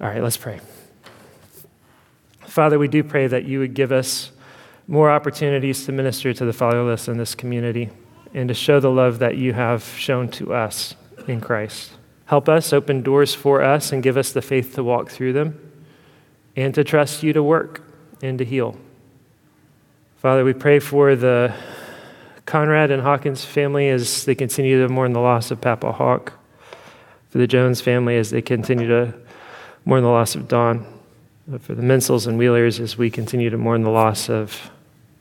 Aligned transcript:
All 0.00 0.06
right, 0.06 0.22
let's 0.22 0.36
pray. 0.36 0.60
Father, 2.46 2.78
we 2.78 2.86
do 2.86 3.02
pray 3.02 3.26
that 3.26 3.46
you 3.46 3.58
would 3.58 3.74
give 3.74 3.90
us 3.90 4.30
more 4.86 5.10
opportunities 5.10 5.84
to 5.86 5.92
minister 5.92 6.32
to 6.32 6.44
the 6.44 6.52
fatherless 6.52 7.08
in 7.08 7.18
this 7.18 7.34
community 7.34 7.90
and 8.32 8.48
to 8.48 8.54
show 8.54 8.78
the 8.78 8.90
love 8.90 9.18
that 9.18 9.36
you 9.36 9.54
have 9.54 9.82
shown 9.82 10.28
to 10.28 10.54
us 10.54 10.94
in 11.26 11.40
Christ. 11.40 11.90
Help 12.26 12.48
us, 12.48 12.72
open 12.72 13.02
doors 13.02 13.34
for 13.34 13.60
us, 13.60 13.90
and 13.90 14.00
give 14.00 14.16
us 14.16 14.30
the 14.30 14.40
faith 14.40 14.76
to 14.76 14.84
walk 14.84 15.10
through 15.10 15.32
them 15.32 15.58
and 16.54 16.72
to 16.76 16.84
trust 16.84 17.24
you 17.24 17.32
to 17.32 17.42
work 17.42 17.82
and 18.22 18.38
to 18.38 18.44
heal. 18.44 18.76
Father, 20.18 20.44
we 20.44 20.52
pray 20.52 20.78
for 20.78 21.16
the 21.16 21.52
Conrad 22.46 22.92
and 22.92 23.02
Hawkins 23.02 23.44
family 23.44 23.88
as 23.88 24.24
they 24.26 24.36
continue 24.36 24.80
to 24.80 24.92
mourn 24.92 25.12
the 25.12 25.20
loss 25.20 25.50
of 25.50 25.60
Papa 25.60 25.90
Hawk, 25.90 26.34
for 27.30 27.38
the 27.38 27.48
Jones 27.48 27.80
family 27.80 28.16
as 28.16 28.30
they 28.30 28.42
continue 28.42 28.86
to 28.86 29.14
mourn 29.88 30.02
the 30.02 30.08
loss 30.10 30.34
of 30.34 30.46
Don, 30.48 30.86
for 31.60 31.74
the 31.74 31.80
Mensels 31.80 32.26
and 32.26 32.36
Wheelers 32.36 32.78
as 32.78 32.98
we 32.98 33.08
continue 33.08 33.48
to 33.48 33.56
mourn 33.56 33.84
the 33.84 33.90
loss 33.90 34.28
of 34.28 34.70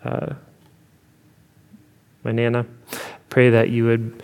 uh, 0.03 0.33
my 2.25 2.33
Nana. 2.33 2.65
Pray 3.29 3.49
that 3.49 3.69
you 3.69 3.85
would 3.85 4.21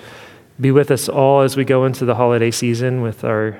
be 0.59 0.69
with 0.69 0.91
us 0.91 1.07
all 1.07 1.43
as 1.43 1.55
we 1.55 1.63
go 1.63 1.85
into 1.85 2.03
the 2.03 2.15
holiday 2.15 2.51
season 2.51 3.01
with 3.01 3.23
our 3.23 3.57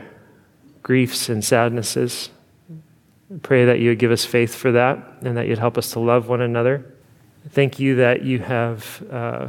griefs 0.81 1.29
and 1.29 1.41
sadnesses. 1.41 2.29
Pray 3.43 3.63
that 3.63 3.79
you 3.79 3.87
would 3.87 3.99
give 3.99 4.11
us 4.11 4.25
faith 4.25 4.53
for 4.53 4.73
that 4.73 4.97
and 5.21 5.37
that 5.37 5.47
you'd 5.47 5.59
help 5.59 5.77
us 5.77 5.91
to 5.91 6.01
love 6.01 6.27
one 6.27 6.41
another. 6.41 6.85
Thank 7.51 7.79
you 7.79 7.95
that 7.95 8.23
you 8.23 8.39
have 8.39 9.01
uh, 9.09 9.47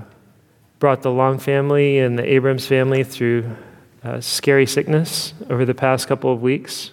brought 0.78 1.03
the 1.03 1.11
Long 1.11 1.41
family 1.41 1.98
and 1.98 2.16
the 2.16 2.33
Abrams 2.33 2.69
family 2.69 3.03
through 3.03 3.56
uh, 4.05 4.20
scary 4.20 4.66
sickness 4.66 5.34
over 5.51 5.64
the 5.64 5.75
past 5.75 6.06
couple 6.06 6.33
of 6.33 6.41
weeks. 6.41 6.92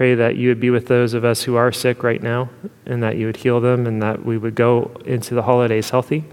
Pray 0.00 0.14
that 0.14 0.36
you 0.36 0.48
would 0.48 0.60
be 0.60 0.70
with 0.70 0.86
those 0.86 1.12
of 1.12 1.26
us 1.26 1.42
who 1.42 1.56
are 1.56 1.70
sick 1.70 2.02
right 2.02 2.22
now 2.22 2.48
and 2.86 3.02
that 3.02 3.18
you 3.18 3.26
would 3.26 3.36
heal 3.36 3.60
them 3.60 3.86
and 3.86 4.00
that 4.00 4.24
we 4.24 4.38
would 4.38 4.54
go 4.54 4.90
into 5.04 5.34
the 5.34 5.42
holidays 5.42 5.90
healthy. 5.90 6.24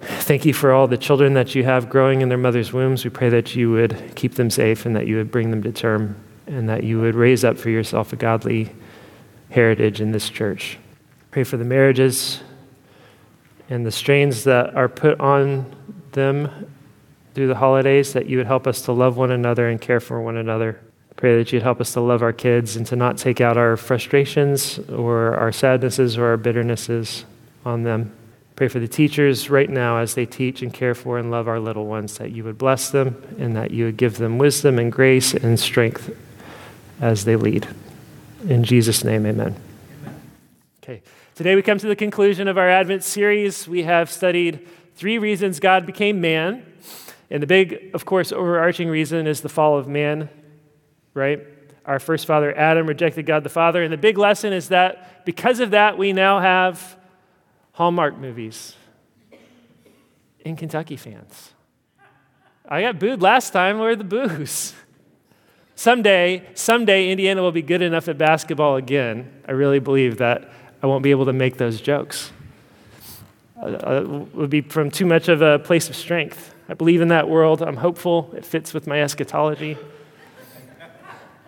Thank 0.00 0.44
you 0.44 0.52
for 0.52 0.72
all 0.72 0.88
the 0.88 0.98
children 0.98 1.34
that 1.34 1.54
you 1.54 1.62
have 1.62 1.88
growing 1.88 2.22
in 2.22 2.28
their 2.28 2.36
mother's 2.36 2.72
wombs. 2.72 3.04
We 3.04 3.10
pray 3.10 3.28
that 3.28 3.54
you 3.54 3.70
would 3.70 4.16
keep 4.16 4.34
them 4.34 4.50
safe 4.50 4.84
and 4.84 4.96
that 4.96 5.06
you 5.06 5.14
would 5.14 5.30
bring 5.30 5.52
them 5.52 5.62
to 5.62 5.70
term 5.70 6.16
and 6.48 6.68
that 6.68 6.82
you 6.82 7.00
would 7.00 7.14
raise 7.14 7.44
up 7.44 7.56
for 7.56 7.70
yourself 7.70 8.12
a 8.12 8.16
godly 8.16 8.72
heritage 9.50 10.00
in 10.00 10.10
this 10.10 10.28
church. 10.28 10.76
Pray 11.30 11.44
for 11.44 11.56
the 11.56 11.64
marriages 11.64 12.40
and 13.70 13.86
the 13.86 13.92
strains 13.92 14.42
that 14.42 14.74
are 14.74 14.88
put 14.88 15.20
on 15.20 15.72
them 16.10 16.50
through 17.34 17.46
the 17.46 17.54
holidays, 17.54 18.12
that 18.14 18.26
you 18.26 18.38
would 18.38 18.48
help 18.48 18.66
us 18.66 18.82
to 18.82 18.90
love 18.90 19.16
one 19.16 19.30
another 19.30 19.68
and 19.68 19.80
care 19.80 20.00
for 20.00 20.20
one 20.20 20.36
another. 20.36 20.80
Pray 21.18 21.36
that 21.36 21.52
you'd 21.52 21.64
help 21.64 21.80
us 21.80 21.92
to 21.94 22.00
love 22.00 22.22
our 22.22 22.32
kids 22.32 22.76
and 22.76 22.86
to 22.86 22.94
not 22.94 23.18
take 23.18 23.40
out 23.40 23.56
our 23.56 23.76
frustrations 23.76 24.78
or 24.88 25.34
our 25.34 25.50
sadnesses 25.50 26.16
or 26.16 26.26
our 26.26 26.36
bitternesses 26.36 27.24
on 27.64 27.82
them. 27.82 28.12
Pray 28.54 28.68
for 28.68 28.78
the 28.78 28.86
teachers 28.86 29.50
right 29.50 29.68
now 29.68 29.98
as 29.98 30.14
they 30.14 30.24
teach 30.24 30.62
and 30.62 30.72
care 30.72 30.94
for 30.94 31.18
and 31.18 31.28
love 31.28 31.48
our 31.48 31.58
little 31.58 31.86
ones, 31.86 32.18
that 32.18 32.30
you 32.30 32.44
would 32.44 32.56
bless 32.56 32.90
them 32.90 33.20
and 33.36 33.56
that 33.56 33.72
you 33.72 33.86
would 33.86 33.96
give 33.96 34.18
them 34.18 34.38
wisdom 34.38 34.78
and 34.78 34.92
grace 34.92 35.34
and 35.34 35.58
strength 35.58 36.16
as 37.00 37.24
they 37.24 37.34
lead. 37.34 37.66
In 38.48 38.62
Jesus' 38.62 39.02
name, 39.02 39.26
amen. 39.26 39.56
amen. 40.00 40.20
Okay, 40.84 41.02
today 41.34 41.56
we 41.56 41.62
come 41.62 41.78
to 41.78 41.88
the 41.88 41.96
conclusion 41.96 42.46
of 42.46 42.56
our 42.56 42.70
Advent 42.70 43.02
series. 43.02 43.66
We 43.66 43.82
have 43.82 44.08
studied 44.08 44.68
three 44.94 45.18
reasons 45.18 45.58
God 45.58 45.84
became 45.84 46.20
man. 46.20 46.64
And 47.28 47.42
the 47.42 47.48
big, 47.48 47.90
of 47.92 48.04
course, 48.04 48.30
overarching 48.30 48.88
reason 48.88 49.26
is 49.26 49.40
the 49.40 49.48
fall 49.48 49.76
of 49.76 49.88
man, 49.88 50.28
right? 51.18 51.40
Our 51.84 51.98
first 51.98 52.26
father, 52.26 52.56
Adam, 52.56 52.86
rejected 52.86 53.26
God 53.26 53.44
the 53.44 53.50
Father. 53.50 53.82
And 53.82 53.92
the 53.92 53.98
big 53.98 54.16
lesson 54.16 54.52
is 54.52 54.68
that 54.68 55.24
because 55.24 55.60
of 55.60 55.72
that, 55.72 55.98
we 55.98 56.12
now 56.12 56.40
have 56.40 56.96
Hallmark 57.72 58.16
movies 58.18 58.74
in 60.40 60.56
Kentucky 60.56 60.96
fans. 60.96 61.52
I 62.68 62.82
got 62.82 62.98
booed 62.98 63.22
last 63.22 63.52
time. 63.52 63.78
Where 63.78 63.90
are 63.90 63.96
the 63.96 64.04
boos? 64.04 64.74
Someday, 65.74 66.44
someday, 66.54 67.10
Indiana 67.10 67.40
will 67.40 67.52
be 67.52 67.62
good 67.62 67.82
enough 67.82 68.08
at 68.08 68.18
basketball 68.18 68.76
again. 68.76 69.42
I 69.46 69.52
really 69.52 69.78
believe 69.78 70.18
that 70.18 70.50
I 70.82 70.86
won't 70.86 71.02
be 71.04 71.10
able 71.12 71.26
to 71.26 71.32
make 71.32 71.56
those 71.56 71.80
jokes. 71.80 72.32
Uh, 73.60 74.02
it 74.02 74.08
would 74.34 74.50
be 74.50 74.60
from 74.60 74.90
too 74.90 75.06
much 75.06 75.28
of 75.28 75.40
a 75.40 75.58
place 75.58 75.88
of 75.88 75.96
strength. 75.96 76.54
I 76.68 76.74
believe 76.74 77.00
in 77.00 77.08
that 77.08 77.28
world. 77.28 77.62
I'm 77.62 77.76
hopeful. 77.76 78.32
It 78.36 78.44
fits 78.44 78.74
with 78.74 78.86
my 78.86 79.00
eschatology. 79.00 79.78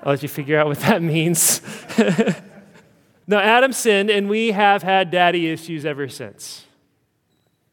Oh, 0.01 0.07
I'll 0.07 0.13
let 0.13 0.23
you 0.23 0.29
figure 0.29 0.59
out 0.59 0.67
what 0.67 0.79
that 0.81 1.03
means. 1.03 1.61
Now, 3.31 3.39
Adam 3.39 3.73
sinned, 3.73 4.11
and 4.11 4.29
we 4.29 4.51
have 4.51 4.83
had 4.83 5.13
daddy 5.13 5.49
issues 5.49 5.87
ever 5.87 6.09
since. 6.09 6.67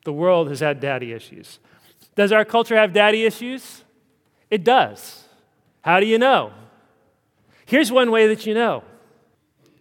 The 0.05 0.13
world 0.13 0.49
has 0.49 0.59
had 0.59 0.79
daddy 0.79 1.13
issues. 1.13 1.57
Does 2.13 2.31
our 2.31 2.45
culture 2.45 2.75
have 2.75 2.93
daddy 2.93 3.25
issues? 3.25 3.83
It 4.51 4.63
does. 4.63 5.23
How 5.81 5.99
do 5.99 6.05
you 6.05 6.19
know? 6.19 6.53
Here's 7.65 7.91
one 7.91 8.11
way 8.11 8.27
that 8.27 8.45
you 8.45 8.53
know. 8.53 8.83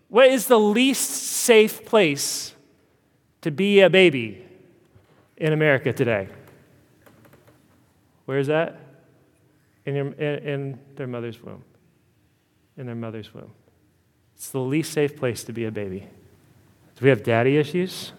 What 0.09 0.31
is 0.31 0.47
the 0.47 0.59
least 0.59 1.11
safe 1.11 1.84
place 1.84 2.55
to 3.43 3.51
be 3.51 3.81
a 3.81 3.91
baby 3.91 4.43
in 5.37 5.53
America 5.53 5.93
today? 5.93 6.28
Where 8.25 8.39
is 8.39 8.47
that? 8.47 8.81
In, 9.84 9.95
your, 9.95 10.07
in, 10.13 10.49
in 10.49 10.78
their 10.95 11.07
mother's 11.07 11.43
womb. 11.43 11.63
In 12.77 12.87
their 12.87 12.95
mother's 12.95 13.33
womb. 13.33 13.53
It's 14.35 14.51
the 14.51 14.61
least 14.61 14.93
safe 14.93 15.17
place 15.17 15.43
to 15.45 15.53
be 15.53 15.65
a 15.65 15.71
baby. 15.71 16.01
Do 16.97 17.05
we 17.05 17.09
have 17.09 17.23
daddy 17.23 17.57
issues? 17.57 18.09
Do 18.09 18.15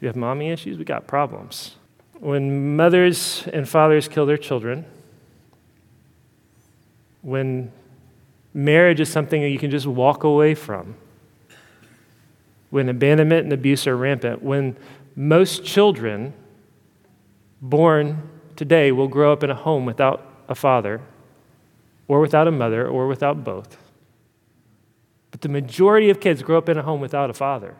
we 0.00 0.06
have 0.06 0.16
mommy 0.16 0.50
issues? 0.50 0.78
We 0.78 0.84
got 0.84 1.06
problems. 1.06 1.76
When 2.18 2.76
mothers 2.76 3.46
and 3.52 3.68
fathers 3.68 4.08
kill 4.08 4.26
their 4.26 4.36
children, 4.36 4.84
when 7.22 7.70
marriage 8.52 8.98
is 8.98 9.08
something 9.08 9.42
that 9.42 9.50
you 9.50 9.58
can 9.58 9.70
just 9.70 9.86
walk 9.86 10.24
away 10.24 10.54
from, 10.54 10.96
when 12.70 12.88
abandonment 12.88 13.44
and 13.44 13.52
abuse 13.52 13.86
are 13.86 13.96
rampant, 13.96 14.42
when 14.42 14.76
most 15.14 15.64
children 15.64 16.32
born 17.60 18.28
today 18.56 18.90
will 18.92 19.08
grow 19.08 19.32
up 19.32 19.42
in 19.42 19.50
a 19.50 19.54
home 19.54 19.84
without 19.84 20.26
a 20.48 20.54
father, 20.54 21.00
or 22.08 22.20
without 22.20 22.48
a 22.48 22.50
mother, 22.50 22.88
or 22.88 23.06
without 23.06 23.44
both. 23.44 23.76
But 25.30 25.42
the 25.42 25.48
majority 25.48 26.10
of 26.10 26.20
kids 26.20 26.42
grow 26.42 26.58
up 26.58 26.68
in 26.68 26.78
a 26.78 26.82
home 26.82 27.00
without 27.00 27.30
a 27.30 27.34
father. 27.34 27.76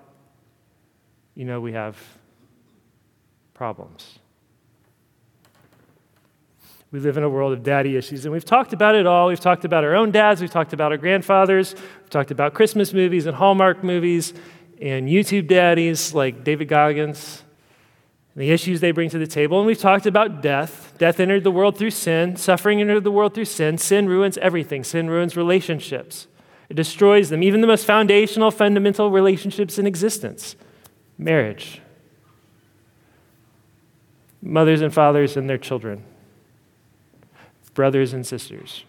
You 1.34 1.47
know, 1.47 1.61
we 1.61 1.72
have 1.72 1.97
problems. 3.55 4.19
We 6.91 7.00
live 7.00 7.17
in 7.17 7.22
a 7.22 7.28
world 7.28 7.53
of 7.53 7.62
daddy 7.62 7.97
issues, 7.97 8.25
and 8.25 8.33
we've 8.33 8.44
talked 8.44 8.72
about 8.72 8.94
it 8.94 9.06
all. 9.06 9.28
We've 9.28 9.41
talked 9.41 9.65
about 9.65 9.84
our 9.84 9.94
own 9.94 10.11
dads, 10.11 10.41
we've 10.41 10.50
talked 10.50 10.72
about 10.72 10.93
our 10.93 10.99
grandfathers, 10.99 11.75
we've 11.75 12.11
talked 12.11 12.31
about 12.31 12.55
Christmas 12.55 12.94
movies 12.94 13.27
and 13.27 13.37
Hallmark 13.37 13.83
movies 13.83 14.33
and 14.81 15.09
YouTube 15.09 15.49
daddies 15.49 16.15
like 16.15 16.44
David 16.44 16.69
Goggins 16.69 17.43
the 18.38 18.53
issues 18.53 18.81
they 18.81 18.93
bring 18.93 19.10
to 19.10 19.19
the 19.19 19.26
table. 19.26 19.59
And 19.59 19.66
we've 19.66 19.76
talked 19.76 20.06
about 20.06 20.43
death. 20.43 20.94
Death 20.97 21.19
entered 21.19 21.43
the 21.43 21.50
world 21.50 21.76
through 21.76 21.91
sin, 21.91 22.37
suffering 22.37 22.81
entered 22.81 23.03
the 23.03 23.10
world 23.10 23.34
through 23.34 23.47
sin. 23.47 23.78
Sin 23.78 24.09
ruins 24.09 24.38
everything, 24.38 24.84
sin 24.84 25.10
ruins 25.10 25.37
relationships. 25.37 26.28
It 26.69 26.75
destroys 26.75 27.31
them, 27.31 27.43
even 27.43 27.62
the 27.62 27.66
most 27.66 27.84
foundational, 27.84 28.53
fundamental 28.53 29.10
relationships 29.10 29.76
in 29.76 29.88
existence 29.88 30.54
marriage, 31.21 31.82
mothers 34.41 34.82
and 34.82 34.94
fathers 34.94 35.37
and 35.37 35.50
their 35.50 35.59
children, 35.59 36.05
brothers 37.75 38.12
and 38.12 38.25
sisters. 38.25 38.84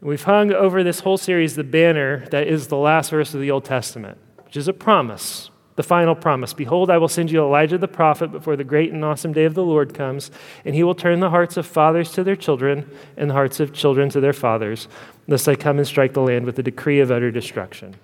We've 0.00 0.24
hung 0.24 0.52
over 0.52 0.82
this 0.82 1.00
whole 1.00 1.16
series 1.16 1.54
the 1.54 1.62
banner 1.62 2.26
that 2.30 2.48
is 2.48 2.66
the 2.66 2.76
last 2.76 3.10
verse 3.10 3.34
of 3.34 3.40
the 3.40 3.52
Old 3.52 3.64
Testament, 3.64 4.18
which 4.44 4.56
is 4.56 4.66
a 4.66 4.72
promise 4.72 5.50
the 5.76 5.82
final 5.82 6.14
promise 6.14 6.52
Behold, 6.52 6.90
I 6.90 6.98
will 6.98 7.08
send 7.08 7.30
you 7.30 7.42
Elijah 7.42 7.78
the 7.78 7.88
prophet 7.88 8.30
before 8.30 8.56
the 8.56 8.64
great 8.64 8.92
and 8.92 9.04
awesome 9.04 9.32
day 9.32 9.44
of 9.44 9.54
the 9.54 9.64
Lord 9.64 9.94
comes, 9.94 10.30
and 10.64 10.74
he 10.74 10.82
will 10.82 10.94
turn 10.94 11.20
the 11.20 11.30
hearts 11.30 11.56
of 11.56 11.66
fathers 11.66 12.12
to 12.12 12.24
their 12.24 12.36
children 12.36 12.88
and 13.16 13.30
the 13.30 13.34
hearts 13.34 13.60
of 13.60 13.72
children 13.72 14.08
to 14.10 14.20
their 14.20 14.32
fathers, 14.32 14.88
lest 15.26 15.48
I 15.48 15.56
come 15.56 15.78
and 15.78 15.86
strike 15.86 16.12
the 16.12 16.22
land 16.22 16.46
with 16.46 16.58
a 16.58 16.62
decree 16.62 17.00
of 17.00 17.10
utter 17.10 17.30
destruction. 17.30 17.96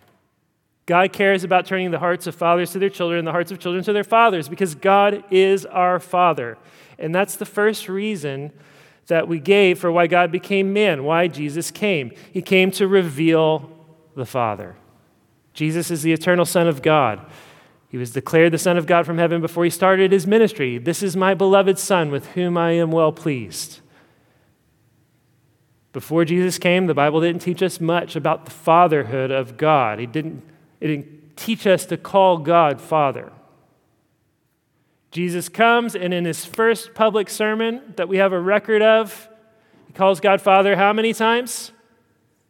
God 0.87 1.13
cares 1.13 1.45
about 1.45 1.67
turning 1.67 1.93
the 1.93 2.01
hearts 2.01 2.27
of 2.27 2.35
fathers 2.35 2.73
to 2.73 2.81
their 2.81 2.91
children 2.91 3.21
and 3.21 3.29
the 3.29 3.33
hearts 3.33 3.53
of 3.53 3.61
children 3.61 3.85
to 3.85 3.93
their 3.93 4.03
fathers 4.03 4.49
because 4.49 4.75
God 4.75 5.23
is 5.31 5.65
our 5.67 6.01
Father. 6.01 6.59
And 6.99 7.15
that's 7.15 7.37
the 7.37 7.47
first 7.47 7.89
reason 7.89 8.51
that 9.07 9.29
we 9.29 9.39
gave 9.39 9.79
for 9.79 9.93
why 9.93 10.09
God 10.09 10.33
became 10.33 10.73
man, 10.73 11.05
why 11.05 11.29
Jesus 11.29 11.71
came. 11.71 12.11
He 12.33 12.43
came 12.43 12.73
to 12.73 12.89
reveal 12.89 13.71
the 14.17 14.27
Father. 14.27 14.75
Jesus 15.53 15.91
is 15.91 16.03
the 16.03 16.13
eternal 16.13 16.45
Son 16.45 16.67
of 16.67 16.83
God. 16.83 17.25
He 17.91 17.99
was 17.99 18.13
declared 18.13 18.53
the 18.53 18.59
Son 18.59 18.77
of 18.77 18.87
God 18.87 19.05
from 19.05 19.19
heaven 19.19 19.41
before 19.41 19.65
he 19.65 19.71
started 19.71 20.13
his 20.13 20.25
ministry. 20.25 20.79
This 20.79 21.03
is 21.03 21.17
my 21.17 21.35
beloved 21.35 21.77
Son 21.77 22.13
with 22.13 22.29
whom 22.29 22.57
I 22.57 22.71
am 22.71 22.93
well 22.93 23.11
pleased. 23.11 23.81
Before 25.93 26.25
Jesus 26.25 26.57
came, 26.57 26.87
the 26.87 26.95
Bible 26.95 27.21
didn't 27.21 27.43
teach 27.43 27.65
us 27.65 27.81
much 27.81 28.15
about 28.15 28.45
the 28.45 28.53
fatherhood 28.53 29.33
of 29.33 29.57
God. 29.57 29.99
It 29.99 30.13
didn't, 30.13 30.45
it 30.81 30.87
didn't 30.87 31.37
teach 31.37 31.67
us 31.67 31.85
to 31.87 31.97
call 31.97 32.39
God 32.39 32.81
Father. 32.81 33.33
Jesus 35.11 35.49
comes, 35.49 35.97
and 35.97 36.15
in 36.15 36.25
his 36.25 36.45
first 36.45 36.95
public 36.95 37.29
sermon 37.29 37.95
that 37.97 38.09
we 38.09 38.19
have 38.19 38.33
a 38.33 38.41
record 38.41 38.83
of, 38.83 39.29
he 39.89 39.93
calls 39.93 40.21
God 40.21 40.41
Father 40.41 40.77
how 40.77 40.93
many 40.93 41.13
times? 41.13 41.73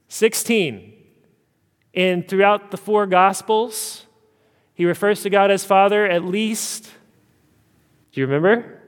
16. 0.08 0.92
And 1.94 2.28
throughout 2.28 2.70
the 2.70 2.76
four 2.76 3.06
Gospels, 3.06 4.04
he 4.80 4.86
refers 4.86 5.22
to 5.22 5.28
God 5.28 5.50
as 5.50 5.62
Father 5.62 6.06
at 6.06 6.24
least, 6.24 6.84
do 8.12 8.20
you 8.22 8.26
remember? 8.26 8.80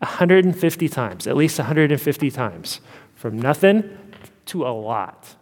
150 0.00 0.88
times, 0.90 1.26
at 1.26 1.34
least 1.34 1.58
150 1.58 2.30
times. 2.30 2.82
From 3.14 3.38
nothing 3.38 3.96
to 4.44 4.66
a 4.66 4.68
lot. 4.68 5.34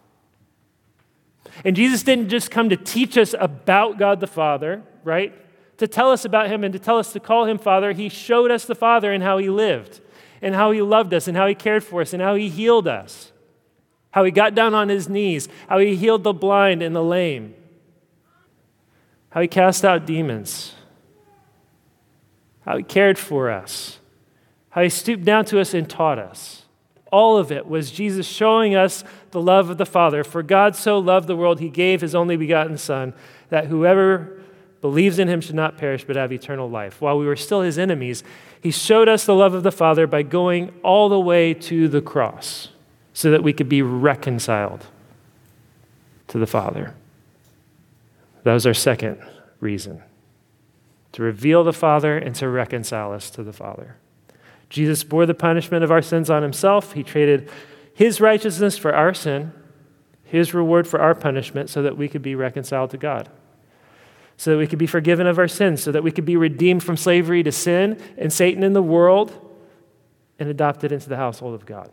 And 1.64 1.75
Jesus 1.75 2.04
didn't 2.04 2.28
just 2.28 2.52
come 2.52 2.69
to 2.69 2.76
teach 2.76 3.19
us 3.19 3.34
about 3.36 3.98
God 3.98 4.20
the 4.20 4.28
Father, 4.28 4.84
right? 5.02 5.34
To 5.78 5.88
tell 5.88 6.12
us 6.12 6.25
about 6.25 6.48
Him 6.48 6.62
and 6.62 6.72
to 6.72 6.78
tell 6.78 6.98
us 6.98 7.12
to 7.12 7.19
call 7.19 7.46
Him 7.46 7.58
Father. 7.58 7.90
He 7.90 8.08
showed 8.08 8.52
us 8.52 8.66
the 8.66 8.76
Father 8.76 9.12
and 9.12 9.20
how 9.20 9.38
He 9.38 9.50
lived, 9.50 10.00
and 10.40 10.54
how 10.54 10.70
He 10.70 10.81
loved 10.81 11.12
us, 11.12 11.26
and 11.26 11.36
how 11.36 11.48
He 11.48 11.56
cared 11.56 11.82
for 11.82 12.02
us, 12.02 12.12
and 12.12 12.22
how 12.22 12.36
He 12.36 12.48
healed 12.48 12.86
us. 12.86 13.32
How 14.12 14.22
He 14.22 14.31
got 14.31 14.54
down 14.54 14.75
on 14.75 14.90
His 14.90 15.08
knees, 15.08 15.48
how 15.69 15.78
He 15.78 15.96
healed 15.96 16.22
the 16.22 16.32
blind 16.32 16.84
and 16.84 16.94
the 16.94 17.02
lame, 17.02 17.56
how 19.34 19.40
He 19.40 19.48
cast 19.48 19.84
out 19.84 20.06
demons, 20.06 20.75
how 22.64 22.76
He 22.76 22.84
cared 22.84 23.19
for 23.19 23.50
us, 23.50 23.98
how 24.70 24.82
He 24.82 24.88
stooped 24.88 25.25
down 25.25 25.44
to 25.46 25.60
us 25.60 25.75
and 25.75 25.90
taught 25.90 26.20
us. 26.20 26.62
All 27.10 27.36
of 27.36 27.50
it 27.50 27.66
was 27.66 27.90
Jesus 27.90 28.28
showing 28.28 28.76
us 28.76 29.02
the 29.32 29.40
love 29.40 29.70
of 29.70 29.76
the 29.76 29.86
Father. 29.86 30.22
For 30.22 30.40
God 30.44 30.76
so 30.76 31.00
loved 31.00 31.26
the 31.26 31.36
world, 31.36 31.60
he 31.60 31.69
gave 31.69 32.00
his 32.00 32.14
only 32.14 32.36
begotten 32.36 32.78
Son, 32.78 33.12
that 33.50 33.66
whoever 33.66 34.40
believes 34.81 35.19
in 35.19 35.28
him 35.28 35.40
should 35.40 35.54
not 35.54 35.78
perish 35.78 36.04
but 36.04 36.16
have 36.16 36.32
eternal 36.32 36.70
life. 36.70 37.00
While 37.00 37.19
we 37.19 37.26
were 37.26 37.36
still 37.36 37.62
his 37.62 37.78
enemies, 37.78 38.22
he 38.60 38.70
showed 38.70 39.08
us 39.08 39.26
the 39.26 39.34
love 39.34 39.54
of 39.54 39.62
the 39.62 39.72
Father 39.72 40.06
by 40.06 40.22
going 40.22 40.72
all 40.82 41.08
the 41.08 41.19
way 41.20 41.54
to 41.54 41.88
the 41.88 42.00
cross 42.00 42.69
so 43.12 43.31
that 43.31 43.42
we 43.42 43.52
could 43.52 43.69
be 43.69 43.82
reconciled 43.82 44.86
to 46.28 46.38
the 46.38 46.46
Father. 46.46 46.94
That 48.44 48.52
was 48.52 48.67
our 48.67 48.75
second 48.75 49.19
reason 49.61 50.02
to 51.12 51.23
reveal 51.23 51.64
the 51.64 51.73
Father 51.73 52.17
and 52.17 52.35
to 52.37 52.49
reconcile 52.49 53.12
us 53.12 53.31
to 53.31 53.43
the 53.43 53.52
Father. 53.52 53.96
Jesus 54.69 55.05
bore 55.05 55.26
the 55.26 55.35
punishment 55.35 55.85
of 55.85 55.91
our 55.91 56.02
sins 56.02 56.29
on 56.29 56.43
himself. 56.43 56.93
He 56.93 57.02
traded 57.02 57.50
his 57.94 58.20
righteousness 58.20 58.76
for 58.76 58.94
our 58.94 59.14
sin, 59.14 59.52
his 60.25 60.52
reward 60.52 60.88
for 60.88 61.00
our 61.00 61.14
punishment, 61.14 61.70
so 61.70 61.82
that 61.82 61.96
we 61.96 62.08
could 62.08 62.23
be 62.23 62.35
reconciled 62.35 62.91
to 62.91 62.99
God, 62.99 63.29
so 64.37 64.50
that 64.50 64.58
we 64.58 64.67
could 64.67 64.79
be 64.79 64.87
forgiven 64.87 65.26
of 65.26 65.38
our 65.38 65.49
sins, 65.49 65.82
so 65.82 65.93
that 65.93 66.02
we 66.02 66.11
could 66.11 66.25
be 66.25 66.37
redeemed 66.37 66.82
from 66.82 66.96
slavery 66.96 67.43
to 67.44 67.52
sin 67.52 68.00
and 68.19 68.32
Satan 68.32 68.62
in 68.62 68.73
the 68.73 68.82
world 68.82 69.32
and 70.38 70.49
adopted 70.49 70.91
into 70.91 71.08
the 71.08 71.17
household 71.17 71.55
of 71.55 71.64
God. 71.64 71.91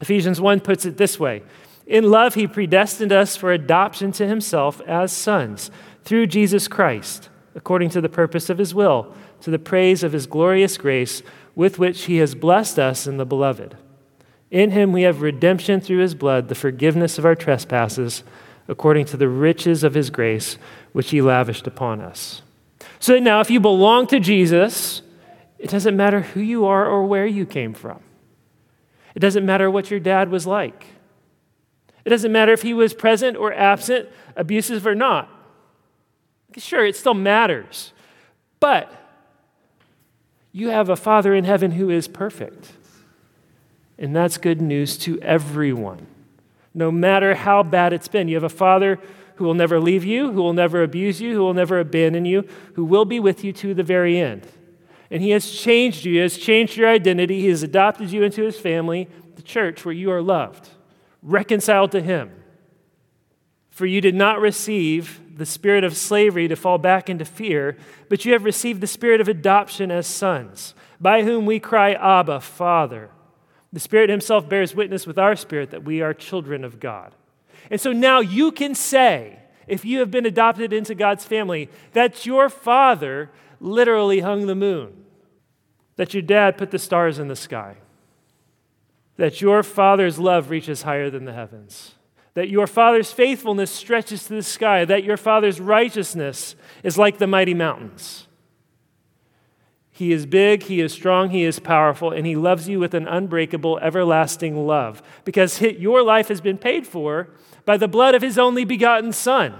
Ephesians 0.00 0.40
1 0.40 0.60
puts 0.60 0.86
it 0.86 0.96
this 0.96 1.20
way 1.20 1.42
In 1.86 2.10
love, 2.10 2.34
he 2.34 2.46
predestined 2.46 3.12
us 3.12 3.36
for 3.36 3.52
adoption 3.52 4.12
to 4.12 4.26
himself 4.26 4.80
as 4.82 5.12
sons 5.12 5.70
through 6.02 6.26
Jesus 6.28 6.68
Christ, 6.68 7.28
according 7.54 7.90
to 7.90 8.00
the 8.00 8.08
purpose 8.08 8.48
of 8.48 8.58
his 8.58 8.74
will, 8.74 9.14
to 9.42 9.50
the 9.50 9.58
praise 9.58 10.02
of 10.02 10.12
his 10.12 10.26
glorious 10.26 10.78
grace 10.78 11.22
with 11.54 11.78
which 11.78 12.04
he 12.04 12.16
has 12.16 12.34
blessed 12.34 12.78
us 12.78 13.06
in 13.06 13.16
the 13.16 13.26
beloved. 13.26 13.76
In 14.50 14.70
him 14.70 14.92
we 14.92 15.02
have 15.02 15.22
redemption 15.22 15.80
through 15.80 15.98
his 15.98 16.14
blood, 16.14 16.48
the 16.48 16.54
forgiveness 16.54 17.18
of 17.18 17.24
our 17.24 17.34
trespasses, 17.34 18.24
according 18.68 19.04
to 19.06 19.16
the 19.16 19.28
riches 19.28 19.84
of 19.84 19.94
his 19.94 20.10
grace, 20.10 20.56
which 20.92 21.10
he 21.10 21.20
lavished 21.20 21.66
upon 21.66 22.00
us. 22.00 22.42
So 22.98 23.18
now, 23.18 23.40
if 23.40 23.50
you 23.50 23.60
belong 23.60 24.06
to 24.08 24.20
Jesus, 24.20 25.02
it 25.58 25.70
doesn't 25.70 25.96
matter 25.96 26.20
who 26.20 26.40
you 26.40 26.64
are 26.64 26.86
or 26.86 27.04
where 27.04 27.26
you 27.26 27.44
came 27.44 27.74
from. 27.74 28.00
It 29.14 29.20
doesn't 29.20 29.44
matter 29.44 29.70
what 29.70 29.90
your 29.90 30.00
dad 30.00 30.30
was 30.30 30.46
like. 30.46 30.86
It 32.04 32.10
doesn't 32.10 32.32
matter 32.32 32.52
if 32.52 32.62
he 32.62 32.74
was 32.74 32.92
present 32.92 33.36
or 33.36 33.52
absent, 33.52 34.08
abusive 34.36 34.86
or 34.86 34.94
not. 34.94 35.30
Sure, 36.56 36.84
it 36.84 36.96
still 36.96 37.14
matters. 37.14 37.92
But 38.60 38.92
you 40.52 40.68
have 40.68 40.88
a 40.88 40.96
Father 40.96 41.34
in 41.34 41.44
heaven 41.44 41.72
who 41.72 41.90
is 41.90 42.06
perfect. 42.06 42.72
And 43.98 44.14
that's 44.14 44.38
good 44.38 44.60
news 44.60 44.96
to 44.98 45.20
everyone, 45.20 46.06
no 46.72 46.90
matter 46.90 47.34
how 47.34 47.62
bad 47.62 47.92
it's 47.92 48.08
been. 48.08 48.28
You 48.28 48.36
have 48.36 48.44
a 48.44 48.48
Father 48.48 48.98
who 49.36 49.44
will 49.44 49.54
never 49.54 49.80
leave 49.80 50.04
you, 50.04 50.32
who 50.32 50.42
will 50.42 50.52
never 50.52 50.82
abuse 50.82 51.20
you, 51.20 51.34
who 51.34 51.40
will 51.40 51.54
never 51.54 51.80
abandon 51.80 52.24
you, 52.24 52.46
who 52.74 52.84
will 52.84 53.04
be 53.04 53.18
with 53.18 53.44
you 53.44 53.52
to 53.52 53.74
the 53.74 53.82
very 53.82 54.18
end. 54.18 54.46
And 55.10 55.22
He 55.22 55.30
has 55.30 55.50
changed 55.50 56.04
you, 56.04 56.14
He 56.14 56.18
has 56.18 56.38
changed 56.38 56.76
your 56.76 56.88
identity, 56.88 57.40
He 57.40 57.48
has 57.48 57.62
adopted 57.62 58.10
you 58.10 58.22
into 58.22 58.42
His 58.42 58.58
family, 58.58 59.08
the 59.36 59.42
church, 59.42 59.84
where 59.84 59.94
you 59.94 60.10
are 60.10 60.22
loved, 60.22 60.68
reconciled 61.24 61.90
to 61.92 62.00
Him. 62.00 62.30
For 63.70 63.86
you 63.86 64.00
did 64.00 64.14
not 64.14 64.40
receive 64.40 65.20
the 65.36 65.46
spirit 65.46 65.82
of 65.82 65.96
slavery 65.96 66.46
to 66.46 66.54
fall 66.54 66.78
back 66.78 67.10
into 67.10 67.24
fear, 67.24 67.76
but 68.08 68.24
you 68.24 68.32
have 68.32 68.44
received 68.44 68.80
the 68.80 68.86
spirit 68.86 69.20
of 69.20 69.26
adoption 69.26 69.90
as 69.90 70.06
sons, 70.06 70.74
by 71.00 71.24
whom 71.24 71.44
we 71.44 71.58
cry, 71.58 71.94
Abba, 71.94 72.40
Father. 72.40 73.10
The 73.72 73.80
Spirit 73.80 74.10
Himself 74.10 74.48
bears 74.48 74.76
witness 74.76 75.04
with 75.04 75.18
our 75.18 75.34
spirit 75.34 75.72
that 75.72 75.82
we 75.82 76.00
are 76.00 76.14
children 76.14 76.62
of 76.62 76.78
God. 76.78 77.12
And 77.68 77.80
so 77.80 77.92
now 77.92 78.20
you 78.20 78.52
can 78.52 78.76
say, 78.76 79.40
if 79.66 79.84
you 79.84 79.98
have 79.98 80.10
been 80.12 80.26
adopted 80.26 80.72
into 80.72 80.94
God's 80.94 81.24
family, 81.24 81.68
that 81.92 82.24
your 82.24 82.48
father 82.48 83.30
literally 83.58 84.20
hung 84.20 84.46
the 84.46 84.54
moon, 84.54 85.04
that 85.96 86.14
your 86.14 86.22
dad 86.22 86.56
put 86.56 86.70
the 86.70 86.78
stars 86.78 87.18
in 87.18 87.26
the 87.26 87.34
sky, 87.34 87.78
that 89.16 89.40
your 89.40 89.62
father's 89.62 90.18
love 90.18 90.50
reaches 90.50 90.82
higher 90.82 91.10
than 91.10 91.24
the 91.24 91.32
heavens 91.32 91.94
that 92.34 92.48
your 92.48 92.66
Father's 92.66 93.12
faithfulness 93.12 93.70
stretches 93.70 94.24
to 94.24 94.34
the 94.34 94.42
sky, 94.42 94.84
that 94.84 95.04
your 95.04 95.16
Father's 95.16 95.60
righteousness 95.60 96.56
is 96.82 96.98
like 96.98 97.18
the 97.18 97.26
mighty 97.26 97.54
mountains. 97.54 98.26
He 99.90 100.12
is 100.12 100.26
big, 100.26 100.64
He 100.64 100.80
is 100.80 100.92
strong, 100.92 101.30
He 101.30 101.44
is 101.44 101.60
powerful, 101.60 102.10
and 102.10 102.26
He 102.26 102.34
loves 102.34 102.68
you 102.68 102.80
with 102.80 102.94
an 102.94 103.06
unbreakable, 103.06 103.78
everlasting 103.78 104.66
love 104.66 105.00
because 105.24 105.60
your 105.60 106.02
life 106.02 106.26
has 106.26 106.40
been 106.40 106.58
paid 106.58 106.86
for 106.86 107.28
by 107.64 107.76
the 107.76 107.88
blood 107.88 108.16
of 108.16 108.22
His 108.22 108.36
only 108.36 108.64
begotten 108.64 109.12
Son. 109.12 109.54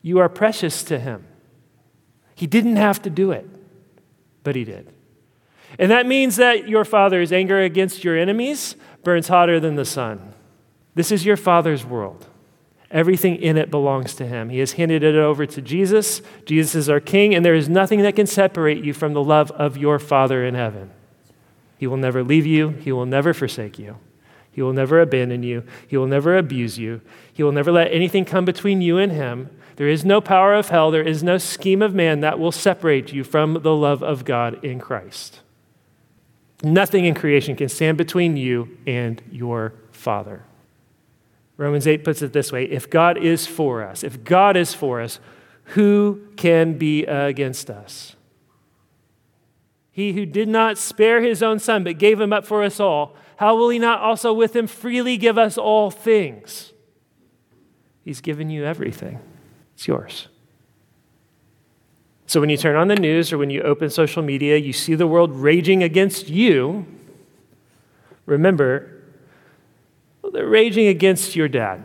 You 0.00 0.18
are 0.18 0.30
precious 0.30 0.82
to 0.84 0.98
Him. 0.98 1.26
He 2.34 2.46
didn't 2.46 2.76
have 2.76 3.02
to 3.02 3.10
do 3.10 3.32
it, 3.32 3.46
but 4.42 4.56
He 4.56 4.64
did. 4.64 4.90
And 5.78 5.90
that 5.90 6.06
means 6.06 6.36
that 6.36 6.68
your 6.68 6.84
Father's 6.84 7.32
anger 7.32 7.60
against 7.60 8.04
your 8.04 8.18
enemies 8.18 8.76
burns 9.02 9.28
hotter 9.28 9.60
than 9.60 9.76
the 9.76 9.84
sun. 9.84 10.34
This 10.94 11.12
is 11.12 11.24
your 11.24 11.36
Father's 11.36 11.84
world. 11.84 12.26
Everything 12.90 13.36
in 13.36 13.56
it 13.56 13.70
belongs 13.70 14.14
to 14.16 14.26
Him. 14.26 14.48
He 14.48 14.58
has 14.58 14.72
handed 14.72 15.04
it 15.04 15.14
over 15.14 15.46
to 15.46 15.62
Jesus. 15.62 16.22
Jesus 16.44 16.74
is 16.74 16.88
our 16.88 16.98
King, 16.98 17.34
and 17.34 17.44
there 17.44 17.54
is 17.54 17.68
nothing 17.68 18.02
that 18.02 18.16
can 18.16 18.26
separate 18.26 18.84
you 18.84 18.92
from 18.92 19.12
the 19.12 19.22
love 19.22 19.52
of 19.52 19.76
your 19.76 20.00
Father 20.00 20.44
in 20.44 20.54
heaven. 20.54 20.90
He 21.78 21.86
will 21.86 21.96
never 21.96 22.24
leave 22.24 22.46
you, 22.46 22.70
He 22.70 22.90
will 22.90 23.06
never 23.06 23.32
forsake 23.32 23.78
you. 23.78 23.96
He 24.52 24.60
will 24.60 24.72
never 24.72 25.00
abandon 25.00 25.44
you. 25.44 25.62
He 25.86 25.96
will 25.96 26.08
never 26.08 26.36
abuse 26.36 26.76
you. 26.76 27.00
He 27.32 27.44
will 27.44 27.52
never 27.52 27.70
let 27.70 27.92
anything 27.92 28.24
come 28.24 28.44
between 28.44 28.82
you 28.82 28.98
and 28.98 29.12
Him. 29.12 29.48
There 29.76 29.88
is 29.88 30.04
no 30.04 30.20
power 30.20 30.52
of 30.54 30.68
hell, 30.68 30.90
there 30.90 31.06
is 31.06 31.22
no 31.22 31.38
scheme 31.38 31.80
of 31.80 31.94
man 31.94 32.20
that 32.20 32.40
will 32.40 32.52
separate 32.52 33.12
you 33.12 33.22
from 33.22 33.62
the 33.62 33.74
love 33.74 34.02
of 34.02 34.24
God 34.24 34.62
in 34.64 34.80
Christ. 34.80 35.40
Nothing 36.62 37.06
in 37.06 37.14
creation 37.14 37.56
can 37.56 37.68
stand 37.68 37.96
between 37.96 38.36
you 38.36 38.76
and 38.86 39.22
your 39.30 39.74
Father. 39.92 40.44
Romans 41.56 41.86
8 41.86 42.04
puts 42.04 42.22
it 42.22 42.32
this 42.32 42.52
way 42.52 42.64
if 42.64 42.88
God 42.88 43.18
is 43.18 43.46
for 43.46 43.82
us, 43.82 44.02
if 44.02 44.24
God 44.24 44.56
is 44.56 44.74
for 44.74 45.00
us, 45.00 45.20
who 45.64 46.26
can 46.36 46.78
be 46.78 47.04
against 47.04 47.70
us? 47.70 48.16
He 49.90 50.12
who 50.12 50.24
did 50.24 50.48
not 50.48 50.78
spare 50.78 51.20
his 51.20 51.42
own 51.42 51.58
son, 51.58 51.84
but 51.84 51.98
gave 51.98 52.20
him 52.20 52.32
up 52.32 52.46
for 52.46 52.62
us 52.62 52.80
all, 52.80 53.14
how 53.36 53.56
will 53.56 53.68
he 53.68 53.78
not 53.78 54.00
also 54.00 54.32
with 54.32 54.54
him 54.54 54.66
freely 54.66 55.16
give 55.16 55.36
us 55.36 55.58
all 55.58 55.90
things? 55.90 56.72
He's 58.04 58.20
given 58.20 58.50
you 58.50 58.64
everything, 58.64 59.20
it's 59.74 59.86
yours. 59.86 60.28
So 62.30 62.40
when 62.40 62.48
you 62.48 62.56
turn 62.56 62.76
on 62.76 62.86
the 62.86 62.94
news 62.94 63.32
or 63.32 63.38
when 63.38 63.50
you 63.50 63.60
open 63.62 63.90
social 63.90 64.22
media, 64.22 64.56
you 64.56 64.72
see 64.72 64.94
the 64.94 65.08
world 65.08 65.32
raging 65.32 65.82
against 65.82 66.28
you. 66.28 66.86
Remember, 68.24 69.02
well, 70.22 70.30
they're 70.30 70.46
raging 70.46 70.86
against 70.86 71.34
your 71.34 71.48
dad, 71.48 71.82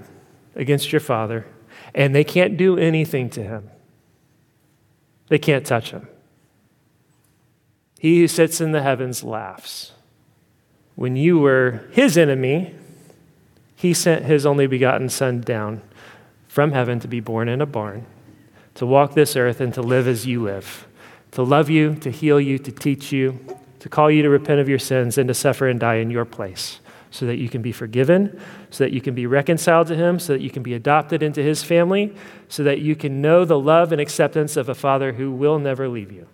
against 0.54 0.92
your 0.92 1.00
father, 1.00 1.48
and 1.96 2.14
they 2.14 2.24
can't 2.24 2.58
do 2.58 2.78
anything 2.78 3.28
to 3.32 3.42
him. 3.42 3.72
They 5.30 5.40
can't 5.40 5.66
touch 5.66 5.90
him. 5.90 6.08
He 8.00 8.20
who 8.20 8.28
sits 8.28 8.62
in 8.62 8.72
the 8.72 8.84
heavens 8.84 9.24
laughs. 9.24 9.94
when 10.94 11.16
you 11.16 11.40
were 11.40 11.88
his 11.92 12.20
enemy, 12.20 12.76
he 13.76 13.96
sent 13.96 14.26
his 14.26 14.46
only 14.46 14.68
begotten 14.68 15.10
Son 15.10 15.42
down 15.42 15.82
from 16.48 16.72
heaven 16.72 17.00
to 17.00 17.08
be 17.08 17.20
born 17.20 17.50
in 17.50 17.62
a 17.62 17.66
barn, 17.66 18.06
to 18.76 18.86
walk 18.86 19.14
this 19.14 19.36
earth 19.36 19.60
and 19.60 19.74
to 19.74 19.82
live 19.82 20.08
as 20.08 20.26
you 20.26 20.44
live, 20.44 20.88
to 21.32 21.44
love 21.44 21.70
you, 21.70 21.96
to 21.96 22.12
heal 22.12 22.40
you, 22.40 22.58
to 22.60 22.72
teach 22.72 23.12
you, 23.12 23.40
to 23.80 23.90
call 23.90 24.10
you 24.10 24.22
to 24.22 24.30
repent 24.30 24.60
of 24.60 24.70
your 24.70 24.80
sins, 24.80 25.18
and 25.18 25.28
to 25.28 25.34
suffer 25.34 25.68
and 25.68 25.80
die 25.80 25.96
in 25.96 26.10
your 26.10 26.26
place 26.26 26.80
so 27.16 27.26
that 27.26 27.38
you 27.38 27.48
can 27.48 27.62
be 27.62 27.72
forgiven, 27.72 28.40
so 28.70 28.84
that 28.84 28.92
you 28.92 29.00
can 29.00 29.16
be 29.16 29.26
reconciled 29.26 29.88
to 29.88 29.96
Him, 29.96 30.20
so 30.20 30.34
that 30.34 30.42
you 30.42 30.50
can 30.50 30.64
be 30.64 30.74
adopted 30.74 31.24
into 31.24 31.42
His 31.42 31.64
family, 31.64 32.14
so 32.50 32.64
that 32.64 32.82
you 32.82 32.96
can 32.96 33.22
know 33.22 33.46
the 33.46 33.60
love 33.60 33.92
and 33.94 34.02
acceptance 34.02 34.58
of 34.58 34.68
a 34.68 34.76
Father 34.76 35.14
who 35.14 35.32
will 35.32 35.58
never 35.58 35.88
leave 35.88 36.12
you. 36.12 36.28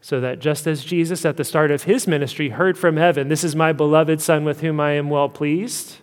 So 0.00 0.18
that 0.20 0.38
just 0.38 0.66
as 0.66 0.82
Jesus 0.82 1.26
at 1.26 1.36
the 1.36 1.44
start 1.44 1.70
of 1.70 1.82
His 1.82 2.06
ministry 2.06 2.48
heard 2.48 2.78
from 2.78 2.96
heaven, 2.96 3.28
This 3.28 3.44
is 3.44 3.54
my 3.54 3.72
beloved 3.72 4.22
Son 4.22 4.44
with 4.44 4.62
whom 4.62 4.80
I 4.80 4.92
am 4.92 5.10
well 5.10 5.28
pleased, 5.28 5.98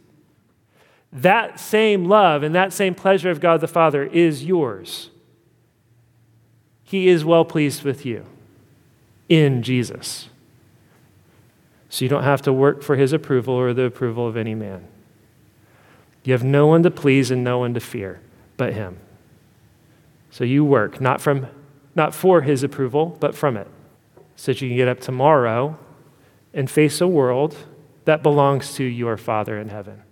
that 1.11 1.59
same 1.59 2.05
love 2.05 2.43
and 2.43 2.53
that 2.53 2.73
same 2.73 2.93
pleasure 2.93 3.29
of 3.29 3.39
God 3.39 3.61
the 3.61 3.67
Father 3.67 4.03
is 4.03 4.43
yours. 4.43 5.09
He 6.83 7.07
is 7.07 7.25
well 7.25 7.45
pleased 7.45 7.83
with 7.83 8.05
you 8.05 8.25
in 9.29 9.63
Jesus. 9.63 10.29
So 11.89 12.05
you 12.05 12.09
don't 12.09 12.23
have 12.23 12.41
to 12.43 12.53
work 12.53 12.83
for 12.83 12.95
his 12.95 13.13
approval 13.13 13.53
or 13.53 13.73
the 13.73 13.83
approval 13.83 14.27
of 14.27 14.37
any 14.37 14.55
man. 14.55 14.87
You 16.23 16.33
have 16.33 16.43
no 16.43 16.67
one 16.67 16.83
to 16.83 16.91
please 16.91 17.31
and 17.31 17.43
no 17.43 17.59
one 17.59 17.73
to 17.73 17.79
fear 17.79 18.19
but 18.57 18.73
him. 18.73 18.97
So 20.29 20.43
you 20.43 20.65
work 20.65 20.99
not 20.99 21.21
from 21.21 21.47
not 21.95 22.13
for 22.13 22.41
his 22.41 22.63
approval, 22.63 23.17
but 23.19 23.33
from 23.33 23.57
it. 23.57 23.67
So 24.35 24.51
that 24.51 24.61
you 24.61 24.69
can 24.69 24.77
get 24.77 24.87
up 24.87 24.99
tomorrow 24.99 25.79
and 26.53 26.69
face 26.69 27.01
a 27.01 27.07
world 27.07 27.55
that 28.05 28.21
belongs 28.21 28.75
to 28.75 28.83
your 28.83 29.17
Father 29.17 29.57
in 29.57 29.69
heaven. 29.69 30.03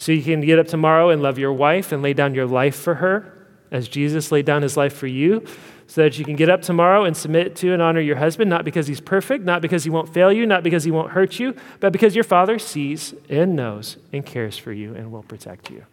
So 0.00 0.12
you 0.12 0.22
can 0.22 0.40
get 0.40 0.58
up 0.58 0.66
tomorrow 0.66 1.10
and 1.10 1.20
love 1.20 1.38
your 1.38 1.52
wife 1.52 1.92
and 1.92 2.02
lay 2.02 2.14
down 2.14 2.34
your 2.34 2.46
life 2.46 2.74
for 2.74 2.94
her 2.94 3.46
as 3.70 3.86
Jesus 3.86 4.32
laid 4.32 4.46
down 4.46 4.62
his 4.62 4.74
life 4.74 4.94
for 4.94 5.06
you 5.06 5.44
so 5.88 6.00
that 6.00 6.18
you 6.18 6.24
can 6.24 6.36
get 6.36 6.48
up 6.48 6.62
tomorrow 6.62 7.04
and 7.04 7.14
submit 7.14 7.54
to 7.56 7.74
and 7.74 7.82
honor 7.82 8.00
your 8.00 8.16
husband, 8.16 8.48
not 8.48 8.64
because 8.64 8.86
he's 8.86 8.98
perfect, 8.98 9.44
not 9.44 9.60
because 9.60 9.84
he 9.84 9.90
won't 9.90 10.08
fail 10.08 10.32
you, 10.32 10.46
not 10.46 10.62
because 10.62 10.84
he 10.84 10.90
won't 10.90 11.10
hurt 11.10 11.38
you, 11.38 11.54
but 11.80 11.92
because 11.92 12.14
your 12.14 12.24
father 12.24 12.58
sees 12.58 13.12
and 13.28 13.54
knows 13.54 13.98
and 14.10 14.24
cares 14.24 14.56
for 14.56 14.72
you 14.72 14.94
and 14.94 15.12
will 15.12 15.22
protect 15.22 15.70
you. 15.70 15.84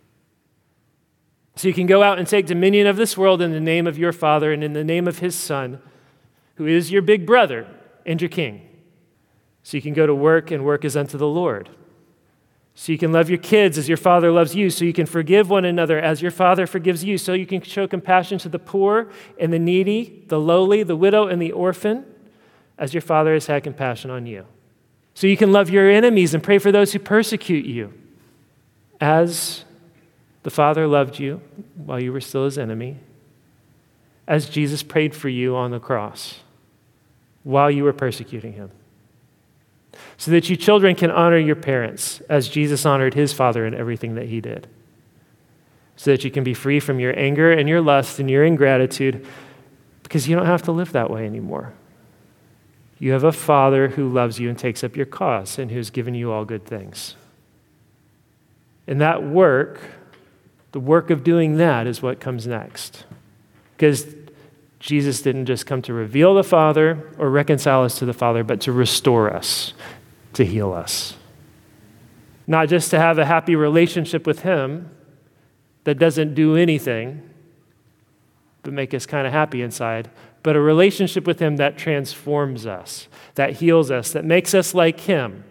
So 1.58 1.68
you 1.68 1.74
can 1.74 1.86
go 1.86 2.02
out 2.02 2.18
and 2.18 2.26
take 2.26 2.46
dominion 2.46 2.88
of 2.88 2.96
this 2.96 3.18
world 3.18 3.42
in 3.42 3.52
the 3.52 3.60
name 3.60 3.88
of 3.88 3.98
your 3.98 4.14
father 4.14 4.54
and 4.54 4.64
in 4.64 4.72
the 4.72 4.86
name 4.86 5.10
of 5.10 5.20
his 5.20 5.36
son, 5.36 5.82
who 6.56 6.66
is 6.66 6.94
your 6.94 7.02
big 7.02 7.26
brother 7.26 7.68
and 8.06 8.22
your 8.22 8.30
king. 8.30 8.70
So 9.64 9.76
you 9.76 9.82
can 9.82 9.94
go 9.94 10.08
to 10.08 10.16
work 10.16 10.50
and 10.50 10.64
work 10.64 10.86
as 10.86 10.96
unto 10.96 11.18
the 11.18 11.28
Lord. 11.28 11.70
So 12.80 12.92
you 12.92 13.00
can 13.00 13.12
love 13.12 13.28
your 13.28 13.40
kids 13.40 13.80
as 13.80 13.90
your 13.90 13.98
father 13.98 14.32
loves 14.32 14.54
you. 14.54 14.70
So 14.70 14.86
you 14.86 14.94
can 14.94 15.08
forgive 15.08 15.50
one 15.50 15.66
another 15.66 16.00
as 16.00 16.22
your 16.22 16.30
father 16.30 16.68
forgives 16.68 17.04
you. 17.04 17.18
So 17.18 17.34
you 17.34 17.48
can 17.48 17.60
show 17.64 17.88
compassion 17.88 18.38
to 18.38 18.50
the 18.50 18.60
poor 18.60 19.10
and 19.40 19.52
the 19.52 19.58
needy, 19.58 20.24
the 20.28 20.40
lowly, 20.40 20.84
the 20.84 20.96
widow, 20.96 21.26
and 21.28 21.42
the 21.42 21.52
orphan 21.52 22.06
as 22.78 22.94
your 22.94 23.02
father 23.02 23.34
has 23.34 23.48
had 23.48 23.64
compassion 23.64 24.12
on 24.12 24.28
you. 24.28 24.46
So 25.16 25.26
you 25.26 25.36
can 25.36 25.52
love 25.52 25.72
your 25.72 25.90
enemies 25.90 26.36
and 26.36 26.44
pray 26.44 26.60
for 26.60 26.72
those 26.72 26.94
who 26.94 27.00
persecute 27.00 27.66
you 27.66 27.92
as 29.02 29.66
the 30.44 30.52
father 30.52 30.86
loved 30.86 31.18
you 31.18 31.42
while 31.84 32.00
you 32.00 32.14
were 32.14 32.22
still 32.22 32.46
his 32.46 32.60
enemy, 32.60 32.98
as 34.28 34.48
Jesus 34.48 34.84
prayed 34.84 35.16
for 35.16 35.30
you 35.30 35.56
on 35.56 35.72
the 35.72 35.80
cross 35.80 36.42
while 37.42 37.72
you 37.72 37.84
were 37.84 37.94
persecuting 37.94 38.54
him 38.54 38.70
so 40.18 40.32
that 40.32 40.50
you 40.50 40.56
children 40.56 40.96
can 40.96 41.12
honor 41.12 41.38
your 41.38 41.56
parents 41.56 42.22
as 42.30 42.50
Jesus 42.50 42.86
honored 42.86 43.14
his 43.14 43.34
father 43.34 43.66
in 43.66 43.74
everything 43.74 44.16
that 44.16 44.26
he 44.26 44.42
did. 44.42 44.68
So 45.96 46.12
that 46.12 46.24
you 46.24 46.32
can 46.32 46.44
be 46.44 46.54
free 46.54 46.80
from 46.80 47.00
your 47.00 47.18
anger 47.18 47.52
and 47.52 47.70
your 47.70 47.82
lust 47.82 48.20
and 48.20 48.30
your 48.30 48.44
ingratitude 48.44 49.26
because 50.04 50.28
you 50.28 50.36
don't 50.36 50.46
have 50.46 50.64
to 50.64 50.72
live 50.72 50.92
that 50.94 51.10
way 51.10 51.26
anymore. 51.26 51.74
You 53.00 53.12
have 53.12 53.24
a 53.24 53.32
father 53.32 53.90
who 53.90 54.10
loves 54.10 54.40
you 54.40 54.50
and 54.50 54.58
takes 54.58 54.84
up 54.84 54.96
your 54.96 55.06
cause 55.06 55.60
and 55.60 55.70
who's 55.70 55.90
given 55.90 56.16
you 56.16 56.32
all 56.32 56.46
good 56.46 56.66
things. 56.66 57.16
And 58.88 59.02
that 59.02 59.24
work, 59.24 59.80
the 60.72 60.80
work 60.80 61.10
of 61.10 61.24
doing 61.24 61.58
that, 61.58 61.86
is 61.86 62.02
what 62.02 62.20
comes 62.20 62.48
next. 62.48 63.06
Because 63.76 64.16
Jesus 64.80 65.22
didn't 65.22 65.46
just 65.46 65.66
come 65.66 65.82
to 65.84 65.94
reveal 65.94 66.34
the 66.34 66.44
Father 66.44 67.12
or 67.18 67.30
reconcile 67.30 67.84
us 67.84 68.00
to 68.00 68.06
the 68.06 68.14
Father, 68.14 68.44
but 68.44 68.62
to 68.62 68.72
restore 68.72 69.32
us, 69.34 69.74
to 70.38 70.46
heal 70.46 70.72
us. 70.72 71.16
Not 72.48 72.70
just 72.70 72.92
to 72.92 73.00
have 73.00 73.18
a 73.18 73.26
happy 73.26 73.56
relationship 73.56 74.26
with 74.26 74.42
Him 74.42 74.90
that 75.84 76.00
doesn't 76.00 76.34
do 76.34 76.56
anything 76.56 77.28
but 78.64 78.74
make 78.74 78.94
us 78.94 79.06
kind 79.06 79.26
of 79.26 79.32
happy 79.32 79.62
inside, 79.62 80.10
but 80.44 80.56
a 80.56 80.60
relationship 80.60 81.26
with 81.26 81.40
Him 81.40 81.56
that 81.56 81.78
transforms 81.78 82.66
us, 82.66 83.08
that 83.36 83.54
heals 83.54 83.90
us, 83.90 84.12
that 84.12 84.26
makes 84.26 84.54
us 84.54 84.74
like 84.74 85.00
Him. 85.02 85.44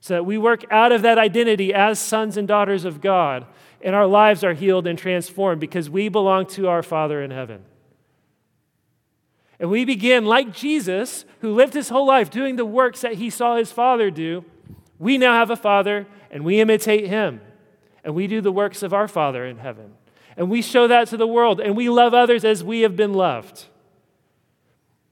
So 0.00 0.14
that 0.14 0.24
we 0.24 0.36
work 0.36 0.64
out 0.70 0.90
of 0.92 1.02
that 1.02 1.16
identity 1.16 1.72
as 1.72 1.98
sons 2.00 2.36
and 2.36 2.46
daughters 2.46 2.84
of 2.84 3.00
God, 3.00 3.46
and 3.80 3.94
our 3.94 4.06
lives 4.06 4.42
are 4.42 4.52
healed 4.52 4.86
and 4.86 4.98
transformed 4.98 5.60
because 5.60 5.88
we 5.88 6.08
belong 6.08 6.46
to 6.46 6.66
our 6.66 6.82
Father 6.82 7.22
in 7.22 7.30
heaven. 7.30 7.64
And 9.64 9.70
we 9.70 9.86
begin, 9.86 10.26
like 10.26 10.52
Jesus, 10.52 11.24
who 11.40 11.54
lived 11.54 11.72
his 11.72 11.88
whole 11.88 12.06
life 12.06 12.28
doing 12.28 12.56
the 12.56 12.66
works 12.66 13.00
that 13.00 13.14
he 13.14 13.30
saw 13.30 13.56
his 13.56 13.72
Father 13.72 14.10
do. 14.10 14.44
We 14.98 15.16
now 15.16 15.32
have 15.32 15.48
a 15.48 15.56
Father, 15.56 16.06
and 16.30 16.44
we 16.44 16.60
imitate 16.60 17.06
him. 17.06 17.40
And 18.04 18.14
we 18.14 18.26
do 18.26 18.42
the 18.42 18.52
works 18.52 18.82
of 18.82 18.92
our 18.92 19.08
Father 19.08 19.46
in 19.46 19.56
heaven. 19.56 19.94
And 20.36 20.50
we 20.50 20.60
show 20.60 20.86
that 20.88 21.08
to 21.08 21.16
the 21.16 21.26
world, 21.26 21.62
and 21.62 21.74
we 21.74 21.88
love 21.88 22.12
others 22.12 22.44
as 22.44 22.62
we 22.62 22.82
have 22.82 22.94
been 22.94 23.14
loved. 23.14 23.64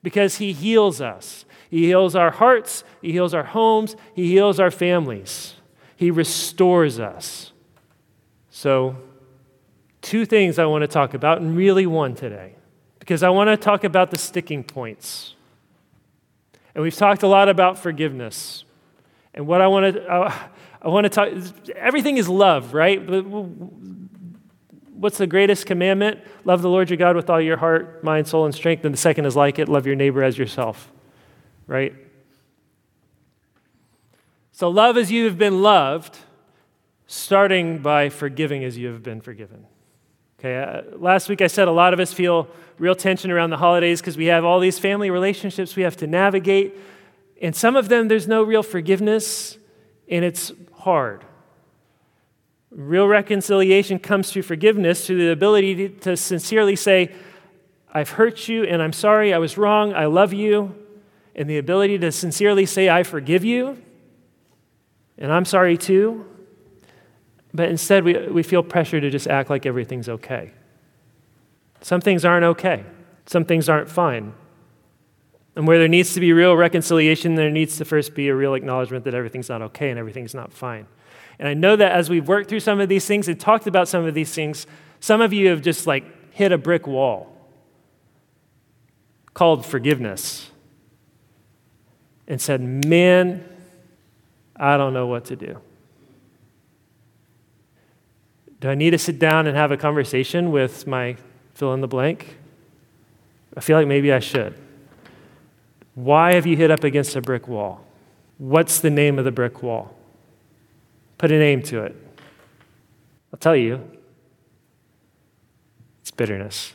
Because 0.03 0.37
he 0.37 0.53
heals 0.53 1.01
us. 1.01 1.47
He 1.71 1.87
heals 1.87 2.15
our 2.15 2.33
hearts, 2.33 2.85
he 3.01 3.11
heals 3.11 3.33
our 3.33 3.45
homes, 3.45 3.97
he 4.15 4.29
heals 4.29 4.61
our 4.61 4.71
families. 4.71 5.55
He 5.97 6.11
restores 6.11 7.01
us. 7.01 7.53
So, 8.51 8.99
two 10.03 10.27
things 10.27 10.59
I 10.59 10.67
want 10.67 10.83
to 10.83 10.89
talk 10.89 11.15
about, 11.15 11.41
and 11.41 11.57
really 11.57 11.87
one 11.87 12.15
today 12.15 12.57
because 13.03 13.25
I 13.25 13.31
want 13.31 13.49
to 13.49 13.57
talk 13.57 13.83
about 13.83 14.13
the 14.13 14.17
sticking 14.17 14.63
points. 14.63 15.35
And 16.73 16.85
we've 16.85 16.95
talked 16.95 17.25
a 17.25 17.27
lot 17.27 17.49
about 17.49 17.77
forgiveness. 17.77 18.63
And 19.35 19.45
what 19.49 19.61
I 19.61 19.67
want 19.67 19.97
to, 19.97 20.09
I 20.81 20.87
want 20.87 21.07
to 21.07 21.09
talk, 21.09 21.29
everything 21.75 22.17
is 22.17 22.29
love, 22.29 22.75
right? 22.75 22.99
What's 24.95 25.19
the 25.19 25.27
greatest 25.27 25.67
commandment? 25.67 26.21
Love 26.45 26.63
the 26.63 26.69
Lord 26.69 26.91
your 26.91 26.97
God 26.97 27.17
with 27.17 27.29
all 27.29 27.41
your 27.41 27.57
heart, 27.57 28.05
mind, 28.05 28.29
soul, 28.29 28.45
and 28.45 28.55
strength. 28.55 28.85
And 28.85 28.95
the 28.95 28.99
second 28.99 29.27
is 29.27 29.35
like 29.35 29.59
it 29.59 29.69
love 29.69 29.85
your 29.85 29.97
neighbor 29.97 30.23
as 30.23 30.39
yourself, 30.39 30.93
right? 31.67 31.93
So, 34.53 34.69
love 34.69 34.97
as 34.97 35.11
you 35.11 35.25
have 35.25 35.37
been 35.37 35.61
loved, 35.61 36.19
starting 37.09 37.79
by 37.79 38.11
forgiving 38.11 38.63
as 38.63 38.79
you 38.79 38.93
have 38.93 39.03
been 39.03 39.21
forgiven. 39.21 39.67
Okay, 40.45 40.59
uh, 40.59 40.99
last 40.99 41.29
week 41.29 41.41
I 41.41 41.47
said 41.47 41.69
a 41.69 41.71
lot 41.71 41.95
of 41.95 42.01
us 42.01 42.13
feel 42.13 42.49
real 42.77 42.97
tension 42.97 43.31
around 43.31 43.51
the 43.51 43.57
holidays 43.57 44.01
because 44.01 44.17
we 44.17 44.27
have 44.27 44.45
all 44.45 44.59
these 44.59 44.77
family 44.77 45.09
relationships 45.09 45.77
we 45.77 45.85
have 45.85 45.97
to 45.99 46.09
navigate. 46.09 46.77
And 47.41 47.55
some 47.55 47.77
of 47.77 47.89
them, 47.89 48.09
there's 48.09 48.27
no 48.27 48.43
real 48.43 48.65
forgiveness, 48.65 49.57
and 50.09 50.25
it's 50.25 50.51
hard. 50.79 51.25
Real 52.73 53.07
reconciliation 53.07 54.01
comes 54.01 54.33
through 54.33 54.43
forgiveness, 54.43 55.07
through 55.07 55.19
the 55.19 55.31
ability 55.31 55.77
to, 55.77 55.89
to 56.01 56.17
sincerely 56.17 56.75
say, 56.75 57.15
I've 57.93 58.11
hurt 58.11 58.49
you, 58.49 58.65
and 58.65 58.83
I'm 58.83 58.93
sorry, 58.93 59.33
I 59.33 59.39
was 59.39 59.57
wrong, 59.57 59.95
I 59.95 60.07
love 60.07 60.33
you, 60.33 60.75
and 61.37 61.49
the 61.49 61.59
ability 61.59 61.99
to 61.99 62.11
sincerely 62.11 62.67
say, 62.67 62.89
I 62.89 63.05
forgive 63.05 63.45
you, 63.45 63.81
and 65.17 65.33
I'm 65.33 65.45
sorry 65.45 65.79
too. 65.79 66.27
But 67.55 67.69
instead, 67.69 68.05
we, 68.05 68.17
we 68.29 68.43
feel 68.43 68.63
pressure 68.63 69.01
to 69.01 69.11
just 69.11 69.29
act 69.29 69.51
like 69.51 69.67
everything's 69.67 70.09
okay. 70.09 70.53
Some 71.81 72.01
things 72.01 72.25
aren't 72.25 72.45
okay, 72.45 72.85
some 73.27 73.45
things 73.45 73.69
aren't 73.69 73.91
fine. 73.91 74.35
And 75.55 75.67
where 75.67 75.79
there 75.79 75.89
needs 75.89 76.15
to 76.15 76.21
be 76.21 76.33
real 76.33 76.57
reconciliation, 76.57 77.35
there 77.35 77.51
needs 77.51 77.77
to 77.77 77.85
first 77.85 78.15
be 78.15 78.29
a 78.29 78.35
real 78.35 78.55
acknowledgement 78.55 79.05
that 79.05 79.15
everything's 79.15 79.51
not 79.51 79.61
okay 79.63 79.91
and 79.91 79.99
everything's 79.99 80.35
not 80.35 80.53
fine. 80.53 80.87
And 81.39 81.47
I 81.47 81.55
know 81.55 81.77
that 81.77 81.93
as 81.93 82.09
we've 82.09 82.27
worked 82.27 82.49
through 82.49 82.61
some 82.61 82.81
of 82.81 82.89
these 82.89 83.05
things 83.05 83.29
and 83.29 83.39
talked 83.39 83.67
about 83.67 83.89
some 83.89 84.07
of 84.07 84.15
these 84.15 84.33
things, 84.33 84.67
some 85.01 85.21
of 85.21 85.33
you 85.33 85.49
have 85.49 85.61
just 85.61 85.87
like 85.87 86.05
hit 86.33 86.53
a 86.53 86.59
brick 86.59 86.87
wall 86.87 87.37
called 89.35 89.67
forgiveness 89.67 90.51
and 92.27 92.41
said, 92.41 92.61
Man, 92.61 93.45
I 94.57 94.77
don't 94.77 94.95
know 94.95 95.07
what 95.07 95.27
to 95.27 95.37
do. 95.37 95.61
Do 98.63 98.71
I 98.71 98.77
need 98.77 98.91
to 98.91 98.99
sit 98.99 99.19
down 99.19 99.49
and 99.49 99.57
have 99.57 99.73
a 99.73 99.77
conversation 99.77 100.53
with 100.53 100.87
my 100.87 101.17
fill 101.53 101.75
in 101.75 101.81
the 101.81 101.89
blank? 101.89 102.37
I 103.57 103.61
feel 103.61 103.77
like 103.77 103.89
maybe 103.89 104.13
I 104.13 104.21
should. 104.21 104.55
Why 105.97 106.35
have 106.35 106.47
you 106.47 106.57
hit 106.57 106.71
up 106.71 106.85
against 106.85 107.17
a 107.17 107.21
brick 107.21 107.49
wall? 107.49 107.85
What's 108.39 108.79
the 108.79 108.89
name 108.89 109.19
of 109.19 109.25
the 109.25 109.33
brick 109.33 109.65
wall? 109.65 109.97
Put 111.19 111.33
a 111.33 111.39
name 111.41 111.61
to 111.65 111.83
it. 111.83 111.97
I'll 113.33 113.39
tell 113.41 113.57
you. 113.57 113.81
It's 116.03 116.13
bitterness. 116.13 116.73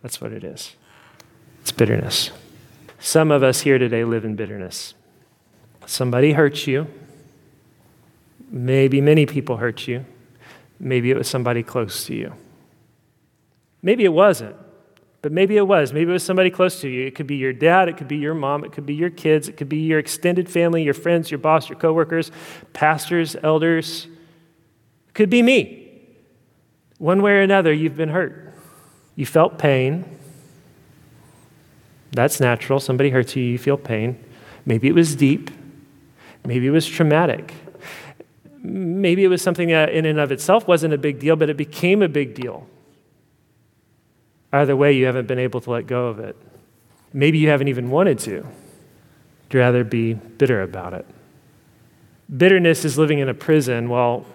That's 0.00 0.22
what 0.22 0.32
it 0.32 0.42
is. 0.42 0.74
It's 1.60 1.70
bitterness. 1.70 2.30
Some 2.98 3.30
of 3.30 3.42
us 3.42 3.60
here 3.60 3.76
today 3.76 4.04
live 4.04 4.24
in 4.24 4.36
bitterness. 4.36 4.94
Somebody 5.84 6.32
hurts 6.32 6.66
you. 6.66 6.86
Maybe 8.50 9.02
many 9.02 9.26
people 9.26 9.58
hurt 9.58 9.86
you. 9.86 10.06
Maybe 10.80 11.10
it 11.10 11.16
was 11.16 11.28
somebody 11.28 11.62
close 11.62 12.06
to 12.06 12.14
you. 12.14 12.32
Maybe 13.82 14.04
it 14.04 14.12
wasn't, 14.12 14.56
but 15.22 15.30
maybe 15.30 15.56
it 15.58 15.66
was. 15.66 15.92
Maybe 15.92 16.10
it 16.10 16.12
was 16.12 16.22
somebody 16.22 16.50
close 16.50 16.80
to 16.80 16.88
you. 16.88 17.06
It 17.06 17.14
could 17.14 17.26
be 17.26 17.36
your 17.36 17.52
dad, 17.52 17.88
it 17.88 17.98
could 17.98 18.08
be 18.08 18.16
your 18.16 18.34
mom, 18.34 18.64
it 18.64 18.72
could 18.72 18.86
be 18.86 18.94
your 18.94 19.10
kids, 19.10 19.48
it 19.48 19.58
could 19.58 19.68
be 19.68 19.78
your 19.78 19.98
extended 19.98 20.48
family, 20.48 20.82
your 20.82 20.94
friends, 20.94 21.30
your 21.30 21.38
boss, 21.38 21.68
your 21.68 21.78
coworkers, 21.78 22.32
pastors, 22.72 23.36
elders. 23.42 24.06
It 25.08 25.14
could 25.14 25.30
be 25.30 25.42
me. 25.42 25.76
One 26.98 27.22
way 27.22 27.32
or 27.32 27.42
another, 27.42 27.72
you've 27.72 27.96
been 27.96 28.08
hurt. 28.08 28.54
You 29.16 29.26
felt 29.26 29.58
pain. 29.58 30.04
That's 32.12 32.40
natural. 32.40 32.80
Somebody 32.80 33.10
hurts 33.10 33.36
you, 33.36 33.42
you 33.42 33.58
feel 33.58 33.76
pain. 33.76 34.22
Maybe 34.64 34.88
it 34.88 34.94
was 34.94 35.14
deep. 35.14 35.50
Maybe 36.44 36.66
it 36.66 36.70
was 36.70 36.86
traumatic. 36.86 37.52
Maybe 38.62 39.24
it 39.24 39.28
was 39.28 39.40
something 39.42 39.68
that 39.68 39.90
in 39.90 40.04
and 40.04 40.18
of 40.20 40.30
itself 40.32 40.68
wasn't 40.68 40.92
a 40.92 40.98
big 40.98 41.18
deal, 41.18 41.36
but 41.36 41.48
it 41.48 41.56
became 41.56 42.02
a 42.02 42.08
big 42.08 42.34
deal. 42.34 42.66
Either 44.52 44.76
way, 44.76 44.92
you 44.92 45.06
haven't 45.06 45.26
been 45.26 45.38
able 45.38 45.60
to 45.60 45.70
let 45.70 45.86
go 45.86 46.08
of 46.08 46.18
it. 46.18 46.36
Maybe 47.12 47.38
you 47.38 47.48
haven't 47.48 47.68
even 47.68 47.90
wanted 47.90 48.18
to. 48.20 48.46
You'd 49.50 49.58
rather 49.58 49.84
be 49.84 50.14
bitter 50.14 50.62
about 50.62 50.92
it. 50.92 51.06
Bitterness 52.36 52.84
is 52.84 52.98
living 52.98 53.18
in 53.18 53.28
a 53.28 53.34
prison 53.34 53.88
while 53.88 54.26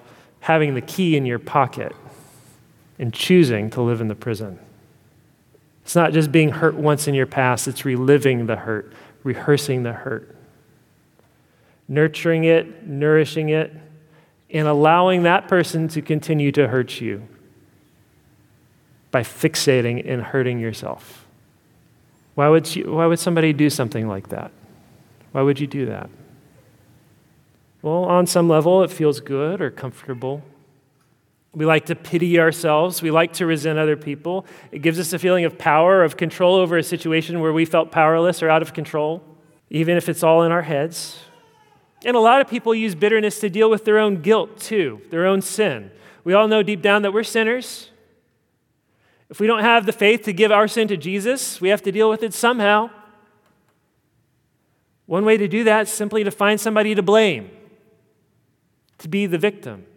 having 0.42 0.74
the 0.74 0.82
key 0.82 1.16
in 1.16 1.26
your 1.26 1.40
pocket 1.40 1.96
and 3.00 3.14
choosing 3.14 3.70
to 3.72 3.82
live 3.82 4.02
in 4.02 4.08
the 4.08 4.16
prison. 4.16 4.60
It's 5.84 5.96
not 5.96 6.14
just 6.14 6.32
being 6.32 6.50
hurt 6.50 6.76
once 6.76 7.08
in 7.08 7.14
your 7.14 7.26
past, 7.28 7.68
it's 7.68 7.86
reliving 7.86 8.48
the 8.48 8.56
hurt, 8.56 8.92
rehearsing 9.24 9.84
the 9.84 9.94
hurt, 9.94 10.36
nurturing 11.88 12.44
it, 12.46 12.88
nourishing 12.88 13.50
it, 13.50 13.72
and 14.56 14.70
allowing 14.70 15.24
that 15.24 15.50
person 15.50 15.90
to 15.90 16.02
continue 16.02 16.50
to 16.50 16.66
hurt 16.70 17.02
you 17.02 17.28
by 19.12 19.22
fixating 19.22 20.10
and 20.10 20.22
hurting 20.22 20.60
yourself. 20.60 21.28
Why 22.36 22.48
would, 22.48 22.74
you, 22.74 22.90
why 22.94 23.06
would 23.06 23.20
somebody 23.20 23.52
do 23.52 23.70
something 23.70 24.08
like 24.08 24.30
that? 24.30 24.52
Why 25.34 25.42
would 25.42 25.60
you 25.60 25.68
do 25.68 25.88
that? 25.88 26.10
Well, 27.82 28.06
on 28.06 28.28
some 28.28 28.48
level, 28.48 28.82
it 28.82 28.92
feels 28.92 29.20
good 29.20 29.60
or 29.60 29.70
comfortable. 29.70 30.42
We 31.54 31.66
like 31.66 31.88
to 31.88 31.96
pity 31.96 32.40
ourselves. 32.40 33.02
We 33.02 33.12
like 33.12 33.34
to 33.34 33.46
resent 33.46 33.78
other 33.78 33.98
people. 33.98 34.46
It 34.72 34.80
gives 34.80 35.00
us 35.00 35.12
a 35.12 35.20
feeling 35.20 35.44
of 35.44 35.58
power, 35.58 36.02
of 36.02 36.16
control 36.16 36.56
over 36.56 36.78
a 36.78 36.84
situation 36.84 37.42
where 37.42 37.52
we 37.52 37.66
felt 37.66 37.92
powerless 37.92 38.42
or 38.42 38.50
out 38.50 38.62
of 38.62 38.74
control, 38.74 39.22
even 39.70 39.98
if 39.98 40.08
it's 40.08 40.24
all 40.24 40.44
in 40.44 40.54
our 40.54 40.62
heads. 40.62 41.25
And 42.06 42.16
a 42.16 42.20
lot 42.20 42.40
of 42.40 42.48
people 42.48 42.76
use 42.76 42.94
bitterness 42.94 43.40
to 43.40 43.50
deal 43.50 43.68
with 43.68 43.84
their 43.84 43.98
own 43.98 44.22
guilt, 44.22 44.60
too, 44.60 45.02
their 45.10 45.26
own 45.26 45.42
sin. 45.42 45.90
We 46.24 46.34
all 46.34 46.48
know 46.48 46.62
deep 46.62 46.84
down 46.84 47.02
that 47.02 47.12
we're 47.12 47.24
sinners. 47.24 47.90
If 49.28 49.40
we 49.40 49.48
don't 49.48 49.62
have 49.62 49.88
the 49.88 49.92
faith 49.92 50.22
to 50.26 50.34
give 50.34 50.52
our 50.52 50.68
sin 50.68 50.88
to 50.90 50.98
Jesus, 50.98 51.60
we 51.60 51.70
have 51.70 51.82
to 51.82 51.92
deal 51.92 52.08
with 52.08 52.22
it 52.22 52.32
somehow. 52.32 52.92
One 55.08 55.26
way 55.26 55.36
to 55.36 55.48
do 55.48 55.64
that 55.64 55.88
is 55.88 55.90
simply 55.90 56.24
to 56.24 56.30
find 56.30 56.62
somebody 56.62 56.94
to 56.94 57.02
blame, 57.02 57.50
to 59.00 59.08
be 59.08 59.26
the 59.26 59.40
victim, 59.40 59.88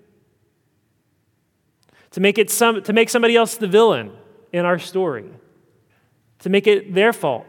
to 2.13 2.21
make, 2.21 2.39
it 2.39 2.49
some, 2.49 2.83
to 2.83 2.93
make 2.95 3.11
somebody 3.11 3.37
else 3.37 3.57
the 3.57 3.69
villain 3.69 4.13
in 4.51 4.65
our 4.65 4.79
story, 4.79 5.27
to 6.39 6.49
make 6.49 6.67
it 6.67 6.95
their 6.95 7.13
fault 7.13 7.47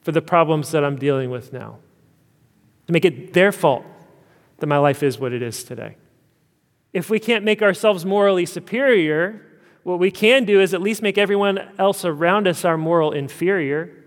for 0.00 0.12
the 0.12 0.22
problems 0.22 0.70
that 0.70 0.82
I'm 0.82 0.96
dealing 0.96 1.28
with 1.28 1.52
now 1.52 1.80
to 2.86 2.92
make 2.92 3.04
it 3.04 3.32
their 3.32 3.52
fault 3.52 3.84
that 4.58 4.66
my 4.66 4.78
life 4.78 5.02
is 5.02 5.18
what 5.18 5.32
it 5.32 5.42
is 5.42 5.64
today. 5.64 5.96
If 6.92 7.10
we 7.10 7.18
can't 7.18 7.44
make 7.44 7.62
ourselves 7.62 8.06
morally 8.06 8.46
superior, 8.46 9.42
what 9.82 9.98
we 9.98 10.10
can 10.10 10.44
do 10.44 10.60
is 10.60 10.74
at 10.74 10.80
least 10.80 11.02
make 11.02 11.18
everyone 11.18 11.60
else 11.78 12.04
around 12.04 12.48
us 12.48 12.64
our 12.64 12.78
moral 12.78 13.12
inferior, 13.12 14.04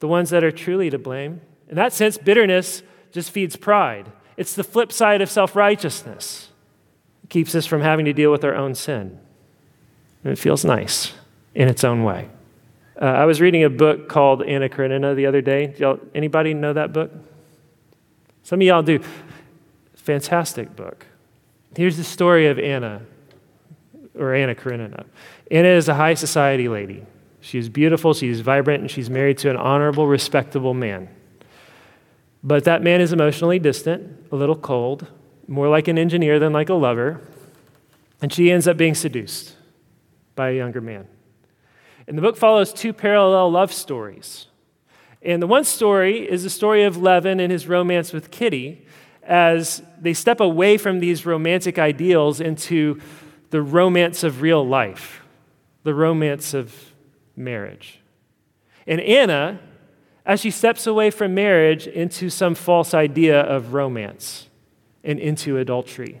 the 0.00 0.08
ones 0.08 0.30
that 0.30 0.42
are 0.42 0.50
truly 0.50 0.90
to 0.90 0.98
blame. 0.98 1.40
In 1.68 1.76
that 1.76 1.92
sense, 1.92 2.18
bitterness 2.18 2.82
just 3.12 3.30
feeds 3.30 3.56
pride. 3.56 4.10
It's 4.36 4.54
the 4.54 4.64
flip 4.64 4.90
side 4.90 5.20
of 5.20 5.30
self 5.30 5.54
righteousness. 5.54 6.48
It 7.24 7.30
keeps 7.30 7.54
us 7.54 7.66
from 7.66 7.82
having 7.82 8.06
to 8.06 8.12
deal 8.12 8.32
with 8.32 8.44
our 8.44 8.54
own 8.54 8.74
sin. 8.74 9.20
And 10.24 10.32
it 10.32 10.38
feels 10.38 10.64
nice 10.64 11.12
in 11.54 11.68
its 11.68 11.84
own 11.84 12.04
way. 12.04 12.28
Uh, 13.02 13.06
I 13.06 13.24
was 13.24 13.40
reading 13.40 13.64
a 13.64 13.70
book 13.70 14.08
called 14.08 14.44
Anna 14.44 14.68
Karenina 14.68 15.16
the 15.16 15.26
other 15.26 15.40
day. 15.40 15.74
Y'all, 15.76 15.98
anybody 16.14 16.54
know 16.54 16.72
that 16.72 16.92
book? 16.92 17.10
Some 18.44 18.60
of 18.60 18.66
y'all 18.66 18.84
do. 18.84 19.00
Fantastic 19.96 20.76
book. 20.76 21.04
Here's 21.76 21.96
the 21.96 22.04
story 22.04 22.46
of 22.46 22.60
Anna, 22.60 23.02
or 24.16 24.32
Anna 24.32 24.54
Karenina. 24.54 25.04
Anna 25.50 25.68
is 25.68 25.88
a 25.88 25.94
high 25.94 26.14
society 26.14 26.68
lady. 26.68 27.04
She's 27.40 27.68
beautiful, 27.68 28.14
she's 28.14 28.38
vibrant, 28.38 28.82
and 28.82 28.90
she's 28.90 29.10
married 29.10 29.38
to 29.38 29.50
an 29.50 29.56
honorable, 29.56 30.06
respectable 30.06 30.72
man. 30.72 31.08
But 32.44 32.62
that 32.64 32.82
man 32.82 33.00
is 33.00 33.12
emotionally 33.12 33.58
distant, 33.58 34.28
a 34.30 34.36
little 34.36 34.54
cold, 34.54 35.08
more 35.48 35.68
like 35.68 35.88
an 35.88 35.98
engineer 35.98 36.38
than 36.38 36.52
like 36.52 36.68
a 36.68 36.74
lover, 36.74 37.20
and 38.20 38.32
she 38.32 38.52
ends 38.52 38.68
up 38.68 38.76
being 38.76 38.94
seduced 38.94 39.56
by 40.36 40.50
a 40.50 40.56
younger 40.56 40.80
man. 40.80 41.08
And 42.06 42.18
the 42.18 42.22
book 42.22 42.36
follows 42.36 42.72
two 42.72 42.92
parallel 42.92 43.50
love 43.50 43.72
stories. 43.72 44.46
And 45.22 45.40
the 45.40 45.46
one 45.46 45.64
story 45.64 46.28
is 46.28 46.42
the 46.42 46.50
story 46.50 46.84
of 46.84 46.96
Levin 46.96 47.38
and 47.38 47.52
his 47.52 47.68
romance 47.68 48.12
with 48.12 48.30
Kitty 48.30 48.84
as 49.22 49.82
they 50.00 50.14
step 50.14 50.40
away 50.40 50.76
from 50.76 50.98
these 50.98 51.24
romantic 51.24 51.78
ideals 51.78 52.40
into 52.40 53.00
the 53.50 53.62
romance 53.62 54.24
of 54.24 54.42
real 54.42 54.66
life, 54.66 55.22
the 55.84 55.94
romance 55.94 56.54
of 56.54 56.74
marriage. 57.36 58.00
And 58.86 59.00
Anna, 59.00 59.60
as 60.26 60.40
she 60.40 60.50
steps 60.50 60.86
away 60.86 61.10
from 61.10 61.34
marriage 61.34 61.86
into 61.86 62.30
some 62.30 62.54
false 62.54 62.94
idea 62.94 63.40
of 63.40 63.74
romance 63.74 64.48
and 65.04 65.18
into 65.18 65.58
adultery. 65.58 66.20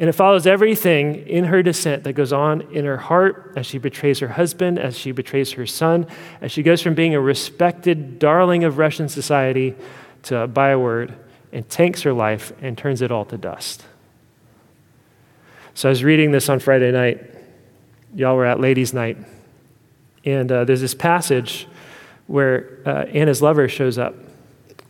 And 0.00 0.08
it 0.08 0.12
follows 0.12 0.46
everything 0.46 1.26
in 1.26 1.44
her 1.44 1.62
descent 1.62 2.04
that 2.04 2.14
goes 2.14 2.32
on 2.32 2.62
in 2.72 2.86
her 2.86 2.96
heart 2.96 3.52
as 3.54 3.66
she 3.66 3.76
betrays 3.76 4.18
her 4.20 4.28
husband, 4.28 4.78
as 4.78 4.96
she 4.96 5.12
betrays 5.12 5.52
her 5.52 5.66
son, 5.66 6.06
as 6.40 6.50
she 6.50 6.62
goes 6.62 6.80
from 6.80 6.94
being 6.94 7.14
a 7.14 7.20
respected 7.20 8.18
darling 8.18 8.64
of 8.64 8.78
Russian 8.78 9.10
society 9.10 9.74
to 10.22 10.38
a 10.38 10.46
byword 10.46 11.14
and 11.52 11.68
tanks 11.68 12.00
her 12.02 12.14
life 12.14 12.50
and 12.62 12.78
turns 12.78 13.02
it 13.02 13.12
all 13.12 13.26
to 13.26 13.36
dust. 13.36 13.84
So 15.74 15.88
I 15.88 15.90
was 15.90 16.02
reading 16.02 16.30
this 16.30 16.48
on 16.48 16.60
Friday 16.60 16.90
night. 16.92 17.22
Y'all 18.14 18.36
were 18.36 18.46
at 18.46 18.58
ladies' 18.58 18.94
night. 18.94 19.18
And 20.24 20.50
uh, 20.50 20.64
there's 20.64 20.80
this 20.80 20.94
passage 20.94 21.68
where 22.26 22.78
uh, 22.86 23.04
Anna's 23.12 23.42
lover 23.42 23.68
shows 23.68 23.98
up 23.98 24.14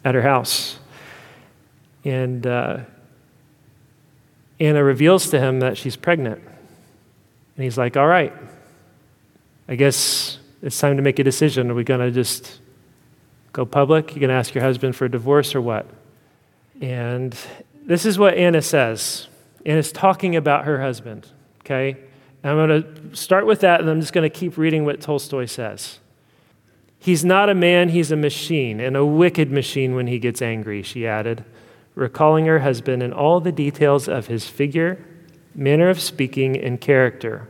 at 0.04 0.14
her 0.14 0.22
house. 0.22 0.78
And 2.04 2.46
uh, 2.46 2.80
Anna 4.60 4.84
reveals 4.84 5.30
to 5.30 5.40
him 5.40 5.60
that 5.60 5.78
she's 5.78 5.96
pregnant. 5.96 6.42
And 7.56 7.64
he's 7.64 7.78
like, 7.78 7.96
All 7.96 8.06
right, 8.06 8.32
I 9.66 9.74
guess 9.74 10.38
it's 10.62 10.78
time 10.78 10.96
to 10.96 11.02
make 11.02 11.18
a 11.18 11.24
decision. 11.24 11.70
Are 11.70 11.74
we 11.74 11.84
going 11.84 12.00
to 12.00 12.10
just 12.10 12.60
go 13.52 13.64
public? 13.64 14.10
You're 14.10 14.20
going 14.20 14.28
to 14.28 14.34
ask 14.34 14.54
your 14.54 14.62
husband 14.62 14.94
for 14.94 15.06
a 15.06 15.10
divorce 15.10 15.54
or 15.54 15.60
what? 15.60 15.86
And 16.80 17.36
this 17.84 18.04
is 18.04 18.18
what 18.18 18.34
Anna 18.34 18.62
says. 18.62 19.28
Anna's 19.64 19.92
talking 19.92 20.36
about 20.36 20.64
her 20.64 20.80
husband, 20.80 21.28
okay? 21.60 21.96
And 22.42 22.52
I'm 22.52 22.68
going 22.68 22.82
to 22.82 23.16
start 23.16 23.46
with 23.46 23.60
that, 23.60 23.80
and 23.80 23.88
I'm 23.88 24.00
just 24.00 24.12
going 24.12 24.28
to 24.28 24.34
keep 24.34 24.56
reading 24.56 24.84
what 24.84 25.00
Tolstoy 25.00 25.46
says. 25.46 25.98
He's 26.98 27.24
not 27.24 27.48
a 27.48 27.54
man, 27.54 27.90
he's 27.90 28.10
a 28.10 28.16
machine, 28.16 28.80
and 28.80 28.96
a 28.96 29.04
wicked 29.04 29.50
machine 29.50 29.94
when 29.94 30.06
he 30.06 30.18
gets 30.18 30.40
angry, 30.42 30.82
she 30.82 31.06
added 31.06 31.44
recalling 31.94 32.46
her 32.46 32.60
husband 32.60 33.02
and 33.02 33.12
all 33.12 33.40
the 33.40 33.52
details 33.52 34.08
of 34.08 34.26
his 34.26 34.46
figure, 34.46 35.04
manner 35.54 35.88
of 35.88 36.00
speaking, 36.00 36.56
and 36.56 36.80
character, 36.80 37.48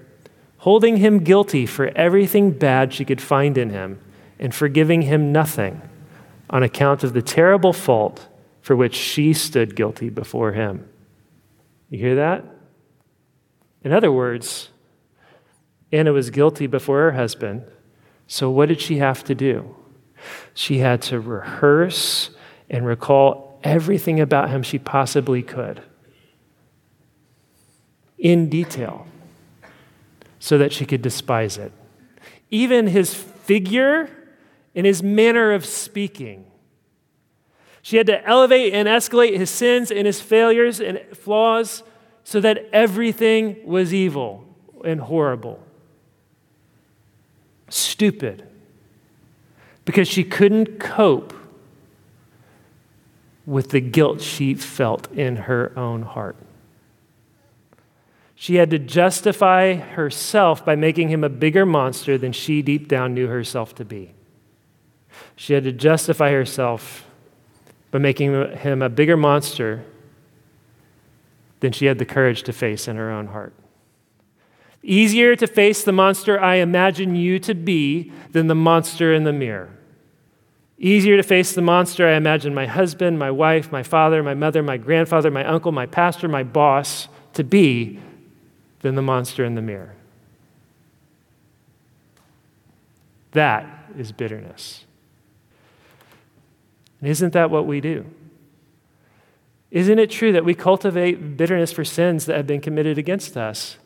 holding 0.58 0.96
him 0.96 1.20
guilty 1.20 1.66
for 1.66 1.88
everything 1.96 2.50
bad 2.50 2.92
she 2.92 3.04
could 3.04 3.20
find 3.20 3.56
in 3.56 3.70
him, 3.70 4.00
and 4.38 4.54
forgiving 4.54 5.02
him 5.02 5.32
nothing 5.32 5.82
on 6.48 6.62
account 6.62 7.04
of 7.04 7.12
the 7.12 7.22
terrible 7.22 7.72
fault 7.72 8.28
for 8.60 8.74
which 8.74 8.94
she 8.94 9.32
stood 9.32 9.76
guilty 9.76 10.08
before 10.08 10.52
him. 10.52 10.88
You 11.88 11.98
hear 11.98 12.14
that? 12.16 12.44
In 13.82 13.92
other 13.92 14.12
words, 14.12 14.70
Anna 15.92 16.12
was 16.12 16.30
guilty 16.30 16.66
before 16.66 16.98
her 17.00 17.12
husband, 17.12 17.64
so 18.26 18.50
what 18.50 18.68
did 18.68 18.80
she 18.80 18.98
have 18.98 19.24
to 19.24 19.34
do? 19.34 19.74
She 20.54 20.78
had 20.78 21.02
to 21.02 21.18
rehearse 21.18 22.30
and 22.68 22.86
recall 22.86 23.49
everything 23.62 24.20
about 24.20 24.50
him 24.50 24.62
she 24.62 24.78
possibly 24.78 25.42
could 25.42 25.82
in 28.18 28.48
detail 28.48 29.06
so 30.38 30.58
that 30.58 30.72
she 30.72 30.84
could 30.84 31.02
despise 31.02 31.58
it. 31.58 31.72
Even 32.50 32.86
his 32.86 33.14
figure 33.14 34.10
and 34.74 34.86
his 34.86 35.02
manner 35.02 35.52
of 35.52 35.64
speaking. 35.64 36.44
She 37.82 37.96
had 37.96 38.06
to 38.06 38.26
elevate 38.26 38.72
and 38.72 38.86
escalate 38.86 39.36
his 39.36 39.50
sins 39.50 39.90
and 39.90 40.06
his 40.06 40.20
failures 40.20 40.80
and 40.80 41.00
flaws 41.12 41.82
so 42.24 42.40
that 42.40 42.68
everything 42.72 43.56
was 43.66 43.94
evil 43.94 44.44
and 44.84 45.00
horrible. 45.00 45.64
Stupid. 47.68 48.46
Because 49.84 50.08
she 50.08 50.24
couldn't 50.24 50.78
cope 50.78 51.34
with 53.46 53.70
the 53.70 53.80
guilt 53.80 54.20
she 54.20 54.54
felt 54.54 55.10
in 55.12 55.36
her 55.36 55.72
own 55.76 56.02
heart. 56.02 56.36
She 58.34 58.54
had 58.54 58.70
to 58.70 58.78
justify 58.78 59.74
herself 59.74 60.64
by 60.64 60.74
making 60.74 61.08
him 61.08 61.24
a 61.24 61.28
bigger 61.28 61.66
monster 61.66 62.16
than 62.16 62.32
she 62.32 62.62
deep 62.62 62.88
down 62.88 63.12
knew 63.12 63.26
herself 63.26 63.74
to 63.74 63.84
be. 63.84 64.14
She 65.36 65.52
had 65.52 65.64
to 65.64 65.72
justify 65.72 66.30
herself 66.30 67.06
by 67.90 67.98
making 67.98 68.32
him 68.58 68.82
a 68.82 68.88
bigger 68.88 69.16
monster 69.16 69.84
than 71.60 71.72
she 71.72 71.86
had 71.86 71.98
the 71.98 72.04
courage 72.04 72.42
to 72.44 72.52
face 72.52 72.88
in 72.88 72.96
her 72.96 73.10
own 73.10 73.26
heart. 73.26 73.52
Easier 74.82 75.36
to 75.36 75.46
face 75.46 75.84
the 75.84 75.92
monster 75.92 76.40
I 76.40 76.56
imagine 76.56 77.14
you 77.14 77.38
to 77.40 77.54
be 77.54 78.10
than 78.32 78.46
the 78.46 78.54
monster 78.54 79.12
in 79.12 79.24
the 79.24 79.32
mirror. 79.32 79.68
Easier 80.82 81.18
to 81.18 81.22
face 81.22 81.52
the 81.52 81.60
monster 81.60 82.08
I 82.08 82.12
imagine 82.12 82.54
my 82.54 82.64
husband, 82.66 83.18
my 83.18 83.30
wife, 83.30 83.70
my 83.70 83.82
father, 83.82 84.22
my 84.22 84.32
mother, 84.32 84.62
my 84.62 84.78
grandfather, 84.78 85.30
my 85.30 85.44
uncle, 85.44 85.72
my 85.72 85.84
pastor, 85.84 86.26
my 86.26 86.42
boss 86.42 87.06
to 87.34 87.44
be 87.44 88.00
than 88.80 88.94
the 88.94 89.02
monster 89.02 89.44
in 89.44 89.54
the 89.54 89.60
mirror. 89.60 89.94
That 93.32 93.66
is 93.98 94.10
bitterness. 94.10 94.86
And 97.00 97.10
isn't 97.10 97.34
that 97.34 97.50
what 97.50 97.66
we 97.66 97.82
do? 97.82 98.06
Isn't 99.70 99.98
it 99.98 100.10
true 100.10 100.32
that 100.32 100.46
we 100.46 100.54
cultivate 100.54 101.36
bitterness 101.36 101.72
for 101.72 101.84
sins 101.84 102.24
that 102.24 102.36
have 102.36 102.46
been 102.46 102.62
committed 102.62 102.96
against 102.96 103.36
us? 103.36 103.76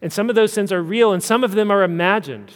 And 0.00 0.10
some 0.10 0.30
of 0.30 0.36
those 0.36 0.54
sins 0.54 0.72
are 0.72 0.82
real 0.82 1.12
and 1.12 1.22
some 1.22 1.44
of 1.44 1.52
them 1.52 1.70
are 1.70 1.82
imagined. 1.82 2.50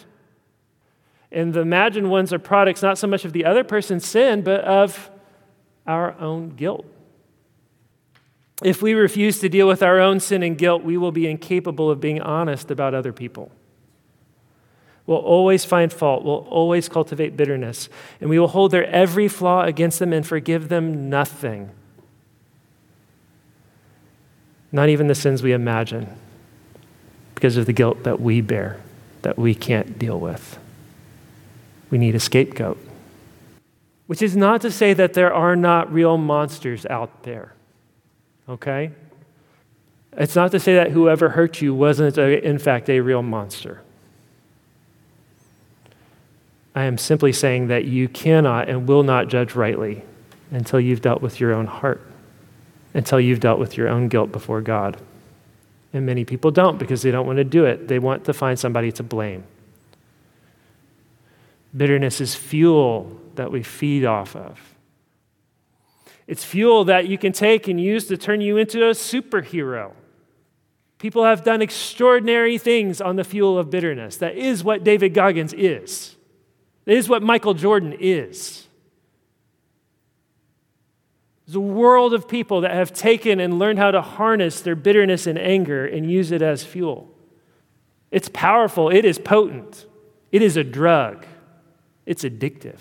And 1.35 1.53
the 1.53 1.61
imagined 1.61 2.11
ones 2.11 2.33
are 2.33 2.38
products 2.38 2.81
not 2.81 2.97
so 2.97 3.09
much 3.09 3.25
of 3.25 3.33
the 3.33 3.44
other 3.44 3.64
person's 3.64 4.07
sin, 4.07 4.42
but 4.42 4.61
of 4.61 5.11
our 5.85 6.16
own 6.20 6.51
guilt. 6.51 6.87
If 8.62 8.81
we 8.81 8.94
refuse 8.94 9.40
to 9.40 9.49
deal 9.49 9.66
with 9.66 9.83
our 9.83 9.99
own 9.99 10.20
sin 10.20 10.44
and 10.44 10.57
guilt, 10.57 10.85
we 10.85 10.97
will 10.97 11.11
be 11.11 11.29
incapable 11.29 11.90
of 11.90 12.01
being 12.01 12.23
honest 12.23 12.70
about 12.70 12.94
other 12.94 13.12
people. 13.12 13.51
We'll 15.07 15.18
always 15.18 15.64
find 15.64 15.92
fault. 15.92 16.25
We'll 16.25 16.47
always 16.49 16.88
cultivate 16.88 17.37
bitterness. 17.37 17.88
And 18.20 18.31
we 18.31 18.38
will 18.38 18.49
hold 18.49 18.70
their 18.70 18.87
every 18.87 19.27
flaw 19.27 19.64
against 19.64 19.99
them 19.99 20.12
and 20.12 20.25
forgive 20.25 20.68
them 20.68 21.11
nothing. 21.11 21.70
Not 24.70 24.88
even 24.88 25.09
the 25.09 25.16
sins 25.16 25.42
we 25.42 25.53
imagine 25.53 26.16
because 27.35 27.57
of 27.57 27.66
the 27.66 27.73
guilt 27.73 28.05
that 28.05 28.20
we 28.20 28.40
bear, 28.40 28.81
that 29.23 29.37
we 29.37 29.53
can't 29.53 29.99
deal 29.99 30.18
with. 30.18 30.59
We 31.90 31.99
need 31.99 32.14
a 32.14 32.20
scapegoat. 32.20 32.79
Which 34.07 34.20
is 34.20 34.37
not 34.37 34.61
to 34.62 34.70
say 34.70 34.92
that 34.94 35.14
there 35.14 35.33
are 35.33 35.57
not 35.57 35.92
real 35.92 36.18
monsters 36.18 36.85
out 36.87 37.23
there, 37.23 37.55
okay? 38.49 38.90
It's 40.16 40.37
not 40.37 40.51
to 40.53 40.61
say 40.61 40.75
that 40.75 40.90
whoever 40.90 41.31
hurt 41.31 41.61
you 41.61 41.75
wasn't, 41.75 42.18
a, 42.18 42.47
in 42.47 42.59
fact, 42.59 42.88
a 42.88 43.01
real 43.01 43.23
monster. 43.23 43.81
I 46.75 46.85
am 46.85 46.99
simply 46.99 47.33
saying 47.33 47.68
that 47.68 47.85
you 47.85 48.09
cannot 48.09 48.68
and 48.68 48.88
will 48.88 49.05
not 49.05 49.29
judge 49.29 49.55
rightly 49.55 50.03
until 50.51 50.81
you've 50.81 51.01
dealt 51.01 51.23
with 51.23 51.40
your 51.40 51.53
own 51.53 51.66
heart, 51.66 52.03
until 52.92 53.20
you've 53.20 53.40
dealt 53.40 53.59
with 53.59 53.77
your 53.77 53.88
own 53.88 54.09
guilt 54.09 54.33
before 54.33 54.61
God. 54.61 54.97
And 55.92 56.05
many 56.05 56.25
people 56.25 56.51
don't 56.51 56.79
because 56.79 57.03
they 57.03 57.12
don't 57.12 57.27
want 57.27 57.37
to 57.37 57.44
do 57.44 57.64
it. 57.64 57.87
They 57.87 58.01
want 58.01 58.25
to 58.25 58.33
find 58.33 58.59
somebody 58.59 58.90
to 58.92 59.03
blame. 59.03 59.44
Bitterness 61.76 62.20
is 62.20 62.34
fuel 62.34 63.20
that 63.34 63.50
we 63.50 63.62
feed 63.62 64.04
off 64.04 64.37
of. 64.37 64.74
It's 66.26 66.44
fuel 66.44 66.84
that 66.84 67.08
you 67.08 67.18
can 67.18 67.32
take 67.32 67.68
and 67.68 67.80
use 67.80 68.06
to 68.06 68.16
turn 68.16 68.40
you 68.40 68.56
into 68.56 68.87
a 68.87 68.90
superhero. 68.90 69.92
People 70.98 71.24
have 71.24 71.44
done 71.44 71.60
extraordinary 71.60 72.56
things 72.56 73.00
on 73.00 73.16
the 73.16 73.24
fuel 73.24 73.58
of 73.58 73.70
bitterness. 73.70 74.16
That 74.16 74.37
is 74.37 74.64
what 74.64 74.84
David 74.84 75.12
Goggins 75.12 75.52
is. 75.52 76.16
That 76.84 76.94
is 76.94 77.08
what 77.08 77.22
Michael 77.22 77.54
Jordan 77.54 77.94
is. 77.98 78.66
There's 81.46 81.56
a 81.56 81.60
world 81.60 82.14
of 82.14 82.26
people 82.26 82.62
that 82.62 82.70
have 82.70 82.92
taken 82.94 83.38
and 83.38 83.58
learned 83.58 83.78
how 83.78 83.90
to 83.90 84.00
harness 84.00 84.62
their 84.62 84.76
bitterness 84.76 85.26
and 85.26 85.38
anger 85.38 85.84
and 85.84 86.10
use 86.10 86.30
it 86.30 86.40
as 86.40 86.64
fuel. 86.64 87.10
It's 88.10 88.30
powerful, 88.30 88.88
it 88.88 89.04
is 89.04 89.18
potent, 89.18 89.84
it 90.32 90.40
is 90.40 90.56
a 90.56 90.64
drug, 90.64 91.26
it's 92.07 92.25
addictive. 92.25 92.79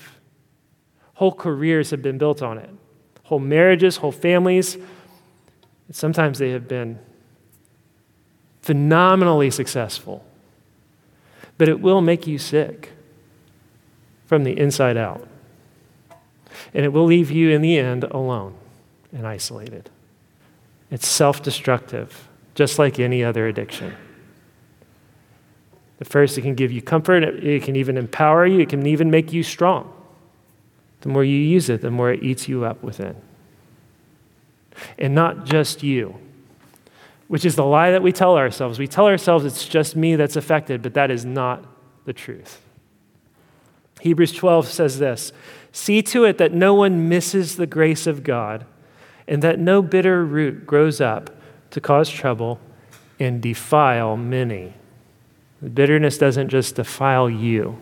Whole 1.15 1.31
careers 1.31 1.91
have 1.91 2.01
been 2.01 2.17
built 2.17 2.41
on 2.41 2.57
it, 2.57 2.69
whole 3.23 3.39
marriages, 3.39 3.97
whole 3.97 4.11
families. 4.11 4.77
Sometimes 5.91 6.39
they 6.39 6.49
have 6.51 6.67
been 6.67 6.99
phenomenally 8.61 9.51
successful, 9.51 10.25
but 11.57 11.69
it 11.69 11.79
will 11.79 12.01
make 12.01 12.25
you 12.25 12.37
sick 12.37 12.91
from 14.25 14.43
the 14.43 14.57
inside 14.57 14.97
out. 14.97 15.27
And 16.73 16.85
it 16.85 16.89
will 16.89 17.05
leave 17.05 17.29
you 17.29 17.51
in 17.51 17.61
the 17.61 17.77
end 17.77 18.03
alone 18.05 18.55
and 19.11 19.27
isolated. 19.27 19.89
It's 20.89 21.07
self 21.07 21.43
destructive, 21.43 22.27
just 22.55 22.79
like 22.79 22.99
any 22.99 23.23
other 23.23 23.47
addiction. 23.47 23.95
At 26.03 26.09
first, 26.09 26.37
it 26.37 26.41
can 26.41 26.53
give 26.53 26.69
you 26.69 26.81
comfort, 26.81 27.23
it 27.23 27.63
can 27.63 27.77
even 27.77 27.95
empower 27.95 28.45
you, 28.45 28.59
it 28.59 28.67
can 28.67 28.85
even 28.85 29.09
make 29.09 29.31
you 29.31 29.41
strong. 29.41 29.89
The 30.99 31.07
more 31.07 31.23
you 31.23 31.37
use 31.37 31.69
it, 31.69 31.79
the 31.79 31.91
more 31.91 32.11
it 32.11 32.21
eats 32.21 32.49
you 32.49 32.65
up 32.65 32.83
within. 32.83 33.15
And 34.97 35.15
not 35.15 35.45
just 35.45 35.81
you, 35.81 36.15
which 37.29 37.45
is 37.45 37.55
the 37.55 37.63
lie 37.63 37.91
that 37.91 38.03
we 38.03 38.11
tell 38.11 38.35
ourselves. 38.35 38.79
We 38.79 38.85
tell 38.85 39.05
ourselves 39.07 39.45
it's 39.45 39.65
just 39.65 39.95
me 39.95 40.17
that's 40.17 40.35
affected, 40.35 40.81
but 40.81 40.93
that 40.95 41.09
is 41.09 41.23
not 41.23 41.63
the 42.03 42.11
truth. 42.11 42.59
Hebrews 44.01 44.33
12 44.33 44.67
says 44.67 44.99
this 44.99 45.31
See 45.71 46.01
to 46.01 46.25
it 46.25 46.37
that 46.37 46.51
no 46.51 46.73
one 46.73 47.07
misses 47.07 47.55
the 47.55 47.65
grace 47.65 48.07
of 48.07 48.25
God, 48.25 48.65
and 49.25 49.41
that 49.41 49.57
no 49.57 49.81
bitter 49.81 50.25
root 50.25 50.65
grows 50.67 50.99
up 50.99 51.29
to 51.69 51.79
cause 51.79 52.09
trouble 52.09 52.59
and 53.21 53.41
defile 53.41 54.17
many. 54.17 54.73
Bitterness 55.63 56.17
doesn't 56.17 56.49
just 56.49 56.75
defile 56.75 57.29
you, 57.29 57.79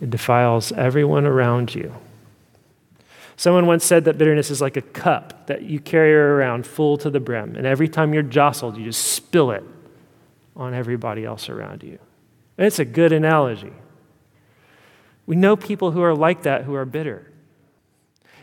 it 0.00 0.10
defiles 0.10 0.70
everyone 0.72 1.24
around 1.24 1.74
you. 1.74 1.94
Someone 3.36 3.66
once 3.66 3.84
said 3.84 4.04
that 4.04 4.18
bitterness 4.18 4.50
is 4.50 4.60
like 4.60 4.76
a 4.76 4.82
cup 4.82 5.46
that 5.46 5.62
you 5.62 5.78
carry 5.78 6.12
around 6.12 6.66
full 6.66 6.98
to 6.98 7.08
the 7.08 7.20
brim, 7.20 7.54
and 7.54 7.66
every 7.66 7.88
time 7.88 8.12
you're 8.12 8.22
jostled, 8.22 8.76
you 8.76 8.84
just 8.84 9.12
spill 9.12 9.52
it 9.52 9.62
on 10.56 10.74
everybody 10.74 11.24
else 11.24 11.48
around 11.48 11.84
you. 11.84 11.98
And 12.58 12.66
it's 12.66 12.80
a 12.80 12.84
good 12.84 13.12
analogy. 13.12 13.72
We 15.24 15.36
know 15.36 15.56
people 15.56 15.92
who 15.92 16.02
are 16.02 16.16
like 16.16 16.42
that 16.42 16.64
who 16.64 16.74
are 16.74 16.84
bitter. 16.84 17.30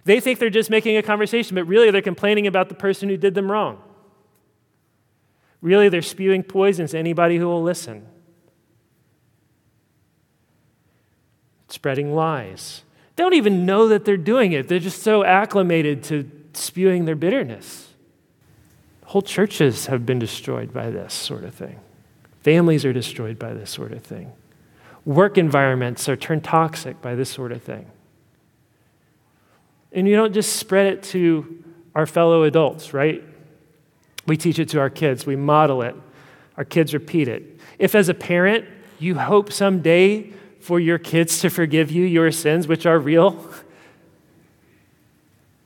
They 0.05 0.19
think 0.19 0.39
they're 0.39 0.49
just 0.49 0.69
making 0.69 0.95
a 0.95 1.03
conversation, 1.03 1.55
but 1.55 1.65
really 1.65 1.91
they're 1.91 2.01
complaining 2.01 2.47
about 2.47 2.69
the 2.69 2.75
person 2.75 3.09
who 3.09 3.17
did 3.17 3.35
them 3.35 3.51
wrong. 3.51 3.81
Really, 5.61 5.89
they're 5.89 6.01
spewing 6.01 6.43
poisons 6.43 6.91
to 6.91 6.99
anybody 6.99 7.38
who 7.38 7.47
will 7.47 7.63
listen, 7.63 8.07
spreading 11.67 12.13
lies. 12.13 12.84
They 13.15 13.23
don't 13.23 13.34
even 13.34 13.65
know 13.65 13.88
that 13.88 14.06
they're 14.06 14.17
doing 14.17 14.51
it, 14.51 14.67
they're 14.67 14.80
just 14.80 15.04
so 15.04 15.23
acclimated 15.23 16.04
to 16.06 16.30
spewing 16.54 17.06
their 17.06 17.15
bitterness. 17.15 17.89
Whole 19.06 19.21
churches 19.21 19.86
have 19.86 20.06
been 20.06 20.19
destroyed 20.19 20.73
by 20.73 20.89
this 20.89 21.13
sort 21.13 21.43
of 21.43 21.54
thing, 21.54 21.80
families 22.41 22.86
are 22.86 22.93
destroyed 22.93 23.39
by 23.39 23.54
this 23.54 23.69
sort 23.69 23.91
of 23.91 24.04
thing. 24.04 24.32
Work 25.06 25.38
environments 25.38 26.10
are 26.10 26.15
turned 26.15 26.43
toxic 26.43 26.99
by 27.01 27.13
this 27.13 27.30
sort 27.30 27.51
of 27.51 27.62
thing. 27.62 27.86
And 29.91 30.08
you 30.08 30.15
don't 30.15 30.34
just 30.34 30.56
spread 30.56 30.88
it 30.88 31.04
to 31.04 31.63
our 31.93 32.08
fellow 32.08 32.43
adults, 32.43 32.91
right? 32.93 33.23
We 34.28 34.36
teach 34.36 34.58
it 34.60 34.69
to 34.69 34.80
our 34.80 34.89
kids, 34.89 35.25
we 35.25 35.36
model 35.36 35.84
it, 35.84 35.95
our 36.58 36.65
kids 36.65 36.93
repeat 36.93 37.28
it. 37.28 37.60
If, 37.78 37.95
as 37.95 38.10
a 38.10 38.13
parent, 38.13 38.65
you 38.99 39.15
hope 39.15 39.51
someday 39.51 40.34
for 40.65 40.80
your 40.80 40.97
kids 40.97 41.38
to 41.41 41.49
forgive 41.51 41.91
you 41.91 42.04
your 42.04 42.32
sins, 42.32 42.67
which 42.67 42.88
are 42.88 42.97
real, 42.97 43.47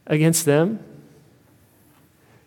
against 0.05 0.43
them. 0.43 0.83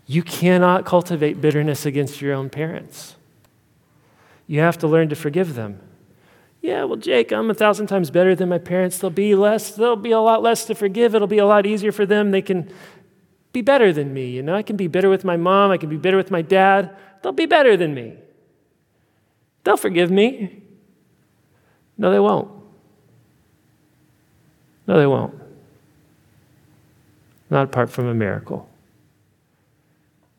You 0.06 0.22
cannot 0.22 0.84
cultivate 0.84 1.40
bitterness 1.40 1.86
against 1.86 2.20
your 2.20 2.34
own 2.34 2.50
parents. 2.50 3.16
You 4.46 4.60
have 4.60 4.76
to 4.78 4.86
learn 4.86 5.08
to 5.08 5.16
forgive 5.16 5.54
them. 5.54 5.80
Yeah, 6.60 6.84
well, 6.84 6.98
Jake, 6.98 7.32
I'm 7.32 7.50
a 7.50 7.54
thousand 7.54 7.86
times 7.86 8.10
better 8.10 8.34
than 8.34 8.50
my 8.50 8.58
parents. 8.58 8.98
There'll 8.98 9.10
be 9.10 9.34
less, 9.34 9.70
there'll 9.70 9.96
be 9.96 10.10
a 10.10 10.20
lot 10.20 10.42
less 10.42 10.66
to 10.66 10.74
forgive. 10.74 11.14
It'll 11.14 11.26
be 11.26 11.38
a 11.38 11.46
lot 11.46 11.64
easier 11.64 11.90
for 11.90 12.04
them. 12.04 12.32
They 12.32 12.42
can 12.42 12.70
be 13.54 13.62
better 13.62 13.94
than 13.94 14.12
me. 14.12 14.26
You 14.26 14.42
know, 14.42 14.54
I 14.54 14.62
can 14.62 14.76
be 14.76 14.88
bitter 14.88 15.08
with 15.08 15.24
my 15.24 15.38
mom, 15.38 15.70
I 15.70 15.78
can 15.78 15.88
be 15.88 15.96
bitter 15.96 16.18
with 16.18 16.30
my 16.30 16.42
dad. 16.42 16.94
They'll 17.22 17.32
be 17.32 17.46
better 17.46 17.78
than 17.78 17.94
me. 17.94 18.18
They'll 19.64 19.78
forgive 19.78 20.10
me. 20.10 20.61
No, 21.98 22.10
they 22.10 22.18
won't. 22.18 22.50
No, 24.86 24.98
they 24.98 25.06
won't. 25.06 25.34
Not 27.50 27.64
apart 27.64 27.90
from 27.90 28.06
a 28.06 28.14
miracle. 28.14 28.68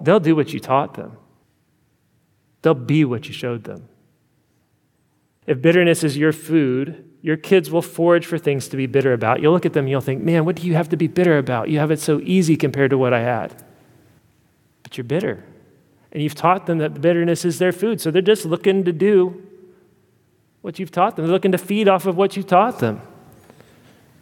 They'll 0.02 0.20
do 0.20 0.36
what 0.36 0.52
you 0.52 0.60
taught 0.60 0.96
them, 0.96 1.18
they'll 2.62 2.74
be 2.74 3.06
what 3.06 3.28
you 3.28 3.34
showed 3.34 3.64
them. 3.64 3.88
If 5.46 5.62
bitterness 5.62 6.04
is 6.04 6.18
your 6.18 6.32
food, 6.32 7.10
your 7.22 7.36
kids 7.36 7.70
will 7.70 7.82
forage 7.82 8.26
for 8.26 8.38
things 8.38 8.68
to 8.70 8.78
be 8.78 8.86
bitter 8.86 9.14
about. 9.14 9.42
You'll 9.42 9.54
look 9.54 9.66
at 9.66 9.74
them 9.74 9.86
and 9.86 9.92
you'll 9.92 10.02
think, 10.02 10.24
man, 10.24 10.46
what 10.46 10.56
do 10.56 10.68
you 10.68 10.74
have 10.74 10.90
to 10.90 10.98
be 10.98 11.08
bitter 11.08 11.38
about? 11.38 11.70
You 11.70 11.80
have 11.80 11.92
it 11.92 12.00
so 12.00 12.22
easy 12.22 12.56
compared 12.56 12.92
to 12.92 12.98
what 12.98 13.14
I 13.14 13.22
had. 13.22 13.64
But 14.84 14.98
you're 14.98 15.04
bitter. 15.04 15.44
And 16.14 16.24
you've 16.24 16.36
taught 16.36 16.66
them 16.66 16.78
that 16.78 17.02
bitterness 17.02 17.44
is 17.44 17.60
their 17.60 17.74
food. 17.74 18.00
So 18.00 18.10
they're 18.10 18.22
just 18.22 18.46
looking 18.46 18.86
to 18.86 18.94
do 18.94 19.42
what 20.64 20.80
you've 20.80 20.92
taught 20.92 21.16
them. 21.16 21.26
They're 21.26 21.34
looking 21.34 21.52
to 21.52 21.58
feed 21.60 21.88
off 21.88 22.08
of 22.08 22.18
what 22.18 22.36
you 22.36 22.42
taught 22.42 22.80
them. 22.80 23.02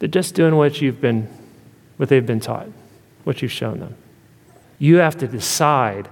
They're 0.00 0.08
just 0.08 0.34
doing 0.34 0.56
what 0.56 0.82
you've 0.82 1.00
been, 1.00 1.28
what 1.96 2.08
they've 2.08 2.26
been 2.26 2.40
taught, 2.40 2.66
what 3.22 3.40
you've 3.40 3.52
shown 3.52 3.78
them. 3.78 3.94
You 4.78 4.96
have 4.96 5.16
to 5.18 5.28
decide 5.28 6.08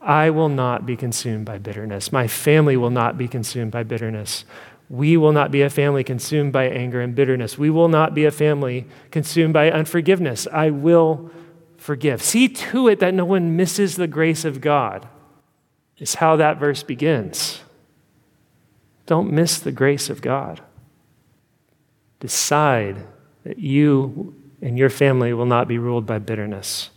I 0.00 0.30
will 0.30 0.48
not 0.48 0.86
be 0.86 0.96
consumed 0.96 1.44
by 1.44 1.58
bitterness. 1.58 2.12
My 2.12 2.28
family 2.28 2.76
will 2.76 2.90
not 2.90 3.18
be 3.18 3.26
consumed 3.26 3.72
by 3.72 3.82
bitterness. 3.82 4.44
We 4.88 5.16
will 5.16 5.32
not 5.32 5.50
be 5.50 5.62
a 5.62 5.70
family 5.70 6.04
consumed 6.04 6.52
by 6.52 6.66
anger 6.68 7.00
and 7.00 7.12
bitterness. 7.14 7.58
We 7.58 7.70
will 7.70 7.88
not 7.88 8.14
be 8.14 8.26
a 8.26 8.30
family 8.30 8.86
consumed 9.10 9.54
by 9.54 9.72
unforgiveness. 9.72 10.46
I 10.52 10.70
will 10.70 11.32
forgive. 11.76 12.22
See 12.22 12.48
to 12.48 12.86
it 12.86 13.00
that 13.00 13.12
no 13.12 13.24
one 13.24 13.56
misses 13.56 13.96
the 13.96 14.06
grace 14.06 14.44
of 14.44 14.60
God, 14.60 15.08
is 15.98 16.14
how 16.16 16.36
that 16.36 16.58
verse 16.58 16.84
begins. 16.84 17.63
Don't 19.06 19.32
miss 19.32 19.58
the 19.58 19.72
grace 19.72 20.08
of 20.10 20.22
God. 20.22 20.60
Decide 22.20 23.06
that 23.44 23.58
you 23.58 24.34
and 24.62 24.78
your 24.78 24.90
family 24.90 25.32
will 25.32 25.46
not 25.46 25.68
be 25.68 25.78
ruled 25.78 26.06
by 26.06 26.18
bitterness. 26.18 26.90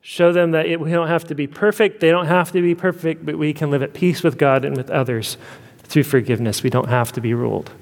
Show 0.00 0.32
them 0.32 0.52
that 0.52 0.66
it, 0.66 0.80
we 0.80 0.90
don't 0.90 1.08
have 1.08 1.24
to 1.24 1.34
be 1.34 1.46
perfect. 1.46 2.00
They 2.00 2.10
don't 2.10 2.26
have 2.26 2.52
to 2.52 2.62
be 2.62 2.74
perfect, 2.74 3.26
but 3.26 3.36
we 3.36 3.52
can 3.52 3.70
live 3.70 3.82
at 3.82 3.94
peace 3.94 4.22
with 4.22 4.38
God 4.38 4.64
and 4.64 4.76
with 4.76 4.90
others 4.90 5.36
through 5.82 6.04
forgiveness. 6.04 6.62
We 6.62 6.70
don't 6.70 6.88
have 6.88 7.12
to 7.12 7.20
be 7.20 7.34
ruled 7.34 7.72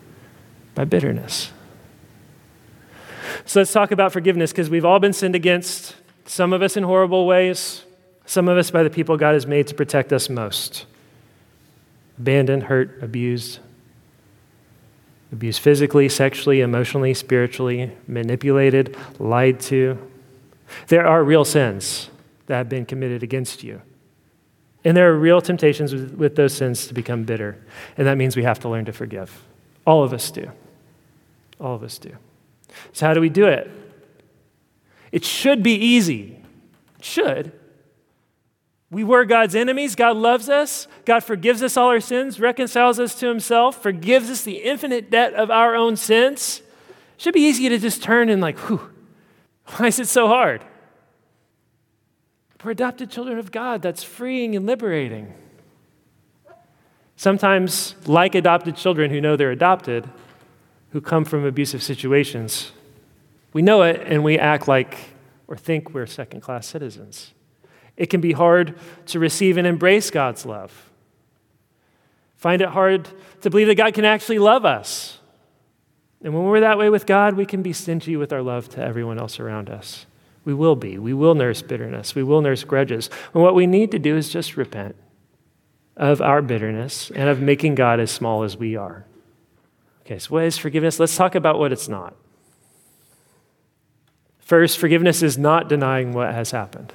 by 0.74 0.84
bitterness. 0.84 1.52
So 3.44 3.60
let's 3.60 3.72
talk 3.72 3.90
about 3.90 4.12
forgiveness 4.12 4.50
because 4.50 4.70
we've 4.70 4.84
all 4.84 4.98
been 4.98 5.12
sinned 5.12 5.34
against, 5.34 5.94
some 6.24 6.52
of 6.52 6.62
us 6.62 6.76
in 6.76 6.82
horrible 6.82 7.26
ways, 7.26 7.84
some 8.24 8.48
of 8.48 8.56
us 8.56 8.70
by 8.70 8.82
the 8.82 8.90
people 8.90 9.16
God 9.16 9.34
has 9.34 9.46
made 9.46 9.66
to 9.68 9.74
protect 9.74 10.12
us 10.12 10.28
most. 10.28 10.86
Abandoned, 12.18 12.64
hurt, 12.64 13.02
abused, 13.02 13.58
abused 15.32 15.60
physically, 15.60 16.08
sexually, 16.08 16.60
emotionally, 16.60 17.12
spiritually, 17.14 17.92
manipulated, 18.06 18.96
lied 19.18 19.60
to, 19.60 19.98
there 20.88 21.06
are 21.06 21.22
real 21.22 21.44
sins 21.44 22.10
that 22.46 22.56
have 22.56 22.68
been 22.68 22.86
committed 22.86 23.22
against 23.22 23.62
you. 23.62 23.82
And 24.84 24.96
there 24.96 25.10
are 25.12 25.18
real 25.18 25.40
temptations 25.40 25.92
with, 25.92 26.14
with, 26.14 26.36
those 26.36 26.54
sins 26.54 26.86
to 26.86 26.94
become 26.94 27.24
bitter. 27.24 27.58
And 27.96 28.06
that 28.06 28.16
means 28.16 28.36
we 28.36 28.44
have 28.44 28.60
to 28.60 28.68
learn 28.68 28.84
to 28.84 28.92
forgive. 28.92 29.44
All 29.84 30.04
of 30.04 30.12
us 30.12 30.30
do. 30.30 30.50
All 31.60 31.74
of 31.74 31.82
us 31.82 31.98
do. 31.98 32.12
So, 32.92 33.06
how 33.06 33.14
do 33.14 33.20
we 33.20 33.28
do 33.28 33.46
it? 33.46 33.70
It 35.10 35.24
should 35.24 35.62
be 35.62 35.74
easy. 35.74 36.40
It 36.98 37.04
should. 37.04 37.52
We 38.96 39.04
were 39.04 39.26
God's 39.26 39.54
enemies. 39.54 39.94
God 39.94 40.16
loves 40.16 40.48
us. 40.48 40.88
God 41.04 41.22
forgives 41.22 41.62
us 41.62 41.76
all 41.76 41.88
our 41.88 42.00
sins, 42.00 42.40
reconciles 42.40 42.98
us 42.98 43.14
to 43.16 43.28
himself, 43.28 43.82
forgives 43.82 44.30
us 44.30 44.42
the 44.42 44.62
infinite 44.62 45.10
debt 45.10 45.34
of 45.34 45.50
our 45.50 45.76
own 45.76 45.96
sins. 45.96 46.62
It 47.14 47.20
should 47.20 47.34
be 47.34 47.42
easy 47.42 47.68
to 47.68 47.76
just 47.76 48.02
turn 48.02 48.30
and, 48.30 48.40
like, 48.40 48.58
whew, 48.60 48.80
why 49.76 49.88
is 49.88 49.98
it 49.98 50.08
so 50.08 50.28
hard? 50.28 50.64
We're 52.64 52.70
adopted 52.70 53.10
children 53.10 53.38
of 53.38 53.52
God. 53.52 53.82
That's 53.82 54.02
freeing 54.02 54.56
and 54.56 54.64
liberating. 54.64 55.34
Sometimes, 57.16 57.96
like 58.06 58.34
adopted 58.34 58.76
children 58.76 59.10
who 59.10 59.20
know 59.20 59.36
they're 59.36 59.50
adopted, 59.50 60.08
who 60.92 61.02
come 61.02 61.26
from 61.26 61.44
abusive 61.44 61.82
situations, 61.82 62.72
we 63.52 63.60
know 63.60 63.82
it 63.82 64.02
and 64.06 64.24
we 64.24 64.38
act 64.38 64.66
like 64.66 64.96
or 65.48 65.58
think 65.58 65.92
we're 65.92 66.06
second 66.06 66.40
class 66.40 66.66
citizens. 66.66 67.34
It 67.96 68.06
can 68.06 68.20
be 68.20 68.32
hard 68.32 68.78
to 69.06 69.18
receive 69.18 69.56
and 69.56 69.66
embrace 69.66 70.10
God's 70.10 70.44
love. 70.44 70.90
Find 72.36 72.60
it 72.60 72.68
hard 72.68 73.08
to 73.40 73.50
believe 73.50 73.66
that 73.68 73.76
God 73.76 73.94
can 73.94 74.04
actually 74.04 74.38
love 74.38 74.64
us. 74.64 75.18
And 76.22 76.34
when 76.34 76.44
we're 76.44 76.60
that 76.60 76.78
way 76.78 76.90
with 76.90 77.06
God, 77.06 77.34
we 77.34 77.46
can 77.46 77.62
be 77.62 77.72
stingy 77.72 78.16
with 78.16 78.32
our 78.32 78.42
love 78.42 78.68
to 78.70 78.82
everyone 78.82 79.18
else 79.18 79.40
around 79.40 79.70
us. 79.70 80.06
We 80.44 80.54
will 80.54 80.76
be. 80.76 80.98
We 80.98 81.12
will 81.12 81.34
nurse 81.34 81.62
bitterness. 81.62 82.14
We 82.14 82.22
will 82.22 82.40
nurse 82.40 82.64
grudges. 82.64 83.10
And 83.34 83.42
what 83.42 83.54
we 83.54 83.66
need 83.66 83.90
to 83.92 83.98
do 83.98 84.16
is 84.16 84.28
just 84.28 84.56
repent 84.56 84.94
of 85.96 86.20
our 86.20 86.42
bitterness 86.42 87.10
and 87.14 87.28
of 87.28 87.40
making 87.40 87.74
God 87.74 88.00
as 88.00 88.10
small 88.10 88.42
as 88.42 88.56
we 88.56 88.76
are. 88.76 89.06
Okay, 90.02 90.18
so 90.18 90.30
what 90.30 90.44
is 90.44 90.56
forgiveness? 90.56 91.00
Let's 91.00 91.16
talk 91.16 91.34
about 91.34 91.58
what 91.58 91.72
it's 91.72 91.88
not. 91.88 92.14
First, 94.38 94.78
forgiveness 94.78 95.22
is 95.22 95.36
not 95.36 95.68
denying 95.68 96.12
what 96.12 96.32
has 96.32 96.52
happened. 96.52 96.92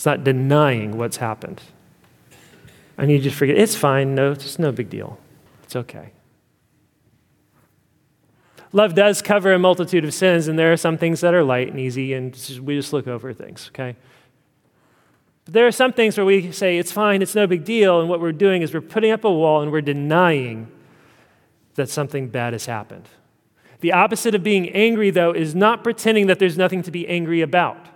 It's 0.00 0.06
not 0.06 0.24
denying 0.24 0.96
what's 0.96 1.18
happened. 1.18 1.60
I 2.96 3.04
need 3.04 3.22
you 3.22 3.28
to 3.28 3.36
forget. 3.36 3.58
It's 3.58 3.76
fine. 3.76 4.14
No, 4.14 4.32
it's 4.32 4.58
no 4.58 4.72
big 4.72 4.88
deal. 4.88 5.18
It's 5.62 5.76
okay. 5.76 6.12
Love 8.72 8.94
does 8.94 9.20
cover 9.20 9.52
a 9.52 9.58
multitude 9.58 10.06
of 10.06 10.14
sins, 10.14 10.48
and 10.48 10.58
there 10.58 10.72
are 10.72 10.78
some 10.78 10.96
things 10.96 11.20
that 11.20 11.34
are 11.34 11.44
light 11.44 11.68
and 11.68 11.78
easy, 11.78 12.14
and 12.14 12.32
we 12.62 12.76
just 12.76 12.94
look 12.94 13.06
over 13.06 13.34
things, 13.34 13.68
okay? 13.74 13.94
But 15.44 15.52
there 15.52 15.66
are 15.66 15.70
some 15.70 15.92
things 15.92 16.16
where 16.16 16.24
we 16.24 16.50
say, 16.50 16.78
it's 16.78 16.92
fine, 16.92 17.20
it's 17.20 17.34
no 17.34 17.46
big 17.46 17.64
deal, 17.64 18.00
and 18.00 18.08
what 18.08 18.22
we're 18.22 18.32
doing 18.32 18.62
is 18.62 18.72
we're 18.72 18.80
putting 18.80 19.10
up 19.10 19.22
a 19.24 19.30
wall 19.30 19.60
and 19.60 19.70
we're 19.70 19.82
denying 19.82 20.72
that 21.74 21.90
something 21.90 22.28
bad 22.28 22.54
has 22.54 22.64
happened. 22.64 23.06
The 23.80 23.92
opposite 23.92 24.34
of 24.34 24.42
being 24.42 24.70
angry, 24.70 25.10
though, 25.10 25.32
is 25.32 25.54
not 25.54 25.84
pretending 25.84 26.26
that 26.28 26.38
there's 26.38 26.56
nothing 26.56 26.80
to 26.84 26.90
be 26.90 27.06
angry 27.06 27.42
about. 27.42 27.89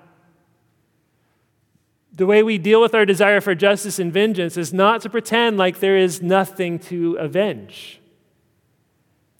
The 2.16 2.26
way 2.26 2.44
we 2.44 2.58
deal 2.58 2.80
with 2.80 2.94
our 2.94 3.04
desire 3.04 3.40
for 3.40 3.56
justice 3.56 3.98
and 3.98 4.12
vengeance 4.12 4.56
is 4.56 4.72
not 4.72 5.00
to 5.02 5.10
pretend 5.10 5.56
like 5.56 5.80
there 5.80 5.96
is 5.96 6.22
nothing 6.22 6.78
to 6.80 7.16
avenge. 7.16 8.00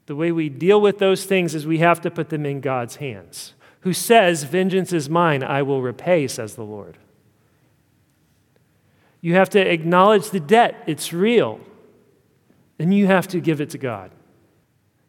The 0.06 0.16
way 0.16 0.32
we 0.32 0.48
deal 0.48 0.80
with 0.80 0.98
those 0.98 1.24
things 1.24 1.54
is 1.54 1.66
we 1.66 1.78
have 1.78 2.00
to 2.00 2.10
put 2.10 2.30
them 2.30 2.44
in 2.44 2.60
God's 2.60 2.96
hands, 2.96 3.54
who 3.80 3.92
says, 3.92 4.42
Vengeance 4.42 4.92
is 4.92 5.08
mine, 5.08 5.44
I 5.44 5.62
will 5.62 5.82
repay, 5.82 6.26
says 6.26 6.56
the 6.56 6.64
Lord. 6.64 6.98
You 9.20 9.34
have 9.34 9.50
to 9.50 9.60
acknowledge 9.60 10.30
the 10.30 10.40
debt, 10.40 10.82
it's 10.86 11.12
real, 11.12 11.60
and 12.78 12.92
you 12.92 13.06
have 13.06 13.28
to 13.28 13.40
give 13.40 13.60
it 13.60 13.70
to 13.70 13.78
God. 13.78 14.10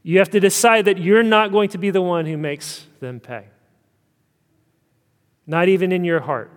You 0.03 0.19
have 0.19 0.29
to 0.29 0.39
decide 0.39 0.85
that 0.85 0.99
you're 0.99 1.23
not 1.23 1.51
going 1.51 1.69
to 1.69 1.79
be 1.79 1.89
the 1.89 2.01
one 2.01 2.27
who 2.27 2.37
makes 2.37 2.85
them 2.99 3.19
pay, 3.19 3.45
not 5.47 5.67
even 5.67 5.91
in 5.91 6.03
your 6.03 6.19
heart. 6.19 6.51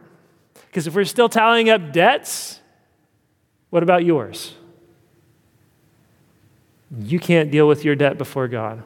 Because 0.68 0.86
if 0.86 0.94
we're 0.94 1.04
still 1.04 1.28
tallying 1.28 1.70
up 1.70 1.92
debts, 1.92 2.60
what 3.70 3.82
about 3.82 4.04
yours? 4.04 4.54
You 7.00 7.18
can't 7.18 7.50
deal 7.50 7.66
with 7.66 7.84
your 7.84 7.94
debt 7.94 8.16
before 8.16 8.48
God. 8.48 8.82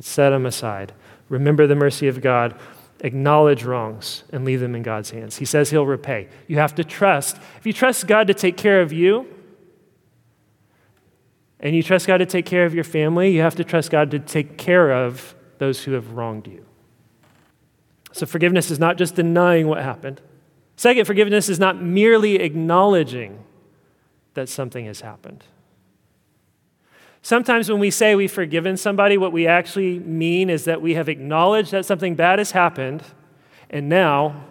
Set 0.00 0.30
them 0.30 0.46
aside. 0.46 0.92
Remember 1.28 1.66
the 1.66 1.74
mercy 1.74 2.08
of 2.08 2.20
God. 2.20 2.58
Acknowledge 3.00 3.64
wrongs 3.64 4.24
and 4.32 4.44
leave 4.44 4.60
them 4.60 4.74
in 4.74 4.82
God's 4.82 5.10
hands. 5.10 5.36
He 5.36 5.44
says 5.44 5.70
He'll 5.70 5.86
repay. 5.86 6.28
You 6.46 6.56
have 6.58 6.74
to 6.76 6.84
trust. 6.84 7.38
If 7.58 7.66
you 7.66 7.72
trust 7.72 8.06
God 8.06 8.26
to 8.26 8.34
take 8.34 8.56
care 8.56 8.80
of 8.80 8.92
you, 8.92 9.26
and 11.60 11.76
you 11.76 11.82
trust 11.82 12.06
God 12.06 12.18
to 12.18 12.26
take 12.26 12.46
care 12.46 12.64
of 12.64 12.74
your 12.74 12.84
family, 12.84 13.30
you 13.30 13.42
have 13.42 13.54
to 13.56 13.64
trust 13.64 13.90
God 13.90 14.10
to 14.12 14.18
take 14.18 14.56
care 14.56 14.90
of 14.90 15.34
those 15.58 15.84
who 15.84 15.92
have 15.92 16.12
wronged 16.12 16.46
you. 16.46 16.64
So, 18.12 18.26
forgiveness 18.26 18.70
is 18.70 18.78
not 18.78 18.96
just 18.96 19.14
denying 19.14 19.68
what 19.68 19.82
happened. 19.82 20.20
Second, 20.80 21.04
forgiveness 21.04 21.50
is 21.50 21.58
not 21.58 21.82
merely 21.82 22.36
acknowledging 22.36 23.44
that 24.32 24.48
something 24.48 24.86
has 24.86 25.02
happened. 25.02 25.44
Sometimes 27.20 27.68
when 27.68 27.78
we 27.78 27.90
say 27.90 28.14
we've 28.14 28.32
forgiven 28.32 28.78
somebody, 28.78 29.18
what 29.18 29.30
we 29.30 29.46
actually 29.46 29.98
mean 29.98 30.48
is 30.48 30.64
that 30.64 30.80
we 30.80 30.94
have 30.94 31.06
acknowledged 31.10 31.70
that 31.72 31.84
something 31.84 32.14
bad 32.14 32.38
has 32.38 32.52
happened 32.52 33.02
And 33.68 33.90
now 33.90 34.42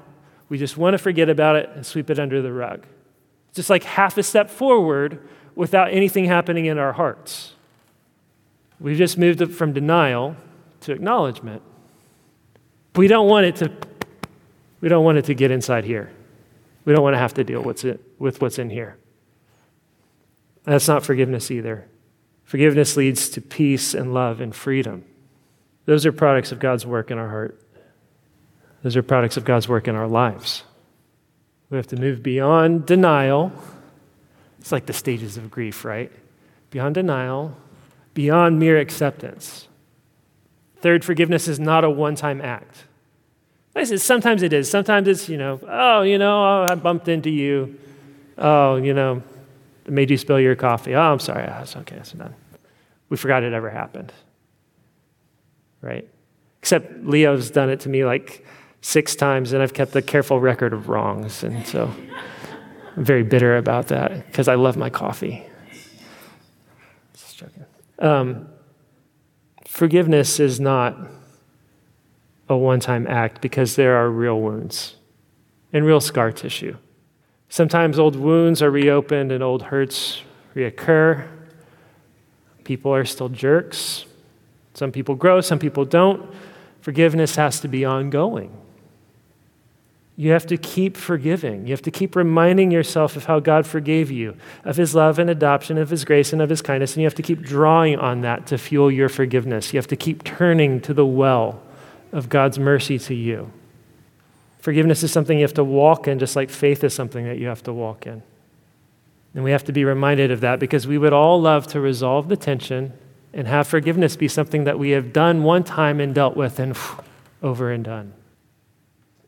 we 0.49 0.59
just 0.59 0.77
want 0.77 0.93
to 0.93 0.99
forget 0.99 1.29
about 1.29 1.55
it 1.55 1.71
and 1.73 1.83
sweep 1.83 2.11
it 2.11 2.19
under 2.19 2.43
the 2.43 2.53
rug. 2.53 2.85
Just 3.55 3.71
like 3.71 3.83
half 3.83 4.15
a 4.15 4.21
step 4.21 4.51
forward 4.51 5.27
without 5.55 5.91
anything 5.91 6.25
happening 6.25 6.67
in 6.67 6.77
our 6.77 6.93
hearts. 6.93 7.53
We've 8.79 8.99
just 8.99 9.17
moved 9.17 9.51
from 9.55 9.73
denial 9.73 10.35
to 10.81 10.91
acknowledgement. 10.91 11.63
We 12.95 13.07
don't 13.07 13.27
want 13.27 13.47
it 13.47 13.55
to 13.55 13.71
we 14.79 14.89
don't 14.89 15.03
want 15.03 15.17
it 15.17 15.25
to 15.25 15.33
get 15.33 15.49
inside 15.49 15.85
here. 15.85 16.11
We 16.89 16.95
don't 16.95 17.03
want 17.03 17.13
to 17.13 17.19
have 17.19 17.35
to 17.35 17.43
deal 17.43 17.61
with, 17.61 17.85
it, 17.85 18.01
with 18.17 18.41
what's 18.41 18.57
in 18.57 18.71
here. 18.71 18.97
That's 20.63 20.87
not 20.87 21.05
forgiveness 21.05 21.51
either. 21.51 21.87
Forgiveness 22.45 22.97
leads 22.97 23.29
to 23.29 23.41
peace 23.41 23.93
and 23.93 24.11
love 24.11 24.41
and 24.41 24.55
freedom. 24.55 25.05
Those 25.85 26.07
are 26.07 26.11
products 26.11 26.51
of 26.51 26.57
God's 26.57 26.87
work 26.87 27.11
in 27.11 27.19
our 27.19 27.29
heart. 27.29 27.61
Those 28.81 28.97
are 28.97 29.03
products 29.03 29.37
of 29.37 29.45
God's 29.45 29.69
work 29.69 29.87
in 29.87 29.93
our 29.93 30.07
lives. 30.07 30.63
We 31.69 31.77
have 31.77 31.85
to 31.85 31.95
move 31.95 32.23
beyond 32.23 32.87
denial. 32.87 33.51
It's 34.59 34.71
like 34.71 34.87
the 34.87 34.93
stages 34.93 35.37
of 35.37 35.51
grief, 35.51 35.85
right? 35.85 36.11
Beyond 36.71 36.95
denial, 36.95 37.55
beyond 38.15 38.57
mere 38.57 38.79
acceptance. 38.79 39.67
Third, 40.77 41.05
forgiveness 41.05 41.47
is 41.47 41.59
not 41.59 41.83
a 41.83 41.89
one 41.91 42.15
time 42.15 42.41
act. 42.41 42.85
Sometimes 43.83 44.43
it 44.43 44.51
is. 44.51 44.69
Sometimes 44.69 45.07
it's, 45.07 45.29
you 45.29 45.37
know, 45.37 45.59
oh, 45.67 46.01
you 46.01 46.17
know, 46.17 46.63
I 46.63 46.75
bumped 46.75 47.07
into 47.07 47.29
you. 47.29 47.79
Oh, 48.37 48.77
you 48.77 48.93
know, 48.93 49.21
made 49.87 50.09
you 50.09 50.17
spill 50.17 50.39
your 50.39 50.55
coffee. 50.55 50.95
Oh, 50.95 51.01
I'm 51.01 51.19
sorry. 51.19 51.45
That's 51.45 51.75
okay. 51.75 51.95
That's 51.95 52.11
done. 52.11 52.33
We 53.09 53.17
forgot 53.17 53.43
it 53.43 53.53
ever 53.53 53.69
happened. 53.69 54.11
Right? 55.81 56.07
Except 56.61 57.05
Leo's 57.05 57.51
done 57.51 57.69
it 57.69 57.81
to 57.81 57.89
me 57.89 58.05
like 58.05 58.45
six 58.81 59.15
times, 59.15 59.53
and 59.53 59.61
I've 59.61 59.73
kept 59.73 59.95
a 59.95 60.01
careful 60.01 60.39
record 60.39 60.73
of 60.73 60.89
wrongs. 60.89 61.43
And 61.43 61.65
so 61.65 61.93
I'm 62.95 63.05
very 63.05 63.23
bitter 63.23 63.57
about 63.57 63.87
that 63.87 64.25
because 64.27 64.47
I 64.47 64.55
love 64.55 64.77
my 64.77 64.89
coffee. 64.89 65.45
Just 67.13 67.37
joking. 67.37 67.65
Um, 67.99 68.47
forgiveness 69.65 70.39
is 70.39 70.59
not 70.59 70.97
a 72.49 72.57
one 72.57 72.79
time 72.79 73.07
act 73.07 73.41
because 73.41 73.75
there 73.75 73.95
are 73.95 74.09
real 74.09 74.39
wounds 74.41 74.95
and 75.71 75.85
real 75.85 76.01
scar 76.01 76.31
tissue. 76.31 76.75
Sometimes 77.47 77.97
old 77.97 78.15
wounds 78.15 78.61
are 78.61 78.71
reopened 78.71 79.31
and 79.31 79.43
old 79.43 79.63
hurts 79.63 80.23
reoccur. 80.55 81.27
People 82.63 82.93
are 82.93 83.05
still 83.05 83.29
jerks. 83.29 84.05
Some 84.73 84.91
people 84.91 85.15
grow, 85.15 85.41
some 85.41 85.59
people 85.59 85.85
don't. 85.85 86.31
Forgiveness 86.81 87.35
has 87.35 87.59
to 87.61 87.67
be 87.67 87.85
ongoing. 87.85 88.55
You 90.15 90.31
have 90.31 90.45
to 90.47 90.57
keep 90.57 90.97
forgiving. 90.97 91.65
You 91.65 91.71
have 91.71 91.81
to 91.83 91.91
keep 91.91 92.15
reminding 92.15 92.71
yourself 92.71 93.15
of 93.15 93.25
how 93.25 93.39
God 93.39 93.65
forgave 93.65 94.11
you, 94.11 94.35
of 94.65 94.75
his 94.75 94.93
love 94.93 95.17
and 95.17 95.29
adoption, 95.29 95.77
of 95.77 95.89
his 95.89 96.03
grace 96.03 96.33
and 96.33 96.41
of 96.41 96.49
his 96.49 96.61
kindness. 96.61 96.93
And 96.93 97.01
you 97.01 97.05
have 97.05 97.15
to 97.15 97.21
keep 97.21 97.41
drawing 97.41 97.97
on 97.97 98.21
that 98.21 98.45
to 98.47 98.57
fuel 98.57 98.91
your 98.91 99.07
forgiveness. 99.07 99.71
You 99.71 99.77
have 99.77 99.87
to 99.87 99.95
keep 99.95 100.23
turning 100.23 100.81
to 100.81 100.93
the 100.93 101.05
well 101.05 101.63
of 102.11 102.29
God's 102.29 102.59
mercy 102.59 102.97
to 102.99 103.13
you. 103.13 103.51
Forgiveness 104.59 105.03
is 105.03 105.11
something 105.11 105.37
you 105.37 105.43
have 105.43 105.53
to 105.53 105.63
walk 105.63 106.07
in, 106.07 106.19
just 106.19 106.35
like 106.35 106.49
faith 106.49 106.83
is 106.83 106.93
something 106.93 107.25
that 107.25 107.37
you 107.37 107.47
have 107.47 107.63
to 107.63 107.73
walk 107.73 108.05
in. 108.05 108.21
And 109.33 109.43
we 109.43 109.51
have 109.51 109.63
to 109.65 109.71
be 109.71 109.85
reminded 109.85 110.31
of 110.31 110.41
that 110.41 110.59
because 110.59 110.87
we 110.87 110.97
would 110.97 111.13
all 111.13 111.39
love 111.39 111.67
to 111.67 111.79
resolve 111.79 112.29
the 112.29 112.37
tension 112.37 112.93
and 113.33 113.47
have 113.47 113.67
forgiveness 113.67 114.15
be 114.15 114.27
something 114.27 114.63
that 114.63 114.79
we 114.79 114.89
have 114.91 115.13
done 115.13 115.43
one 115.43 115.63
time 115.63 115.99
and 115.99 116.15
dealt 116.15 116.35
with 116.35 116.59
and 116.59 116.75
over 117.43 117.71
and 117.71 117.83
done. 117.83 118.13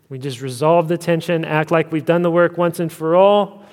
We 0.10 0.18
just 0.18 0.42
resolve 0.42 0.88
the 0.88 0.98
tension, 0.98 1.46
act 1.46 1.72
like 1.72 1.92
we've 1.92 2.06
done 2.06 2.24
the 2.24 2.32
work 2.32 2.58
once 2.58 2.80
and 2.80 2.92
for 2.92 3.16
all 3.16 3.64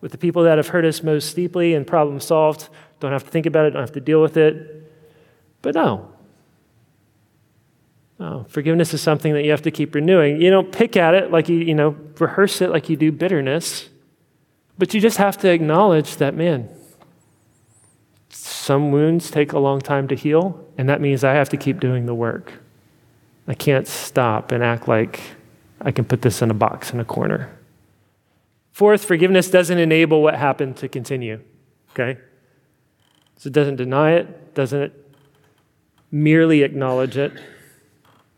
with 0.00 0.12
the 0.12 0.18
people 0.18 0.42
that 0.42 0.58
have 0.58 0.68
hurt 0.68 0.84
us 0.84 1.02
most 1.02 1.34
deeply 1.34 1.74
and 1.74 1.86
problem 1.86 2.20
solved. 2.20 2.68
Don't 3.00 3.12
have 3.12 3.24
to 3.24 3.30
think 3.30 3.46
about 3.46 3.64
it, 3.64 3.70
don't 3.70 3.82
have 3.82 3.92
to 3.92 4.00
deal 4.00 4.20
with 4.20 4.36
it. 4.36 4.92
But 5.62 5.74
no. 5.74 6.12
No, 8.18 8.46
forgiveness 8.48 8.94
is 8.94 9.02
something 9.02 9.34
that 9.34 9.44
you 9.44 9.50
have 9.50 9.62
to 9.62 9.70
keep 9.70 9.94
renewing. 9.94 10.40
You 10.40 10.50
don't 10.50 10.72
pick 10.72 10.96
at 10.96 11.14
it 11.14 11.30
like 11.30 11.48
you, 11.48 11.58
you 11.58 11.74
know, 11.74 11.96
rehearse 12.18 12.62
it 12.62 12.70
like 12.70 12.88
you 12.88 12.96
do 12.96 13.12
bitterness. 13.12 13.88
But 14.78 14.94
you 14.94 15.00
just 15.00 15.18
have 15.18 15.36
to 15.38 15.50
acknowledge 15.50 16.16
that, 16.16 16.34
man, 16.34 16.68
some 18.30 18.90
wounds 18.90 19.30
take 19.30 19.52
a 19.52 19.58
long 19.58 19.80
time 19.80 20.08
to 20.08 20.14
heal, 20.14 20.66
and 20.76 20.88
that 20.88 21.00
means 21.00 21.24
I 21.24 21.34
have 21.34 21.48
to 21.50 21.56
keep 21.56 21.78
doing 21.78 22.06
the 22.06 22.14
work. 22.14 22.52
I 23.46 23.54
can't 23.54 23.86
stop 23.86 24.50
and 24.50 24.62
act 24.62 24.88
like 24.88 25.20
I 25.80 25.92
can 25.92 26.04
put 26.04 26.22
this 26.22 26.42
in 26.42 26.50
a 26.50 26.54
box 26.54 26.92
in 26.92 27.00
a 27.00 27.04
corner. 27.04 27.56
Fourth, 28.72 29.04
forgiveness 29.04 29.50
doesn't 29.50 29.78
enable 29.78 30.22
what 30.22 30.34
happened 30.34 30.76
to 30.78 30.88
continue. 30.88 31.40
Okay? 31.92 32.18
So 33.36 33.48
it 33.48 33.52
doesn't 33.52 33.76
deny 33.76 34.12
it, 34.12 34.54
doesn't 34.54 34.92
merely 36.10 36.62
acknowledge 36.62 37.16
it. 37.16 37.32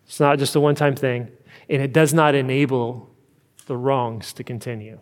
It's 0.09 0.19
not 0.19 0.39
just 0.39 0.57
a 0.57 0.61
one 0.61 0.75
time 0.75 0.97
thing. 0.97 1.31
And 1.69 1.83
it 1.83 1.93
does 1.93 2.15
not 2.15 2.35
enable 2.35 3.11
the 3.67 3.77
wrongs 3.77 4.33
to 4.33 4.43
continue. 4.43 4.99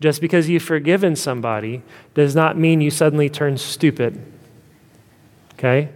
Just 0.00 0.20
because 0.20 0.48
you've 0.48 0.62
forgiven 0.62 1.16
somebody 1.16 1.82
does 2.14 2.36
not 2.36 2.56
mean 2.56 2.80
you 2.80 2.90
suddenly 2.90 3.28
turn 3.28 3.58
stupid. 3.58 4.24
Okay? 5.54 5.88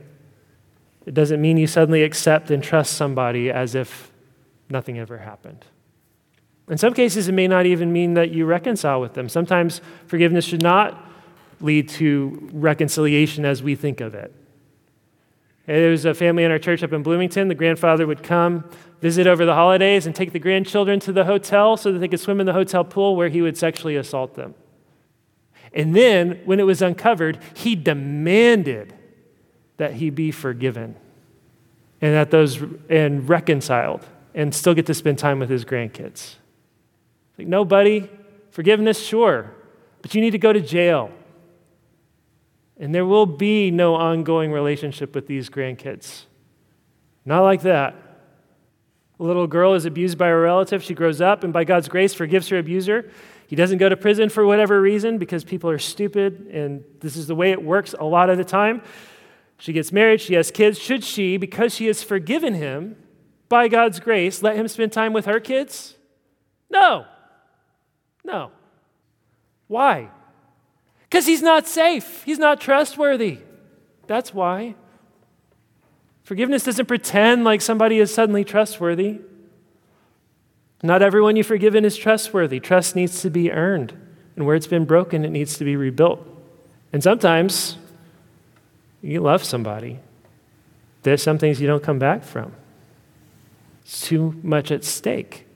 It 1.07 1.15
doesn't 1.15 1.41
mean 1.41 1.57
you 1.57 1.67
suddenly 1.67 2.03
accept 2.03 2.51
and 2.51 2.63
trust 2.63 2.95
somebody 2.95 3.51
as 3.51 3.75
if 3.75 4.11
nothing 4.69 4.99
ever 4.99 5.19
happened. 5.19 5.65
In 6.69 6.79
some 6.79 6.95
cases, 6.95 7.29
it 7.29 7.33
may 7.33 7.47
not 7.47 7.67
even 7.67 7.93
mean 7.93 8.15
that 8.15 8.31
you 8.31 8.45
reconcile 8.45 9.01
with 9.01 9.15
them. 9.15 9.29
Sometimes 9.29 9.81
forgiveness 10.07 10.45
should 10.45 10.63
not 10.63 11.07
lead 11.61 11.89
to 11.91 12.49
reconciliation 12.53 13.45
as 13.45 13.63
we 13.63 13.75
think 13.75 14.01
of 14.01 14.15
it. 14.15 14.33
There 15.71 15.91
was 15.91 16.05
a 16.05 16.15
family 16.15 16.43
in 16.43 16.51
our 16.51 16.59
church 16.59 16.83
up 16.83 16.93
in 16.93 17.05
Bloomington. 17.05 17.47
The 17.47 17.55
grandfather 17.55 18.05
would 18.05 18.25
come, 18.25 18.69
visit 19.01 19.29
over 19.29 19.47
the 19.47 19.55
holidays, 19.55 20.05
and 20.05 20.17
take 20.17 20.33
the 20.33 20.41
grandchildren 20.41 20.99
to 21.01 21.13
the 21.13 21.25
hotel 21.25 21.77
so 21.77 21.93
that 21.93 22.01
they 22.01 22.09
could 22.09 22.19
swim 22.19 22.41
in 22.41 22.47
the 22.47 22.53
hotel 22.53 22.83
pool 22.83 23.15
where 23.15 23.29
he 23.29 23.41
would 23.41 23.57
sexually 23.57 23.95
assault 23.95 24.35
them. 24.35 24.57
And 25.73 25.95
then, 25.95 26.41
when 26.45 26.59
it 26.59 26.65
was 26.65 26.83
uncovered, 26.83 27.39
he 27.55 27.77
demanded 27.77 28.95
that 29.77 29.95
he 29.95 30.11
be 30.11 30.33
forgiven 30.33 30.97
and 32.01 32.15
that 32.15 32.33
those 32.33 32.61
and 32.89 33.29
reconciled 33.29 34.05
and 34.35 34.53
still 34.53 34.75
get 34.75 34.87
to 34.87 34.95
spend 34.95 35.19
time 35.19 35.39
with 35.39 35.51
his 35.51 35.65
grandkids. 35.65 36.35
Like, 37.39 37.47
no, 37.47 37.65
buddy, 37.65 38.11
forgiveness, 38.51 38.99
sure, 38.99 39.53
but 40.03 40.17
you 40.17 40.21
need 40.21 40.33
to 40.33 40.39
go 40.39 40.53
to 40.53 40.61
jail. 40.61 41.13
And 42.81 42.93
there 42.95 43.07
will 43.07 43.27
be 43.27 43.71
no 43.71 43.95
ongoing 43.95 44.51
relationship 44.51 45.15
with 45.15 45.29
these 45.29 45.49
grandkids. 45.49 46.23
Not 47.25 47.43
like 47.43 47.63
that. 47.63 47.95
A 49.21 49.23
little 49.23 49.47
girl 49.47 49.75
is 49.75 49.85
abused 49.85 50.17
by 50.17 50.29
a 50.29 50.37
relative. 50.37 50.83
She 50.83 50.95
grows 50.95 51.21
up 51.21 51.45
and, 51.45 51.53
by 51.53 51.65
God's 51.65 51.89
grace, 51.89 52.15
forgives 52.15 52.49
her 52.49 52.59
abuser. 52.59 53.11
He 53.47 53.55
doesn't 53.55 53.79
go 53.79 53.89
to 53.89 53.97
prison 53.97 54.31
for 54.31 54.47
whatever 54.47 54.81
reason 54.81 55.19
because 55.19 55.45
people 55.45 55.69
are 55.69 55.79
stupid, 55.79 56.49
and 56.51 56.83
this 57.01 57.17
is 57.17 57.27
the 57.27 57.35
way 57.35 57.51
it 57.51 57.63
works 57.63 57.95
a 57.99 58.05
lot 58.05 58.31
of 58.31 58.39
the 58.39 58.45
time. 58.45 58.83
She 59.59 59.75
gets 59.75 59.93
married, 59.93 60.23
she 60.23 60.35
has 60.35 60.51
kids. 60.51 60.79
Should 60.79 61.05
she, 61.05 61.37
because 61.37 61.75
she 61.75 61.87
has 61.87 62.03
forgiven 62.03 62.55
him, 62.55 62.97
by 63.51 63.69
God's 63.69 64.01
grace, 64.01 64.43
let 64.43 64.57
him 64.57 64.69
spend 64.69 64.93
time 64.93 65.13
with 65.13 65.27
her 65.27 65.41
kids? 65.41 65.97
No. 66.71 67.05
No. 68.25 68.53
Why? 69.67 70.11
Because 71.11 71.27
he's 71.27 71.43
not 71.43 71.67
safe. 71.67 72.23
He's 72.23 72.39
not 72.39 72.61
trustworthy. 72.61 73.39
That's 74.07 74.33
why. 74.33 74.77
Forgiveness 76.23 76.63
doesn't 76.63 76.87
pretend 76.87 77.43
like 77.43 77.61
somebody 77.61 77.99
is 77.99 78.15
suddenly 78.15 78.45
trustworthy. 78.45 79.19
Not 80.85 81.03
everyone 81.03 81.35
you've 81.35 81.49
forgiven 81.49 81.85
is 81.85 81.97
trustworthy. 81.97 82.61
Trust 82.61 82.95
needs 82.95 83.21
to 83.23 83.31
be 83.31 83.51
earned. 83.51 83.93
And 84.37 84.47
where 84.47 84.55
it's 84.55 84.69
been 84.69 84.85
broken, 84.85 85.25
it 85.25 85.31
needs 85.31 85.59
to 85.59 85.65
be 85.65 85.75
rebuilt. 85.75 86.25
And 86.93 87.03
sometimes 87.03 87.77
you 89.03 89.21
love 89.21 89.43
somebody. 89.43 89.99
There's 91.03 91.23
some 91.23 91.39
things 91.39 91.61
you 91.61 91.67
don't 91.67 91.83
come 91.83 91.99
back 91.99 92.23
from. 92.23 92.53
It's 93.83 94.01
too 94.03 94.39
much 94.45 94.71
at 94.71 94.85
stake, 94.85 95.47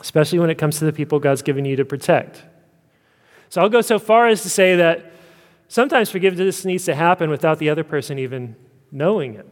especially 0.00 0.40
when 0.40 0.50
it 0.50 0.58
comes 0.58 0.78
to 0.80 0.84
the 0.84 0.92
people 0.92 1.20
God's 1.20 1.42
given 1.42 1.64
you 1.64 1.76
to 1.76 1.84
protect. 1.84 2.42
So 3.52 3.60
I'll 3.60 3.68
go 3.68 3.82
so 3.82 3.98
far 3.98 4.28
as 4.28 4.40
to 4.44 4.48
say 4.48 4.76
that 4.76 5.12
sometimes 5.68 6.08
forgiveness 6.08 6.64
needs 6.64 6.86
to 6.86 6.94
happen 6.94 7.28
without 7.28 7.58
the 7.58 7.68
other 7.68 7.84
person 7.84 8.18
even 8.18 8.56
knowing 8.90 9.34
it, 9.34 9.46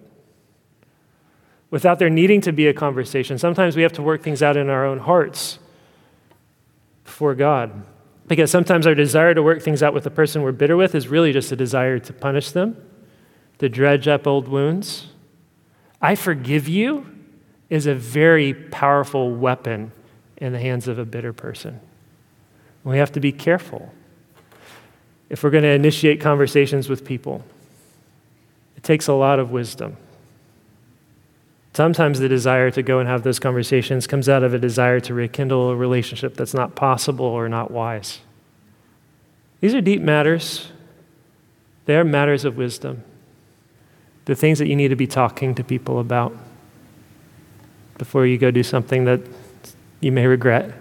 without 1.68 1.98
there 1.98 2.09
needing 2.09 2.40
to 2.40 2.51
be 2.51 2.66
a 2.66 2.72
conversation. 2.72 3.36
Sometimes 3.36 3.76
we 3.76 3.82
have 3.82 3.92
to 3.92 4.03
work 4.03 4.22
things 4.22 4.42
out 4.42 4.57
in 4.57 4.70
our 4.70 4.86
own 4.86 5.01
hearts 5.01 5.59
before 7.05 7.34
God. 7.34 7.84
Because 8.26 8.51
sometimes 8.51 8.86
our 8.86 8.94
desire 8.94 9.34
to 9.34 9.42
work 9.42 9.61
things 9.61 9.82
out 9.82 9.92
with 9.92 10.05
the 10.05 10.11
person 10.11 10.40
we're 10.40 10.53
bitter 10.53 10.78
with 10.78 10.94
is 10.94 11.09
really 11.09 11.34
just 11.34 11.53
a 11.53 11.57
desire 11.57 11.98
to 11.98 12.12
punish 12.14 12.53
them, 12.53 12.82
to 13.59 13.68
dredge 13.68 14.09
up 14.09 14.26
old 14.26 14.48
wounds. 14.48 15.09
I 16.01 16.14
forgive 16.14 16.66
you 16.68 17.05
is 17.68 17.86
a 17.86 17.94
very 17.94 18.55
powerful 18.55 19.34
weapon 19.34 19.92
in 20.38 20.55
the 20.55 20.59
hands 20.59 20.88
of 20.88 20.98
a 20.98 21.05
bitter 21.05 21.34
person. 21.34 21.80
We 22.85 22.99
have 22.99 23.12
to 23.12 23.20
be 23.20 23.33
careful 23.33 23.93
if 25.28 25.43
we're 25.43 25.51
going 25.51 25.64
to 25.64 25.70
initiate 25.70 26.20
conversations 26.20 26.89
with 26.89 27.05
people. 27.05 27.45
It 28.76 28.83
takes 28.83 29.07
a 29.07 29.12
lot 29.12 29.39
of 29.39 29.51
wisdom. 29.51 29.97
Sometimes 31.72 32.18
the 32.18 32.28
desire 32.28 32.70
to 32.72 32.83
go 32.83 32.99
and 32.99 33.09
have 33.09 33.22
those 33.22 33.39
conversations 33.39 34.07
comes 34.07 34.28
out 34.28 34.43
of 34.43 34.53
a 34.55 34.59
desire 34.59 34.99
to 35.01 35.14
rekindle 35.14 35.70
a 35.70 35.76
relationship 35.76 36.35
that's 36.35 36.55
not 36.55 36.74
possible 36.74 37.26
or 37.26 37.49
not 37.49 37.70
wise. 37.70 38.20
These 39.61 39.74
are 39.74 39.81
deep 39.81 40.01
matters. 40.01 40.68
They 41.85 41.97
are 41.97 42.05
matters 42.05 42.45
of 42.45 42.57
wisdom. 42.57 43.05
The 44.24 44.35
things 44.35 44.59
that 44.59 44.66
you 44.66 44.76
need 44.76 44.89
to 44.89 44.97
be 44.97 45.07
talking 45.07 45.55
to 45.55 45.64
people 45.64 46.01
about 46.01 46.37
before 47.99 48.26
you 48.26 48.39
go 48.39 48.51
do 48.51 48.62
something 48.62 49.05
that 49.05 49.20
you 50.01 50.11
may 50.11 50.26
regret. 50.26 50.74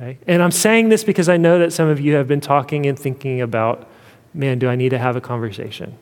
Okay? 0.00 0.18
And 0.26 0.42
I'm 0.42 0.50
saying 0.50 0.88
this 0.88 1.04
because 1.04 1.28
I 1.28 1.36
know 1.36 1.58
that 1.58 1.72
some 1.72 1.88
of 1.88 2.00
you 2.00 2.14
have 2.14 2.28
been 2.28 2.40
talking 2.40 2.86
and 2.86 2.98
thinking 2.98 3.40
about, 3.40 3.88
man, 4.32 4.58
do 4.58 4.68
I 4.68 4.76
need 4.76 4.90
to 4.90 4.98
have 4.98 5.16
a 5.16 5.20
conversation? 5.20 5.96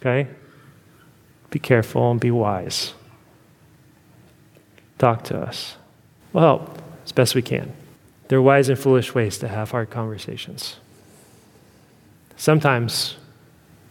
Okay? 0.00 0.28
Be 1.50 1.58
careful 1.58 2.10
and 2.10 2.20
be 2.20 2.30
wise. 2.30 2.94
Talk 4.98 5.24
to 5.24 5.40
us. 5.40 5.76
We'll 6.32 6.44
help 6.44 6.78
as 7.04 7.12
best 7.12 7.34
we 7.34 7.42
can. 7.42 7.72
There 8.28 8.38
are 8.38 8.42
wise 8.42 8.68
and 8.68 8.78
foolish 8.78 9.14
ways 9.14 9.38
to 9.38 9.48
have 9.48 9.70
hard 9.70 9.90
conversations. 9.90 10.76
Sometimes 12.36 13.16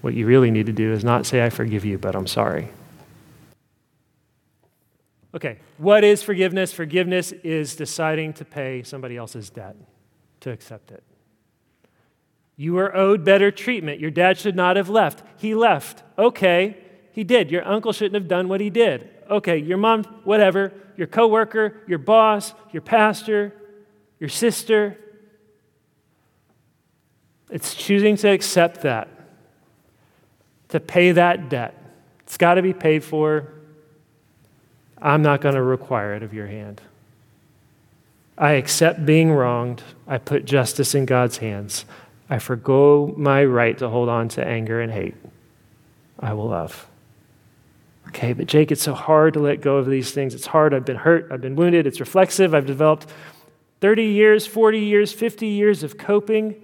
what 0.02 0.14
you 0.14 0.26
really 0.26 0.52
need 0.52 0.66
to 0.66 0.72
do 0.72 0.92
is 0.92 1.04
not 1.04 1.26
say, 1.26 1.44
I 1.44 1.50
forgive 1.50 1.86
you, 1.86 1.98
but 1.98 2.16
I'm 2.16 2.28
sorry. 2.28 2.70
Okay, 5.34 5.60
what 5.78 6.04
is 6.04 6.22
forgiveness? 6.22 6.74
Forgiveness 6.74 7.32
is 7.32 7.76
deciding 7.76 8.34
to 8.34 8.46
pay 8.46 8.84
somebody 8.84 9.16
else's 9.16 9.50
debt, 9.50 9.76
to 10.42 10.52
accept 10.52 10.92
it. 10.92 11.04
You 12.58 12.74
were 12.74 12.96
owed 12.96 13.24
better 13.24 13.50
treatment. 13.50 14.00
Your 14.00 14.12
dad 14.12 14.38
should 14.38 14.56
not 14.56 14.76
have 14.76 14.90
left. 14.90 15.24
He 15.38 15.56
left. 15.56 16.04
Okay, 16.18 16.78
he 17.14 17.24
did. 17.24 17.50
Your 17.50 17.66
uncle 17.66 17.94
shouldn't 17.94 18.16
have 18.16 18.28
done 18.28 18.50
what 18.50 18.60
he 18.60 18.70
did. 18.70 19.10
Okay, 19.30 19.58
your 19.58 19.78
mom, 19.78 20.04
whatever, 20.26 20.74
your 20.98 21.08
coworker, 21.08 21.82
your 21.88 21.98
boss, 21.98 22.54
your 22.72 22.82
pastor, 22.82 23.54
your 24.20 24.30
sister. 24.30 24.98
It's 27.50 27.74
choosing 27.74 28.18
to 28.18 28.30
accept 28.30 28.82
that, 28.82 29.08
to 30.70 30.80
pay 30.80 31.14
that 31.14 31.50
debt. 31.50 31.76
It's 32.22 32.38
got 32.38 32.56
to 32.56 32.62
be 32.62 32.74
paid 32.74 33.04
for. 33.04 33.54
I'm 35.02 35.22
not 35.22 35.42
going 35.42 35.56
to 35.56 35.64
require 35.64 36.14
it 36.14 36.24
of 36.24 36.34
your 36.34 36.48
hand. 36.48 36.82
I 38.38 38.52
accept 38.52 39.06
being 39.06 39.32
wronged. 39.32 39.84
I 40.08 40.18
put 40.18 40.46
justice 40.46 40.94
in 40.94 41.06
God's 41.06 41.38
hands. 41.38 41.86
I 42.30 42.40
forgo 42.40 43.14
my 43.18 43.44
right 43.44 43.78
to 43.80 43.90
hold 43.90 44.10
on 44.10 44.30
to 44.30 44.46
anger 44.46 44.80
and 44.80 44.92
hate. 44.92 45.16
I 46.20 46.34
will 46.34 46.48
love. 46.48 46.88
Okay, 48.10 48.34
but 48.34 48.46
Jake, 48.48 48.72
it's 48.72 48.84
so 48.84 48.94
hard 48.94 49.34
to 49.34 49.40
let 49.40 49.62
go 49.62 49.78
of 49.78 49.86
these 49.86 50.12
things. 50.12 50.34
It's 50.34 50.48
hard. 50.48 50.74
I've 50.74 50.86
been 50.86 50.98
hurt. 50.98 51.30
I've 51.32 51.42
been 51.42 51.56
wounded. 51.56 51.88
It's 51.88 52.00
reflexive. 52.00 52.54
I've 52.54 52.66
developed 52.66 53.08
30 53.80 54.06
years, 54.06 54.46
40 54.46 54.80
years, 54.80 55.14
50 55.14 55.48
years 55.48 55.84
of 55.84 55.98
coping. 55.98 56.56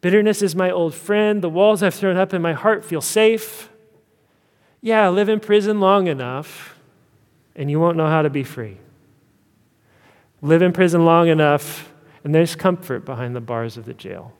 Bitterness 0.00 0.42
is 0.42 0.54
my 0.54 0.70
old 0.70 0.94
friend. 0.94 1.42
The 1.42 1.48
walls 1.48 1.82
I've 1.82 1.94
thrown 1.94 2.16
up 2.16 2.34
in 2.34 2.42
my 2.42 2.52
heart 2.52 2.84
feel 2.84 3.00
safe. 3.00 3.68
Yeah, 4.80 5.06
I 5.06 5.08
live 5.10 5.28
in 5.28 5.40
prison 5.40 5.80
long 5.80 6.06
enough 6.06 6.72
and 7.56 7.70
you 7.70 7.78
won't 7.78 7.96
know 7.96 8.08
how 8.08 8.22
to 8.22 8.30
be 8.30 8.44
free. 8.44 8.78
Live 10.40 10.62
in 10.62 10.72
prison 10.72 11.04
long 11.04 11.28
enough, 11.28 11.92
and 12.24 12.34
there's 12.34 12.56
comfort 12.56 13.04
behind 13.04 13.36
the 13.36 13.40
bars 13.40 13.76
of 13.76 13.84
the 13.84 13.94
jail. 13.94 14.32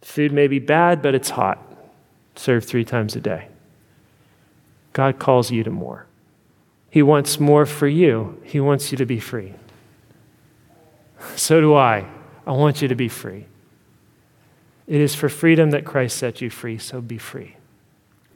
Food 0.00 0.32
may 0.32 0.48
be 0.48 0.58
bad, 0.58 1.02
but 1.02 1.14
it's 1.14 1.30
hot, 1.30 1.58
served 2.34 2.66
three 2.66 2.84
times 2.84 3.14
a 3.14 3.20
day. 3.20 3.48
God 4.92 5.18
calls 5.18 5.50
you 5.50 5.62
to 5.64 5.70
more. 5.70 6.06
He 6.90 7.02
wants 7.02 7.40
more 7.40 7.66
for 7.66 7.88
you, 7.88 8.40
He 8.44 8.60
wants 8.60 8.92
you 8.92 8.98
to 8.98 9.06
be 9.06 9.20
free. 9.20 9.54
So 11.36 11.60
do 11.60 11.74
I. 11.74 12.06
I 12.46 12.52
want 12.52 12.82
you 12.82 12.88
to 12.88 12.96
be 12.96 13.08
free. 13.08 13.46
It 14.86 15.00
is 15.00 15.14
for 15.14 15.28
freedom 15.28 15.70
that 15.70 15.84
Christ 15.84 16.16
set 16.16 16.40
you 16.40 16.50
free, 16.50 16.76
so 16.78 17.00
be 17.00 17.18
free. 17.18 17.56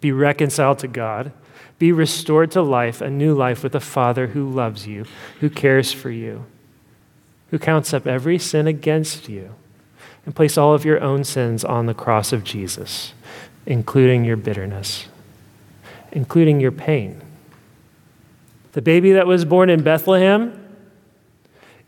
Be 0.00 0.12
reconciled 0.12 0.78
to 0.80 0.88
God 0.88 1.32
be 1.78 1.92
restored 1.92 2.50
to 2.52 2.62
life, 2.62 3.00
a 3.00 3.10
new 3.10 3.34
life 3.34 3.62
with 3.62 3.74
a 3.74 3.80
Father 3.80 4.28
who 4.28 4.48
loves 4.48 4.86
you, 4.86 5.04
who 5.40 5.50
cares 5.50 5.92
for 5.92 6.10
you, 6.10 6.46
who 7.50 7.58
counts 7.58 7.92
up 7.92 8.06
every 8.06 8.38
sin 8.38 8.66
against 8.66 9.28
you, 9.28 9.54
and 10.24 10.34
place 10.34 10.56
all 10.56 10.74
of 10.74 10.84
your 10.84 11.00
own 11.02 11.22
sins 11.22 11.64
on 11.64 11.86
the 11.86 11.94
cross 11.94 12.32
of 12.32 12.44
Jesus, 12.44 13.12
including 13.66 14.24
your 14.24 14.36
bitterness, 14.36 15.06
including 16.12 16.60
your 16.60 16.72
pain. 16.72 17.20
The 18.72 18.82
baby 18.82 19.12
that 19.12 19.26
was 19.26 19.44
born 19.44 19.70
in 19.70 19.82
Bethlehem 19.82 20.62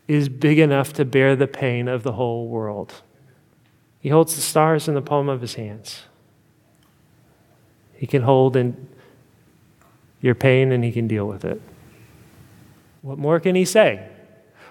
is 0.06 0.28
big 0.28 0.58
enough 0.58 0.92
to 0.94 1.04
bear 1.04 1.34
the 1.36 1.46
pain 1.46 1.88
of 1.88 2.02
the 2.02 2.12
whole 2.12 2.48
world. 2.48 3.02
He 4.00 4.10
holds 4.10 4.34
the 4.34 4.40
stars 4.40 4.86
in 4.88 4.94
the 4.94 5.02
palm 5.02 5.28
of 5.28 5.40
his 5.40 5.54
hands. 5.54 6.04
He 7.94 8.06
can 8.06 8.22
hold 8.22 8.56
and 8.56 8.88
your 10.20 10.34
pain 10.34 10.72
and 10.72 10.82
He 10.84 10.92
can 10.92 11.06
deal 11.06 11.26
with 11.26 11.44
it. 11.44 11.60
What 13.02 13.18
more 13.18 13.40
can 13.40 13.54
He 13.54 13.64
say? 13.64 14.08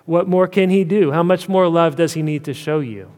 What 0.06 0.28
more 0.28 0.48
can 0.48 0.70
He 0.70 0.84
do? 0.84 1.12
How 1.12 1.24
much 1.24 1.50
more 1.50 1.68
love 1.68 1.96
does 1.96 2.14
He 2.14 2.22
need 2.22 2.44
to 2.46 2.54
show 2.54 2.80
you? 2.80 3.12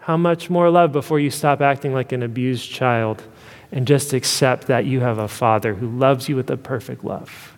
How 0.00 0.16
much 0.16 0.48
more 0.48 0.70
love 0.70 0.92
before 0.92 1.18
you 1.18 1.30
stop 1.30 1.60
acting 1.60 1.92
like 1.92 2.12
an 2.12 2.22
abused 2.22 2.70
child 2.70 3.22
and 3.72 3.86
just 3.86 4.12
accept 4.12 4.68
that 4.68 4.84
you 4.84 5.00
have 5.00 5.18
a 5.18 5.28
Father 5.28 5.74
who 5.74 5.88
loves 5.88 6.28
you 6.28 6.36
with 6.36 6.48
a 6.50 6.56
perfect 6.56 7.02
love, 7.02 7.56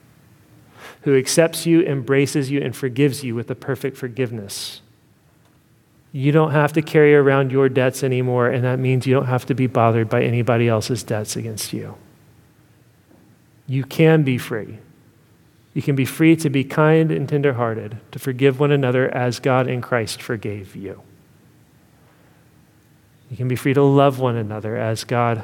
who 1.03 1.17
accepts 1.17 1.67
you, 1.67 1.83
embraces 1.83 2.51
you, 2.51 2.63
and 2.63 2.75
forgives 2.75 3.23
you 3.23 3.35
with 3.35 3.51
a 3.51 3.55
perfect 3.55 3.99
forgiveness? 3.99 4.81
You 6.11 6.33
don't 6.33 6.53
have 6.53 6.73
to 6.73 6.83
carry 6.83 7.15
around 7.15 7.53
your 7.53 7.69
debts 7.69 8.03
anymore, 8.03 8.49
and 8.49 8.65
that 8.65 8.79
means 8.79 9.07
you 9.07 9.13
don't 9.13 9.27
have 9.27 9.45
to 9.47 9.55
be 9.55 9.67
bothered 9.67 10.09
by 10.09 10.23
anybody 10.23 10.67
else's 10.67 11.03
debts 11.03 11.37
against 11.37 11.75
you 11.75 11.97
you 13.69 13.85
can 13.85 14.25
be 14.25 14.39
free. 14.39 14.79
You 15.75 15.83
can 15.83 15.95
be 15.95 16.07
free 16.07 16.35
to 16.37 16.51
be 16.51 16.65
kind 16.65 17.13
and 17.13 17.29
tenderhearted, 17.29 17.99
to 18.11 18.19
forgive 18.19 18.59
one 18.59 18.73
another 18.73 19.15
as 19.15 19.39
God 19.39 19.69
in 19.69 19.83
Christ 19.83 20.21
forgave 20.21 20.75
you. 20.75 21.03
You 23.31 23.37
can 23.37 23.47
be 23.47 23.57
free 23.57 23.75
to 23.75 23.83
love 23.83 24.19
one 24.19 24.37
another 24.37 24.77
as 24.77 25.05
God 25.05 25.43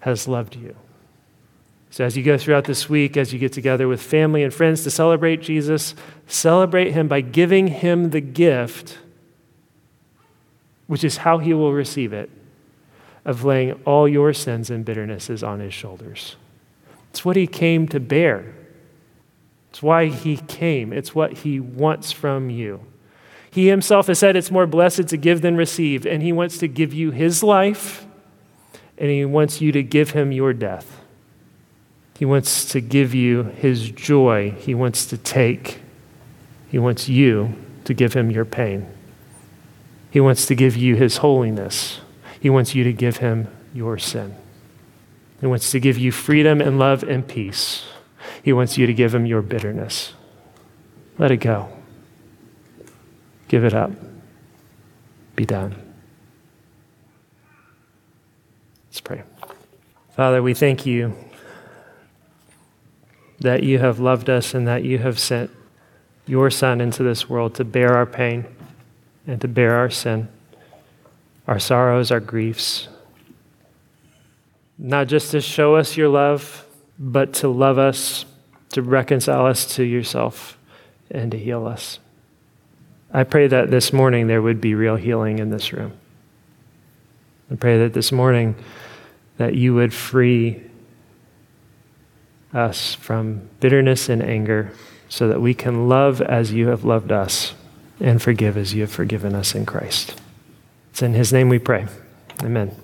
has 0.00 0.28
loved 0.28 0.54
you. 0.54 0.76
So, 1.90 2.04
as 2.04 2.16
you 2.16 2.22
go 2.22 2.38
throughout 2.38 2.64
this 2.64 2.88
week, 2.88 3.16
as 3.16 3.32
you 3.32 3.38
get 3.38 3.52
together 3.52 3.86
with 3.88 4.00
family 4.00 4.42
and 4.42 4.54
friends 4.54 4.82
to 4.84 4.90
celebrate 4.90 5.42
Jesus, 5.42 5.94
celebrate 6.26 6.92
him 6.92 7.08
by 7.08 7.20
giving 7.20 7.68
him 7.68 8.10
the 8.10 8.20
gift, 8.20 8.98
which 10.86 11.04
is 11.04 11.18
how 11.18 11.38
he 11.38 11.52
will 11.54 11.72
receive 11.72 12.12
it, 12.12 12.30
of 13.24 13.44
laying 13.44 13.72
all 13.84 14.08
your 14.08 14.32
sins 14.32 14.70
and 14.70 14.84
bitternesses 14.84 15.46
on 15.46 15.60
his 15.60 15.74
shoulders. 15.74 16.36
It's 17.14 17.24
what 17.24 17.36
he 17.36 17.46
came 17.46 17.86
to 17.90 18.00
bear. 18.00 18.56
It's 19.70 19.80
why 19.80 20.06
he 20.06 20.36
came. 20.36 20.92
It's 20.92 21.14
what 21.14 21.32
he 21.32 21.60
wants 21.60 22.10
from 22.10 22.50
you. 22.50 22.80
He 23.52 23.68
himself 23.68 24.08
has 24.08 24.18
said 24.18 24.34
it's 24.34 24.50
more 24.50 24.66
blessed 24.66 25.06
to 25.06 25.16
give 25.16 25.40
than 25.40 25.56
receive, 25.56 26.06
and 26.06 26.24
he 26.24 26.32
wants 26.32 26.58
to 26.58 26.66
give 26.66 26.92
you 26.92 27.12
his 27.12 27.44
life, 27.44 28.04
and 28.98 29.08
he 29.10 29.24
wants 29.24 29.60
you 29.60 29.70
to 29.70 29.80
give 29.84 30.10
him 30.10 30.32
your 30.32 30.52
death. 30.52 31.02
He 32.18 32.24
wants 32.24 32.64
to 32.72 32.80
give 32.80 33.14
you 33.14 33.44
his 33.44 33.92
joy. 33.92 34.50
He 34.50 34.74
wants 34.74 35.06
to 35.06 35.16
take, 35.16 35.82
he 36.68 36.80
wants 36.80 37.08
you 37.08 37.54
to 37.84 37.94
give 37.94 38.14
him 38.14 38.32
your 38.32 38.44
pain. 38.44 38.88
He 40.10 40.18
wants 40.18 40.46
to 40.46 40.56
give 40.56 40.76
you 40.76 40.96
his 40.96 41.18
holiness. 41.18 42.00
He 42.40 42.50
wants 42.50 42.74
you 42.74 42.82
to 42.82 42.92
give 42.92 43.18
him 43.18 43.46
your 43.72 43.98
sin. 43.98 44.34
He 45.44 45.48
wants 45.48 45.72
to 45.72 45.78
give 45.78 45.98
you 45.98 46.10
freedom 46.10 46.62
and 46.62 46.78
love 46.78 47.02
and 47.02 47.28
peace. 47.28 47.84
He 48.42 48.54
wants 48.54 48.78
you 48.78 48.86
to 48.86 48.94
give 48.94 49.14
him 49.14 49.26
your 49.26 49.42
bitterness. 49.42 50.14
Let 51.18 51.30
it 51.30 51.36
go. 51.36 51.68
Give 53.48 53.62
it 53.62 53.74
up. 53.74 53.90
Be 55.36 55.44
done. 55.44 55.74
Let's 58.86 59.02
pray. 59.02 59.22
Father, 60.16 60.42
we 60.42 60.54
thank 60.54 60.86
you 60.86 61.14
that 63.40 63.64
you 63.64 63.80
have 63.80 64.00
loved 64.00 64.30
us 64.30 64.54
and 64.54 64.66
that 64.66 64.82
you 64.82 64.96
have 64.96 65.18
sent 65.18 65.50
your 66.24 66.50
Son 66.50 66.80
into 66.80 67.02
this 67.02 67.28
world 67.28 67.54
to 67.56 67.64
bear 67.64 67.94
our 67.94 68.06
pain 68.06 68.46
and 69.26 69.42
to 69.42 69.48
bear 69.48 69.74
our 69.74 69.90
sin, 69.90 70.30
our 71.46 71.58
sorrows, 71.58 72.10
our 72.10 72.18
griefs 72.18 72.88
not 74.78 75.08
just 75.08 75.30
to 75.30 75.40
show 75.40 75.76
us 75.76 75.96
your 75.96 76.08
love, 76.08 76.66
but 76.98 77.32
to 77.34 77.48
love 77.48 77.78
us, 77.78 78.24
to 78.70 78.82
reconcile 78.82 79.46
us 79.46 79.74
to 79.76 79.84
yourself, 79.84 80.58
and 81.10 81.30
to 81.32 81.38
heal 81.38 81.66
us. 81.66 81.98
I 83.12 83.24
pray 83.24 83.46
that 83.46 83.70
this 83.70 83.92
morning 83.92 84.26
there 84.26 84.42
would 84.42 84.60
be 84.60 84.74
real 84.74 84.96
healing 84.96 85.38
in 85.38 85.50
this 85.50 85.72
room. 85.72 85.92
I 87.50 87.54
pray 87.54 87.78
that 87.78 87.92
this 87.92 88.10
morning 88.10 88.56
that 89.36 89.54
you 89.54 89.74
would 89.74 89.92
free 89.92 90.62
us 92.52 92.94
from 92.94 93.48
bitterness 93.60 94.08
and 94.08 94.22
anger 94.22 94.72
so 95.08 95.28
that 95.28 95.40
we 95.40 95.54
can 95.54 95.88
love 95.88 96.20
as 96.20 96.52
you 96.52 96.68
have 96.68 96.84
loved 96.84 97.12
us 97.12 97.54
and 98.00 98.20
forgive 98.20 98.56
as 98.56 98.74
you 98.74 98.82
have 98.82 98.90
forgiven 98.90 99.34
us 99.34 99.54
in 99.54 99.66
Christ. 99.66 100.20
It's 100.90 101.02
in 101.02 101.14
his 101.14 101.32
name 101.32 101.48
we 101.48 101.58
pray. 101.58 101.86
Amen. 102.42 102.83